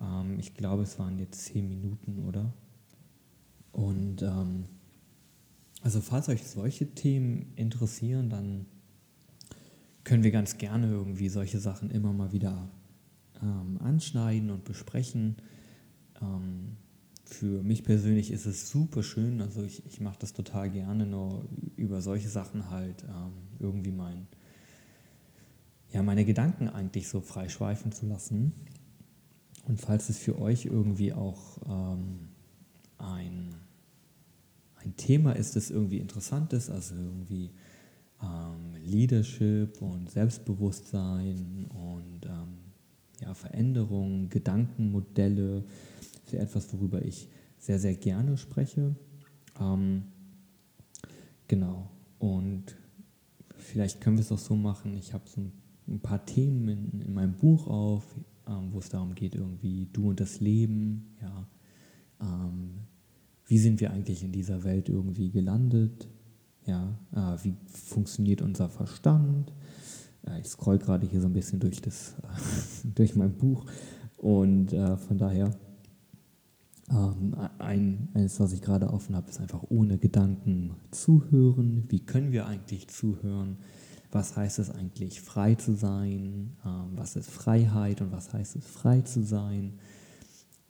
Ähm, 0.00 0.38
ich 0.38 0.54
glaube, 0.54 0.84
es 0.84 0.98
waren 0.98 1.18
jetzt 1.18 1.38
zehn 1.44 1.68
Minuten, 1.68 2.20
oder? 2.26 2.54
Und 3.70 4.22
ähm, 4.22 4.64
also 5.82 6.00
falls 6.00 6.30
euch 6.30 6.44
solche 6.44 6.94
Themen 6.94 7.52
interessieren, 7.56 8.30
dann 8.30 8.64
können 10.02 10.24
wir 10.24 10.30
ganz 10.30 10.56
gerne 10.56 10.86
irgendwie 10.86 11.28
solche 11.28 11.58
Sachen 11.58 11.90
immer 11.90 12.14
mal 12.14 12.32
wieder 12.32 12.70
ähm, 13.42 13.76
anschneiden 13.82 14.50
und 14.50 14.64
besprechen. 14.64 15.36
Ähm, 16.22 16.76
für 17.24 17.62
mich 17.62 17.82
persönlich 17.82 18.30
ist 18.30 18.46
es 18.46 18.70
super 18.70 19.02
schön, 19.02 19.40
also 19.40 19.62
ich, 19.62 19.84
ich 19.86 20.00
mache 20.00 20.18
das 20.18 20.32
total 20.32 20.70
gerne, 20.70 21.06
nur 21.06 21.44
über 21.76 22.02
solche 22.02 22.28
Sachen 22.28 22.70
halt 22.70 23.04
ähm, 23.04 23.32
irgendwie 23.58 23.90
mein, 23.92 24.26
ja, 25.92 26.02
meine 26.02 26.24
Gedanken 26.24 26.68
eigentlich 26.68 27.08
so 27.08 27.20
freischweifen 27.20 27.92
zu 27.92 28.06
lassen. 28.06 28.52
Und 29.66 29.80
falls 29.80 30.08
es 30.08 30.18
für 30.18 30.38
euch 30.38 30.66
irgendwie 30.66 31.12
auch 31.12 31.58
ähm, 31.66 32.28
ein, 32.98 33.54
ein 34.76 34.96
Thema 34.96 35.32
ist, 35.32 35.56
das 35.56 35.70
irgendwie 35.70 35.98
interessant 35.98 36.52
ist, 36.52 36.68
also 36.68 36.94
irgendwie 36.94 37.50
ähm, 38.22 38.74
Leadership 38.84 39.80
und 39.80 40.10
Selbstbewusstsein 40.10 41.66
und 41.70 42.26
ähm, 42.26 42.58
ja, 43.20 43.34
Veränderungen, 43.34 44.28
Gedankenmodelle, 44.28 45.64
ist 46.32 46.40
etwas, 46.40 46.72
worüber 46.72 47.04
ich 47.04 47.28
sehr, 47.58 47.78
sehr 47.78 47.94
gerne 47.94 48.36
spreche. 48.36 48.94
Ähm, 49.60 50.04
genau. 51.48 51.90
Und 52.18 52.76
vielleicht 53.56 54.00
können 54.00 54.16
wir 54.16 54.22
es 54.22 54.32
auch 54.32 54.38
so 54.38 54.56
machen. 54.56 54.96
Ich 54.96 55.12
habe 55.12 55.28
so 55.28 55.40
ein 55.40 55.52
ein 55.88 56.00
paar 56.00 56.24
Themen 56.24 56.68
in, 56.68 57.00
in 57.02 57.14
meinem 57.14 57.34
Buch 57.34 57.66
auf, 57.66 58.04
ähm, 58.48 58.72
wo 58.72 58.78
es 58.78 58.88
darum 58.88 59.14
geht, 59.14 59.34
irgendwie 59.34 59.88
du 59.92 60.10
und 60.10 60.20
das 60.20 60.40
Leben, 60.40 61.14
ja, 61.20 61.46
ähm, 62.20 62.86
wie 63.46 63.58
sind 63.58 63.80
wir 63.80 63.90
eigentlich 63.90 64.22
in 64.22 64.32
dieser 64.32 64.64
Welt 64.64 64.88
irgendwie 64.88 65.30
gelandet, 65.30 66.08
ja, 66.66 66.96
äh, 67.12 67.44
wie 67.44 67.54
funktioniert 67.66 68.42
unser 68.42 68.68
Verstand. 68.68 69.52
Äh, 70.26 70.40
ich 70.40 70.48
scroll 70.48 70.78
gerade 70.78 71.06
hier 71.06 71.20
so 71.20 71.26
ein 71.26 71.32
bisschen 71.32 71.60
durch, 71.60 71.80
das, 71.80 72.14
durch 72.94 73.16
mein 73.16 73.32
Buch 73.36 73.66
und 74.16 74.72
äh, 74.72 74.96
von 74.96 75.18
daher 75.18 75.50
ähm, 76.92 77.34
ein, 77.58 78.08
eines, 78.14 78.38
was 78.38 78.52
ich 78.52 78.62
gerade 78.62 78.92
offen 78.92 79.16
habe, 79.16 79.28
ist 79.30 79.40
einfach 79.40 79.64
ohne 79.68 79.98
Gedanken 79.98 80.76
zuhören. 80.90 81.84
Wie 81.88 82.00
können 82.00 82.32
wir 82.32 82.46
eigentlich 82.46 82.88
zuhören? 82.88 83.56
was 84.12 84.36
heißt 84.36 84.58
es 84.58 84.70
eigentlich, 84.70 85.22
frei 85.22 85.54
zu 85.54 85.74
sein, 85.74 86.52
ähm, 86.64 86.90
was 86.94 87.16
ist 87.16 87.30
Freiheit 87.30 88.02
und 88.02 88.12
was 88.12 88.32
heißt 88.32 88.56
es, 88.56 88.66
frei 88.66 89.00
zu 89.00 89.22
sein, 89.24 89.78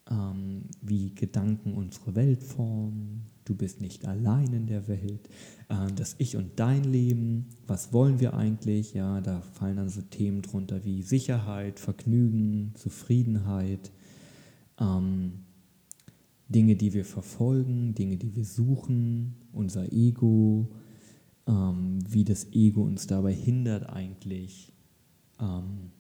ähm, 0.09 0.63
wie 0.81 1.13
Gedanken 1.15 1.75
unsere 1.75 2.15
Welt 2.15 2.45
formen, 2.45 3.27
du 3.45 3.57
bist 3.57 3.81
nicht 3.81 4.07
allein 4.07 4.53
in 4.53 4.67
der 4.69 4.87
Welt, 4.87 5.29
äh, 5.69 5.93
das 5.97 6.15
Ich 6.19 6.37
und 6.37 6.53
dein 6.61 6.85
Leben, 6.85 7.47
was 7.67 7.93
wollen 7.93 8.21
wir 8.21 8.35
eigentlich, 8.35 8.95
ja, 8.95 9.21
da 9.21 9.41
fallen 9.41 9.77
dann 9.77 9.89
so 9.89 10.03
Themen 10.03 10.43
drunter 10.43 10.85
wie 10.85 11.03
Sicherheit, 11.03 11.81
Vergnügen, 11.81 12.73
Zufriedenheit, 12.77 13.91
ähm, 14.79 15.41
Dinge, 16.53 16.77
die 16.77 16.93
wir 16.93 17.05
verfolgen, 17.05 17.95
Dinge, 17.95 18.17
die 18.17 18.35
wir 18.37 18.45
suchen, 18.45 19.35
unser 19.53 19.93
Ego, 19.93 20.69
ähm, 21.47 21.99
wie 22.09 22.25
das 22.25 22.53
Ego 22.53 22.83
uns 22.83 23.07
dabei 23.07 23.33
hindert 23.33 23.89
eigentlich, 23.89 24.73
ähm, 25.41 25.91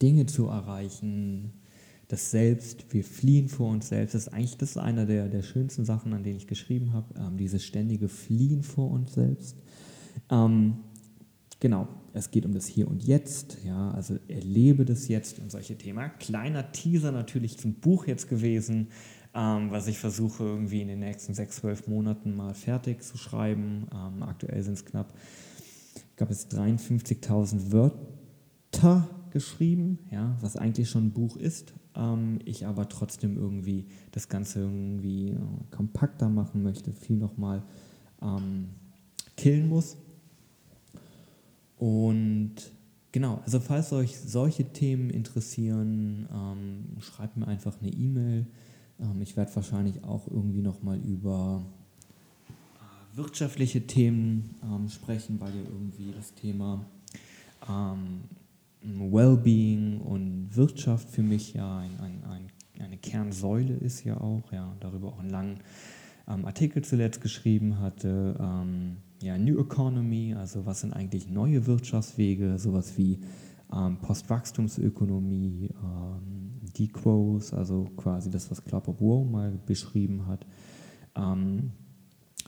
Dinge 0.00 0.26
zu 0.26 0.46
erreichen, 0.46 1.52
das 2.08 2.30
Selbst, 2.30 2.92
wir 2.92 3.04
fliehen 3.04 3.48
vor 3.48 3.70
uns 3.70 3.88
selbst. 3.88 4.14
Das 4.14 4.26
ist 4.26 4.32
eigentlich 4.32 4.56
das 4.56 4.70
ist 4.70 4.76
einer 4.76 5.06
der, 5.06 5.28
der 5.28 5.42
schönsten 5.42 5.84
Sachen, 5.84 6.12
an 6.12 6.22
denen 6.22 6.36
ich 6.36 6.46
geschrieben 6.46 6.92
habe, 6.92 7.14
ähm, 7.18 7.36
dieses 7.36 7.64
ständige 7.64 8.08
Fliehen 8.08 8.62
vor 8.62 8.90
uns 8.90 9.14
selbst. 9.14 9.56
Ähm, 10.30 10.74
genau, 11.64 11.88
es 12.12 12.30
geht 12.30 12.44
um 12.44 12.52
das 12.52 12.66
Hier 12.66 12.86
und 12.86 13.02
Jetzt, 13.02 13.56
ja, 13.64 13.90
also 13.92 14.18
erlebe 14.28 14.84
das 14.84 15.08
Jetzt 15.08 15.38
und 15.38 15.50
solche 15.50 15.78
Themen. 15.78 16.10
Kleiner 16.18 16.72
Teaser 16.72 17.10
natürlich 17.10 17.56
zum 17.56 17.72
Buch 17.72 18.06
jetzt 18.06 18.28
gewesen, 18.28 18.88
ähm, 19.34 19.70
was 19.70 19.86
ich 19.86 19.98
versuche 19.98 20.44
irgendwie 20.44 20.82
in 20.82 20.88
den 20.88 20.98
nächsten 20.98 21.32
sechs, 21.32 21.56
zwölf 21.56 21.86
Monaten 21.86 22.36
mal 22.36 22.52
fertig 22.52 23.02
zu 23.02 23.16
schreiben. 23.16 23.86
Ähm, 23.94 24.22
aktuell 24.24 24.62
sind 24.62 24.74
es 24.74 24.84
knapp, 24.84 25.16
glaube, 26.16 26.34
es 26.34 26.50
53.000 26.50 27.72
Wörter 27.72 29.08
geschrieben, 29.30 30.00
ja, 30.10 30.36
was 30.42 30.58
eigentlich 30.58 30.90
schon 30.90 31.06
ein 31.06 31.12
Buch 31.12 31.38
ist. 31.38 31.72
Ähm, 31.96 32.40
ich 32.44 32.66
aber 32.66 32.90
trotzdem 32.90 33.38
irgendwie 33.38 33.86
das 34.10 34.28
Ganze 34.28 34.60
irgendwie 34.60 35.30
äh, 35.30 35.38
kompakter 35.70 36.28
machen 36.28 36.62
möchte, 36.62 36.92
viel 36.92 37.16
nochmal 37.16 37.62
ähm, 38.20 38.68
killen 39.38 39.70
muss. 39.70 39.96
Und 41.78 42.54
genau, 43.12 43.40
also 43.44 43.60
falls 43.60 43.92
euch 43.92 44.18
solche 44.18 44.64
Themen 44.72 45.10
interessieren, 45.10 46.28
ähm, 46.32 47.00
schreibt 47.00 47.36
mir 47.36 47.48
einfach 47.48 47.80
eine 47.80 47.90
E-Mail. 47.90 48.46
Ähm, 49.00 49.22
ich 49.22 49.36
werde 49.36 49.54
wahrscheinlich 49.54 50.04
auch 50.04 50.28
irgendwie 50.28 50.62
nochmal 50.62 50.98
über 50.98 51.64
äh, 52.46 53.16
wirtschaftliche 53.16 53.86
Themen 53.86 54.54
ähm, 54.62 54.88
sprechen, 54.88 55.40
weil 55.40 55.54
ja 55.54 55.62
irgendwie 55.62 56.12
das 56.12 56.34
Thema 56.34 56.84
ähm, 57.68 58.22
Wellbeing 58.84 60.00
und 60.00 60.48
Wirtschaft 60.54 61.08
für 61.08 61.22
mich 61.22 61.54
ja 61.54 61.78
ein, 61.78 61.98
ein, 62.00 62.22
ein, 62.30 62.82
eine 62.82 62.98
Kernsäule 62.98 63.74
ist 63.74 64.04
ja 64.04 64.20
auch, 64.20 64.52
ja, 64.52 64.74
darüber 64.80 65.08
auch 65.08 65.20
einen 65.20 65.30
langen 65.30 65.60
ähm, 66.28 66.44
Artikel 66.44 66.82
zuletzt 66.82 67.20
geschrieben 67.20 67.80
hatte. 67.80 68.36
Ähm, 68.38 68.96
ja, 69.22 69.38
New 69.38 69.58
Economy, 69.58 70.34
also 70.34 70.66
was 70.66 70.80
sind 70.80 70.92
eigentlich 70.92 71.28
neue 71.28 71.66
Wirtschaftswege, 71.66 72.58
sowas 72.58 72.96
wie 72.96 73.20
ähm, 73.72 73.98
Postwachstumsökonomie, 74.00 75.70
ähm, 75.82 76.60
Degrowth, 76.78 77.52
also 77.54 77.88
quasi 77.96 78.30
das, 78.30 78.50
was 78.50 78.64
Club 78.64 78.88
of 78.88 79.00
Woe 79.00 79.24
mal 79.24 79.58
beschrieben 79.66 80.26
hat. 80.26 80.46
Ähm, 81.16 81.72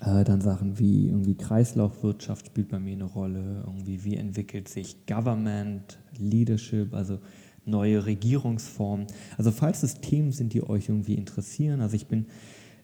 äh, 0.01 0.24
dann 0.24 0.41
Sachen 0.41 0.79
wie 0.79 1.07
irgendwie 1.07 1.35
Kreislaufwirtschaft 1.35 2.47
spielt 2.47 2.68
bei 2.68 2.79
mir 2.79 2.95
eine 2.95 3.05
Rolle, 3.05 3.64
irgendwie 3.66 4.05
wie 4.05 4.16
entwickelt 4.16 4.68
sich 4.68 5.07
Government, 5.07 5.99
Leadership, 6.18 6.93
also 6.93 7.18
neue 7.64 8.05
Regierungsformen. 8.05 9.07
Also 9.39 9.51
falls 9.51 9.83
es 9.83 10.01
Themen 10.01 10.33
sind, 10.33 10.53
die 10.53 10.62
euch 10.62 10.89
irgendwie 10.89 11.14
interessieren, 11.14 11.81
also 11.81 11.97
ich 11.97 12.07
bin, 12.07 12.27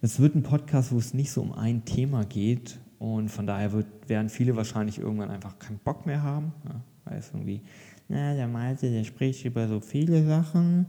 es 0.02 0.18
wird 0.18 0.34
ein 0.34 0.42
Podcast, 0.42 0.92
wo 0.92 0.98
es 0.98 1.14
nicht 1.14 1.30
so 1.30 1.40
um 1.40 1.52
ein 1.52 1.84
Thema 1.84 2.24
geht 2.24 2.80
und 2.98 3.28
von 3.28 3.46
daher 3.46 3.72
wird, 3.72 3.86
werden 4.08 4.28
viele 4.28 4.56
wahrscheinlich 4.56 4.98
irgendwann 4.98 5.30
einfach 5.30 5.58
keinen 5.60 5.78
Bock 5.78 6.06
mehr 6.06 6.22
haben, 6.22 6.52
ja, 6.64 6.82
weil 7.04 7.18
es 7.18 7.28
irgendwie, 7.28 7.62
na, 8.08 8.34
der 8.34 8.48
Malte, 8.48 8.90
der 8.90 9.04
spricht 9.04 9.44
über 9.44 9.68
so 9.68 9.78
viele 9.78 10.26
Sachen, 10.26 10.86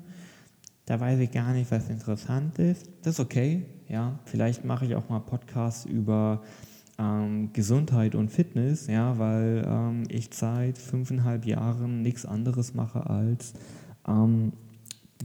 da 0.85 0.99
weiß 0.99 1.19
ich 1.19 1.31
gar 1.31 1.53
nicht, 1.53 1.69
was 1.71 1.89
interessant 1.89 2.57
ist. 2.57 2.89
Das 3.03 3.13
ist 3.13 3.19
okay, 3.19 3.67
ja, 3.87 4.19
vielleicht 4.25 4.65
mache 4.65 4.85
ich 4.85 4.95
auch 4.95 5.07
mal 5.09 5.19
Podcasts 5.19 5.85
über 5.85 6.41
ähm, 6.97 7.53
Gesundheit 7.53 8.15
und 8.15 8.31
Fitness, 8.31 8.87
ja, 8.87 9.19
weil 9.19 9.63
ähm, 9.67 10.03
ich 10.09 10.29
seit 10.33 10.79
fünfeinhalb 10.79 11.45
Jahren 11.45 12.01
nichts 12.01 12.25
anderes 12.25 12.73
mache 12.73 13.07
als 13.07 13.53
ähm, 14.07 14.53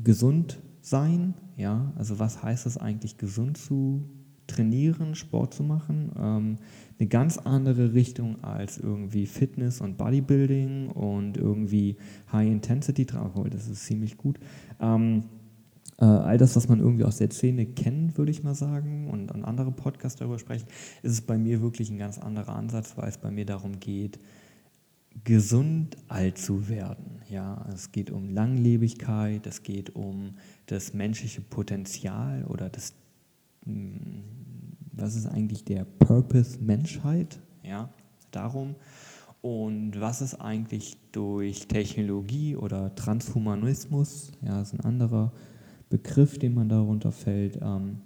gesund 0.04 0.58
sein, 0.88 1.34
ja, 1.56 1.92
also 1.96 2.18
was 2.18 2.42
heißt 2.42 2.66
es 2.66 2.76
eigentlich, 2.76 3.18
gesund 3.18 3.56
zu 3.56 4.08
trainieren, 4.46 5.14
Sport 5.14 5.54
zu 5.54 5.62
machen, 5.62 6.10
ähm, 6.18 6.56
eine 6.98 7.08
ganz 7.08 7.38
andere 7.38 7.92
Richtung 7.92 8.42
als 8.42 8.78
irgendwie 8.78 9.26
Fitness 9.26 9.80
und 9.80 9.96
Bodybuilding 9.96 10.88
und 10.88 11.36
irgendwie 11.36 11.96
High 12.32 12.48
Intensity, 12.48 13.06
das 13.06 13.68
ist 13.68 13.84
ziemlich 13.84 14.16
gut. 14.16 14.40
Ähm, 14.80 15.24
äh, 16.00 16.04
all 16.04 16.38
das, 16.38 16.56
was 16.56 16.68
man 16.68 16.80
irgendwie 16.80 17.04
aus 17.04 17.18
der 17.18 17.30
Szene 17.30 17.66
kennt, 17.66 18.16
würde 18.18 18.30
ich 18.30 18.42
mal 18.42 18.54
sagen, 18.54 19.10
und, 19.10 19.30
und 19.30 19.44
andere 19.44 19.72
Podcasts 19.72 20.18
darüber 20.18 20.38
sprechen, 20.38 20.66
ist 21.02 21.12
es 21.12 21.20
bei 21.20 21.36
mir 21.38 21.60
wirklich 21.60 21.90
ein 21.90 21.98
ganz 21.98 22.18
anderer 22.18 22.54
Ansatz, 22.56 22.96
weil 22.96 23.08
es 23.08 23.18
bei 23.18 23.30
mir 23.30 23.44
darum 23.44 23.80
geht, 23.80 24.18
gesund 25.24 25.96
alt 26.08 26.38
zu 26.38 26.68
werden. 26.68 27.20
Ja, 27.28 27.66
es 27.72 27.92
geht 27.92 28.10
um 28.10 28.30
Langlebigkeit, 28.30 29.46
es 29.46 29.62
geht 29.62 29.94
um 29.94 30.34
das 30.66 30.94
menschliche 30.94 31.40
Potenzial 31.40 32.44
oder 32.44 32.70
das, 32.70 32.94
hm, 33.64 34.24
was 34.92 35.16
ist 35.16 35.26
eigentlich 35.26 35.64
der 35.64 35.84
Purpose 35.84 36.58
Menschheit? 36.60 37.38
Ja, 37.62 37.90
darum. 38.30 38.74
Und 39.40 40.00
was 40.00 40.20
ist 40.20 40.34
eigentlich 40.34 40.96
durch 41.12 41.68
Technologie 41.68 42.56
oder 42.56 42.94
Transhumanismus, 42.94 44.32
ja, 44.42 44.60
ist 44.60 44.74
ein 44.74 44.80
anderer 44.80 45.32
Begriff, 45.90 46.38
den 46.38 46.54
man 46.54 46.68
darunter 46.68 47.12
fällt. 47.12 47.58
Ähm, 47.62 48.00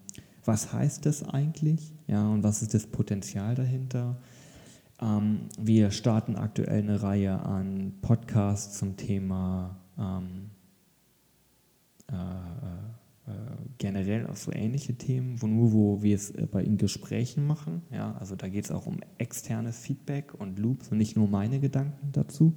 was 0.44 0.72
heißt 0.72 1.06
das 1.06 1.22
eigentlich? 1.22 1.92
Ja, 2.06 2.28
und 2.28 2.42
was 2.42 2.62
ist 2.62 2.74
das 2.74 2.86
Potenzial 2.86 3.54
dahinter? 3.54 4.18
Ähm, 5.02 5.48
wir 5.58 5.90
starten 5.90 6.36
aktuell 6.36 6.82
eine 6.82 7.02
Reihe 7.02 7.40
an 7.40 7.94
Podcasts 8.00 8.78
zum 8.78 8.96
Thema 8.96 9.76
ähm, 9.98 10.50
äh, 12.10 12.14
äh, 12.14 13.32
generell 13.78 14.26
auch 14.26 14.36
so 14.36 14.52
ähnliche 14.52 14.94
Themen, 14.94 15.40
wo 15.42 15.46
nur 15.46 15.72
wo 15.72 16.02
wir 16.02 16.14
es 16.14 16.30
äh, 16.30 16.46
bei 16.50 16.62
in 16.62 16.76
Gesprächen 16.76 17.46
machen. 17.46 17.82
Ja, 17.90 18.14
also 18.18 18.36
da 18.36 18.48
geht 18.48 18.64
es 18.64 18.70
auch 18.70 18.86
um 18.86 19.00
externes 19.18 19.78
Feedback 19.78 20.34
und 20.38 20.58
Loops 20.58 20.88
und 20.88 20.98
nicht 20.98 21.16
nur 21.16 21.28
meine 21.28 21.58
Gedanken 21.58 22.12
dazu. 22.12 22.56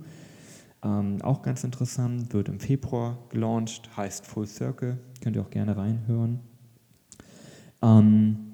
Ähm, 0.83 1.21
auch 1.21 1.41
ganz 1.41 1.63
interessant, 1.63 2.33
wird 2.33 2.49
im 2.49 2.59
Februar 2.59 3.17
gelauncht, 3.29 3.95
heißt 3.97 4.25
Full 4.27 4.47
Circle, 4.47 4.99
könnt 5.21 5.35
ihr 5.35 5.41
auch 5.41 5.49
gerne 5.49 5.77
reinhören. 5.77 6.39
Ähm, 7.81 8.53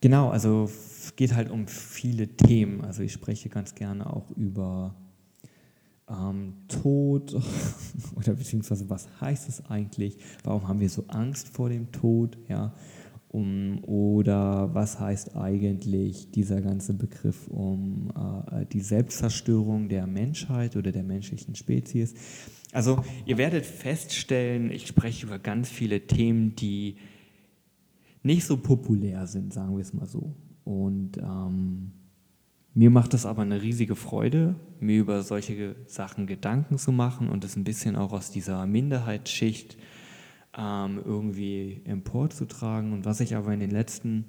genau, 0.00 0.30
also 0.30 0.64
es 0.64 1.14
geht 1.16 1.34
halt 1.34 1.50
um 1.50 1.66
viele 1.66 2.28
Themen. 2.28 2.82
Also 2.82 3.02
ich 3.02 3.12
spreche 3.12 3.48
ganz 3.48 3.74
gerne 3.74 4.12
auch 4.12 4.30
über 4.32 4.94
ähm, 6.08 6.54
Tod 6.68 7.34
oder 8.16 8.34
beziehungsweise 8.34 8.90
was 8.90 9.08
heißt 9.20 9.48
es 9.48 9.66
eigentlich? 9.66 10.18
Warum 10.44 10.68
haben 10.68 10.80
wir 10.80 10.88
so 10.88 11.04
Angst 11.08 11.48
vor 11.48 11.68
dem 11.68 11.92
Tod? 11.92 12.38
Ja, 12.48 12.74
um, 13.32 13.84
oder 13.84 14.74
was 14.74 14.98
heißt 14.98 15.36
eigentlich 15.36 16.32
dieser 16.32 16.60
ganze 16.60 16.94
Begriff 16.94 17.46
um 17.46 18.10
äh, 18.50 18.66
die 18.66 18.80
Selbstzerstörung 18.80 19.88
der 19.88 20.08
Menschheit 20.08 20.76
oder 20.76 20.90
der 20.90 21.04
menschlichen 21.04 21.54
Spezies? 21.54 22.14
Also 22.72 23.04
ihr 23.26 23.38
werdet 23.38 23.66
feststellen, 23.66 24.70
ich 24.70 24.86
spreche 24.86 25.26
über 25.26 25.38
ganz 25.38 25.68
viele 25.68 26.06
Themen, 26.06 26.56
die 26.56 26.96
nicht 28.22 28.44
so 28.44 28.56
populär 28.56 29.26
sind, 29.26 29.52
sagen 29.52 29.76
wir 29.76 29.82
es 29.82 29.92
mal 29.92 30.06
so. 30.06 30.34
Und 30.64 31.18
ähm, 31.18 31.92
mir 32.74 32.90
macht 32.90 33.14
es 33.14 33.26
aber 33.26 33.42
eine 33.42 33.62
riesige 33.62 33.96
Freude, 33.96 34.54
mir 34.78 35.00
über 35.00 35.22
solche 35.22 35.74
Sachen 35.86 36.26
Gedanken 36.26 36.78
zu 36.78 36.92
machen 36.92 37.28
und 37.28 37.44
es 37.44 37.56
ein 37.56 37.64
bisschen 37.64 37.96
auch 37.96 38.12
aus 38.12 38.30
dieser 38.30 38.66
Minderheitsschicht 38.66 39.76
ähm, 40.56 41.00
irgendwie 41.04 41.80
emporzutragen. 41.84 42.92
Und 42.92 43.04
was 43.04 43.20
ich 43.20 43.34
aber 43.34 43.52
in 43.52 43.60
den 43.60 43.70
letzten, 43.70 44.26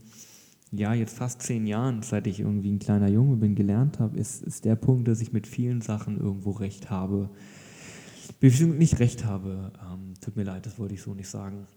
ja, 0.72 0.94
jetzt 0.94 1.18
fast 1.18 1.42
zehn 1.42 1.68
Jahren, 1.68 2.02
seit 2.02 2.26
ich 2.28 2.40
irgendwie 2.40 2.72
ein 2.72 2.80
kleiner 2.80 3.10
Junge 3.10 3.36
bin, 3.36 3.56
gelernt 3.56 4.00
habe, 4.00 4.18
ist, 4.18 4.42
ist 4.42 4.66
der 4.66 4.76
Punkt, 4.76 5.08
dass 5.08 5.22
ich 5.22 5.34
mit 5.34 5.46
vielen 5.48 5.82
Sachen 5.82 6.20
irgendwo 6.20 6.52
recht 6.52 6.90
habe. 6.90 7.30
Bestimmt 8.40 8.80
nicht 8.80 9.00
recht 9.00 9.26
habe. 9.26 9.72
Ähm, 9.82 10.14
tut 10.20 10.36
mir 10.36 10.44
leid, 10.44 10.66
das 10.66 10.80
wollte 10.80 10.96
ich 10.96 11.02
so 11.02 11.14
nicht 11.14 11.30
sagen. 11.30 11.68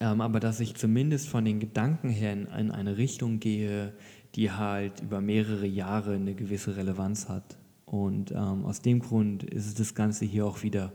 Ähm, 0.00 0.20
aber 0.20 0.40
dass 0.40 0.60
ich 0.60 0.74
zumindest 0.76 1.28
von 1.28 1.44
den 1.44 1.58
Gedanken 1.60 2.08
her 2.08 2.32
in, 2.32 2.46
in, 2.46 2.70
eine 2.70 2.96
Richtung 2.96 3.40
gehe, 3.40 3.92
die 4.34 4.50
halt 4.52 5.00
über 5.00 5.20
mehrere 5.20 5.66
Jahre 5.66 6.14
eine 6.14 6.34
gewisse 6.34 6.76
Relevanz 6.76 7.28
hat. 7.28 7.58
Und 7.84 8.32
ähm, 8.32 8.64
aus 8.64 8.80
dem 8.80 9.00
Grund 9.00 9.42
ist 9.42 9.80
das 9.80 9.94
Ganze 9.94 10.24
hier 10.24 10.46
auch 10.46 10.62
wieder 10.62 10.92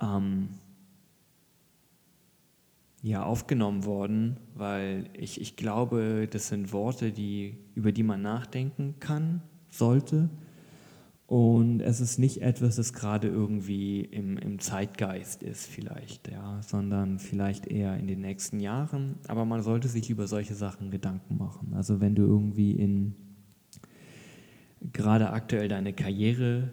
ähm, 0.00 0.48
ja, 3.02 3.24
aufgenommen 3.24 3.84
worden, 3.84 4.38
weil 4.54 5.10
ich, 5.12 5.40
ich 5.40 5.56
glaube, 5.56 6.28
das 6.30 6.48
sind 6.48 6.72
Worte, 6.72 7.12
die, 7.12 7.58
über 7.74 7.92
die 7.92 8.04
man 8.04 8.22
nachdenken 8.22 8.94
kann, 9.00 9.42
sollte. 9.70 10.30
Und 11.32 11.80
es 11.80 12.02
ist 12.02 12.18
nicht 12.18 12.42
etwas, 12.42 12.76
das 12.76 12.92
gerade 12.92 13.26
irgendwie 13.26 14.02
im, 14.02 14.36
im 14.36 14.58
Zeitgeist 14.58 15.42
ist 15.42 15.66
vielleicht, 15.66 16.30
ja, 16.30 16.60
sondern 16.60 17.18
vielleicht 17.18 17.66
eher 17.66 17.96
in 17.96 18.06
den 18.06 18.20
nächsten 18.20 18.60
Jahren. 18.60 19.14
Aber 19.28 19.46
man 19.46 19.62
sollte 19.62 19.88
sich 19.88 20.10
über 20.10 20.26
solche 20.26 20.52
Sachen 20.52 20.90
Gedanken 20.90 21.38
machen. 21.38 21.72
Also 21.72 22.02
wenn 22.02 22.14
du 22.14 22.20
irgendwie 22.20 22.72
in 22.72 23.14
gerade 24.92 25.30
aktuell 25.30 25.68
deine 25.68 25.94
Karriere 25.94 26.70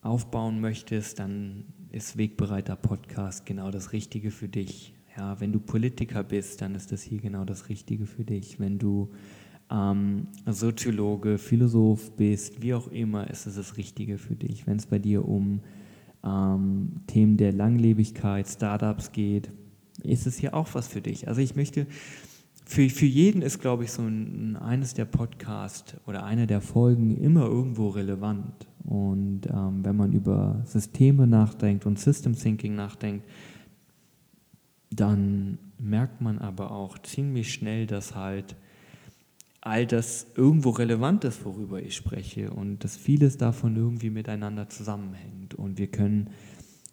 aufbauen 0.00 0.62
möchtest, 0.62 1.18
dann 1.18 1.66
ist 1.90 2.16
Wegbereiter 2.16 2.76
Podcast 2.76 3.44
genau 3.44 3.70
das 3.70 3.92
Richtige 3.92 4.30
für 4.30 4.48
dich. 4.48 4.94
Ja, 5.14 5.38
wenn 5.40 5.52
du 5.52 5.60
Politiker 5.60 6.24
bist, 6.24 6.62
dann 6.62 6.74
ist 6.74 6.90
das 6.90 7.02
hier 7.02 7.20
genau 7.20 7.44
das 7.44 7.68
Richtige 7.68 8.06
für 8.06 8.24
dich. 8.24 8.58
Wenn 8.60 8.78
du 8.78 9.12
ähm, 9.72 10.26
Soziologe, 10.46 11.38
Philosoph 11.38 12.14
bist, 12.16 12.62
wie 12.62 12.74
auch 12.74 12.88
immer, 12.88 13.28
ist 13.30 13.46
es 13.46 13.56
das 13.56 13.76
Richtige 13.76 14.18
für 14.18 14.34
dich. 14.34 14.66
Wenn 14.66 14.76
es 14.76 14.86
bei 14.86 14.98
dir 14.98 15.26
um 15.26 15.60
ähm, 16.24 17.00
Themen 17.06 17.36
der 17.36 17.52
Langlebigkeit, 17.52 18.46
Startups 18.46 19.12
geht, 19.12 19.50
ist 20.02 20.26
es 20.26 20.36
hier 20.36 20.54
auch 20.54 20.68
was 20.74 20.88
für 20.88 21.00
dich. 21.00 21.28
Also 21.28 21.40
ich 21.40 21.56
möchte, 21.56 21.86
für, 22.64 22.88
für 22.90 23.06
jeden 23.06 23.42
ist, 23.42 23.60
glaube 23.60 23.84
ich, 23.84 23.92
so 23.92 24.02
ein, 24.02 24.56
eines 24.56 24.94
der 24.94 25.04
Podcasts 25.06 25.94
oder 26.06 26.24
eine 26.24 26.46
der 26.46 26.60
Folgen 26.60 27.16
immer 27.16 27.46
irgendwo 27.46 27.88
relevant. 27.88 28.66
Und 28.84 29.42
ähm, 29.46 29.84
wenn 29.84 29.96
man 29.96 30.12
über 30.12 30.62
Systeme 30.64 31.26
nachdenkt 31.26 31.86
und 31.86 31.98
System 31.98 32.34
Thinking 32.34 32.74
nachdenkt, 32.74 33.26
dann 34.90 35.58
merkt 35.78 36.20
man 36.20 36.38
aber 36.38 36.72
auch 36.72 36.98
ziemlich 36.98 37.52
schnell, 37.52 37.86
dass 37.86 38.14
halt 38.14 38.56
all 39.62 39.86
das 39.86 40.26
irgendwo 40.36 40.70
relevant 40.70 41.24
ist, 41.24 41.44
worüber 41.44 41.80
ich 41.80 41.94
spreche 41.94 42.50
und 42.50 42.82
dass 42.82 42.96
vieles 42.96 43.36
davon 43.38 43.76
irgendwie 43.76 44.10
miteinander 44.10 44.68
zusammenhängt. 44.68 45.54
Und 45.54 45.78
wir 45.78 45.86
können 45.86 46.30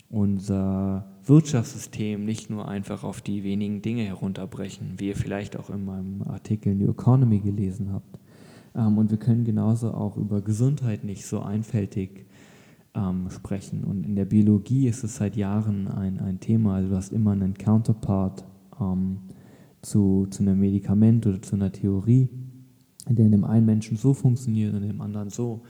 unser 0.10 1.06
Wirtschaftssystem 1.26 2.24
nicht 2.24 2.50
nur 2.50 2.68
einfach 2.68 3.04
auf 3.04 3.22
die 3.22 3.44
wenigen 3.44 3.82
Dinge 3.82 4.04
herunterbrechen, 4.04 4.94
wie 4.98 5.08
ihr 5.10 5.16
vielleicht 5.16 5.58
auch 5.58 5.72
in 5.72 5.84
meinem 5.84 6.22
Artikel 6.22 6.76
New 6.76 6.92
Economy 6.92 7.40
gelesen 7.40 7.92
habt. 7.92 8.20
Ähm, 8.76 9.00
und 9.00 9.10
wir 9.10 9.18
können 9.18 9.46
genauso 9.46 9.92
auch 9.92 10.16
über 10.16 10.42
Gesundheit 10.42 11.04
nicht 11.04 11.26
so 11.26 11.42
einfältig 11.42 12.28
ähm, 12.94 13.32
sprechen. 13.32 13.84
Und 13.84 14.06
in 14.06 14.16
der 14.16 14.26
Biologie 14.26 14.88
ist 14.88 15.04
es 15.04 15.16
seit 15.16 15.36
Jahren 15.36 15.88
ein, 15.88 16.20
ein 16.20 16.40
Thema. 16.40 16.76
Also 16.76 16.90
du 16.90 16.96
hast 16.96 17.14
immer 17.14 17.32
einen 17.32 17.56
Counterpart 17.56 18.46
ähm, 18.80 19.22
zu, 19.82 20.28
zu 20.30 20.44
einem 20.44 20.60
Medikament 20.60 21.26
oder 21.26 21.42
zu 21.42 21.56
einer 21.56 21.72
Theorie, 21.72 22.30
der 23.16 23.26
in 23.26 23.32
dem 23.32 23.44
einen 23.44 23.66
Menschen 23.66 23.98
so 23.98 24.14
funktioniert 24.14 24.74
und 24.74 24.84
in 24.84 24.90
dem 24.90 25.02
anderen 25.02 25.30
so. 25.30 25.62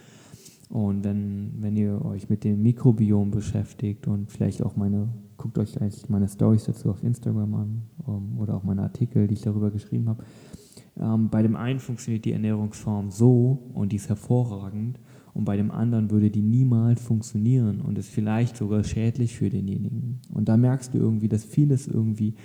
Und 0.70 1.04
wenn, 1.04 1.54
wenn 1.62 1.76
ihr 1.76 2.06
euch 2.06 2.30
mit 2.30 2.44
dem 2.44 2.62
Mikrobiom 2.62 3.32
beschäftigt 3.32 4.08
und 4.08 4.32
vielleicht 4.32 4.62
auch 4.62 4.76
meine, 4.76 5.10
guckt 5.38 5.58
euch 5.58 5.82
eigentlich 5.82 6.08
meine 6.10 6.28
Stories 6.28 6.66
dazu 6.66 6.92
auf 6.92 7.04
Instagram 7.04 7.56
an 7.56 7.82
um, 8.06 8.38
oder 8.38 8.56
auch 8.56 8.64
meine 8.64 8.84
Artikel, 8.84 9.28
die 9.28 9.34
ich 9.34 9.42
darüber 9.42 9.72
geschrieben 9.72 10.08
habe. 10.10 10.24
Ähm, 11.00 11.30
bei 11.30 11.42
dem 11.42 11.56
einen 11.56 11.80
funktioniert 11.80 12.24
die 12.26 12.34
Ernährungsform 12.34 13.10
so 13.10 13.72
und 13.74 13.92
die 13.92 13.96
ist 13.96 14.10
hervorragend 14.10 15.00
und 15.34 15.46
bei 15.46 15.58
dem 15.58 15.72
anderen 15.72 16.12
würde 16.12 16.30
die 16.30 16.44
niemals 16.44 17.02
funktionieren 17.02 17.82
und 17.82 17.98
ist 17.98 18.10
vielleicht 18.10 18.56
sogar 18.56 18.84
schädlich 18.84 19.38
für 19.38 19.50
denjenigen. 19.50 20.22
Und 20.32 20.50
da 20.50 20.58
merkst 20.58 20.94
du 20.94 21.00
irgendwie, 21.00 21.30
dass 21.30 21.46
vieles 21.46 21.88
irgendwie 21.88 22.36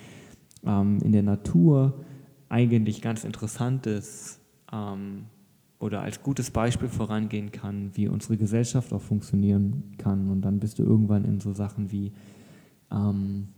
ähm, 0.64 0.98
in 1.02 1.12
der 1.12 1.22
Natur 1.22 2.04
eigentlich 2.48 3.02
ganz 3.02 3.24
interessant 3.24 3.86
ist 3.86 4.40
ähm, 4.74 5.26
oder 5.78 6.00
als 6.00 6.22
gutes 6.22 6.50
Beispiel 6.50 6.88
vorangehen 6.88 7.52
kann, 7.52 7.90
wie 7.94 8.08
unsere 8.08 8.36
Gesellschaft 8.36 8.92
auch 8.92 9.02
funktionieren 9.02 9.94
kann. 9.98 10.30
Und 10.30 10.42
dann 10.42 10.58
bist 10.58 10.78
du 10.78 10.82
irgendwann 10.82 11.24
in 11.24 11.40
so 11.40 11.52
Sachen 11.52 11.92
wie 11.92 12.12
ähm, 12.90 13.48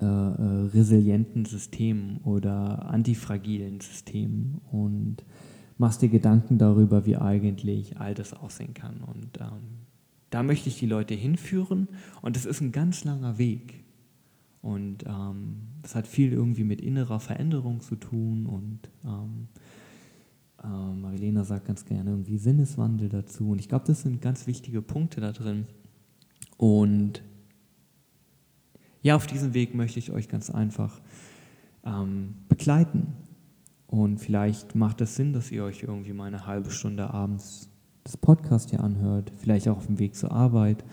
äh, 0.00 0.04
äh, 0.04 0.66
resilienten 0.72 1.44
Systemen 1.44 2.18
oder 2.24 2.86
antifragilen 2.90 3.80
Systemen 3.80 4.60
und 4.72 5.18
machst 5.76 6.02
dir 6.02 6.08
Gedanken 6.08 6.58
darüber, 6.58 7.06
wie 7.06 7.16
eigentlich 7.16 7.98
all 8.00 8.14
das 8.14 8.32
aussehen 8.32 8.74
kann. 8.74 9.02
Und 9.02 9.38
ähm, 9.40 9.86
da 10.30 10.42
möchte 10.42 10.68
ich 10.68 10.78
die 10.78 10.86
Leute 10.86 11.14
hinführen 11.14 11.86
und 12.22 12.36
es 12.36 12.46
ist 12.46 12.60
ein 12.60 12.72
ganz 12.72 13.04
langer 13.04 13.38
Weg. 13.38 13.84
Und 14.62 15.04
ähm, 15.06 15.68
das 15.82 15.94
hat 15.94 16.06
viel 16.06 16.32
irgendwie 16.32 16.64
mit 16.64 16.80
innerer 16.80 17.20
Veränderung 17.20 17.80
zu 17.80 17.96
tun 17.96 18.46
und 18.46 18.90
ähm, 19.04 19.48
äh, 20.62 20.66
Marilena 20.66 21.44
sagt 21.44 21.66
ganz 21.66 21.84
gerne 21.84 22.10
irgendwie 22.10 22.38
Sinneswandel 22.38 23.08
dazu. 23.08 23.50
Und 23.50 23.58
ich 23.58 23.68
glaube, 23.68 23.86
das 23.86 24.02
sind 24.02 24.20
ganz 24.20 24.46
wichtige 24.46 24.82
Punkte 24.82 25.20
da 25.20 25.32
drin. 25.32 25.66
Und 26.56 27.22
ja, 29.02 29.16
auf 29.16 29.26
diesem 29.26 29.54
Weg 29.54 29.74
möchte 29.74 29.98
ich 29.98 30.12
euch 30.12 30.28
ganz 30.28 30.50
einfach 30.50 31.00
ähm, 31.84 32.34
begleiten. 32.48 33.14
Und 33.86 34.18
vielleicht 34.18 34.74
macht 34.74 35.00
es 35.00 35.16
Sinn, 35.16 35.32
dass 35.32 35.50
ihr 35.50 35.64
euch 35.64 35.82
irgendwie 35.82 36.12
mal 36.12 36.26
eine 36.26 36.46
halbe 36.46 36.70
Stunde 36.70 37.10
abends 37.10 37.70
das 38.04 38.16
Podcast 38.16 38.70
hier 38.70 38.82
anhört, 38.82 39.32
vielleicht 39.36 39.68
auch 39.68 39.78
auf 39.78 39.86
dem 39.86 39.98
Weg 39.98 40.14
zur 40.14 40.32
Arbeit. 40.32 40.84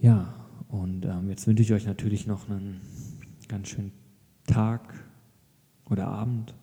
Ja, 0.00 0.34
und 0.68 1.04
ähm, 1.04 1.28
jetzt 1.28 1.46
wünsche 1.46 1.62
ich 1.62 1.72
euch 1.72 1.86
natürlich 1.86 2.26
noch 2.26 2.48
einen 2.48 2.80
ganz 3.48 3.68
schönen 3.68 3.92
Tag 4.46 4.94
oder 5.88 6.08
Abend 6.08 6.54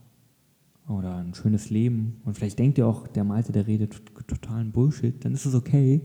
oder 0.88 1.18
ein 1.18 1.34
schönes 1.34 1.70
Leben. 1.70 2.22
Und 2.26 2.36
vielleicht 2.36 2.60
denkt 2.60 2.78
ihr 2.78 2.88
auch, 2.88 3.08
der 3.08 3.24
Malte, 3.24 3.52
der 3.52 3.68
redet 3.68 4.02
totalen 4.28 4.72
Bullshit, 4.72 5.24
dann 5.24 5.34
ist 5.34 5.46
es 5.46 5.56
okay. 5.56 6.02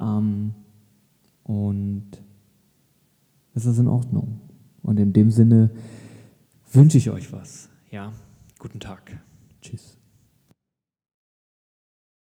Ähm, 0.00 0.54
und 1.42 2.06
es 3.54 3.66
ist 3.66 3.78
in 3.78 3.88
Ordnung. 3.88 4.40
Und 4.82 4.98
in 4.98 5.12
dem 5.12 5.30
Sinne 5.30 5.70
wünsche 6.72 6.98
ich 6.98 7.10
euch 7.10 7.32
was. 7.32 7.68
Ja, 7.90 8.12
guten 8.58 8.80
Tag. 8.80 9.20
Tschüss. 9.60 9.95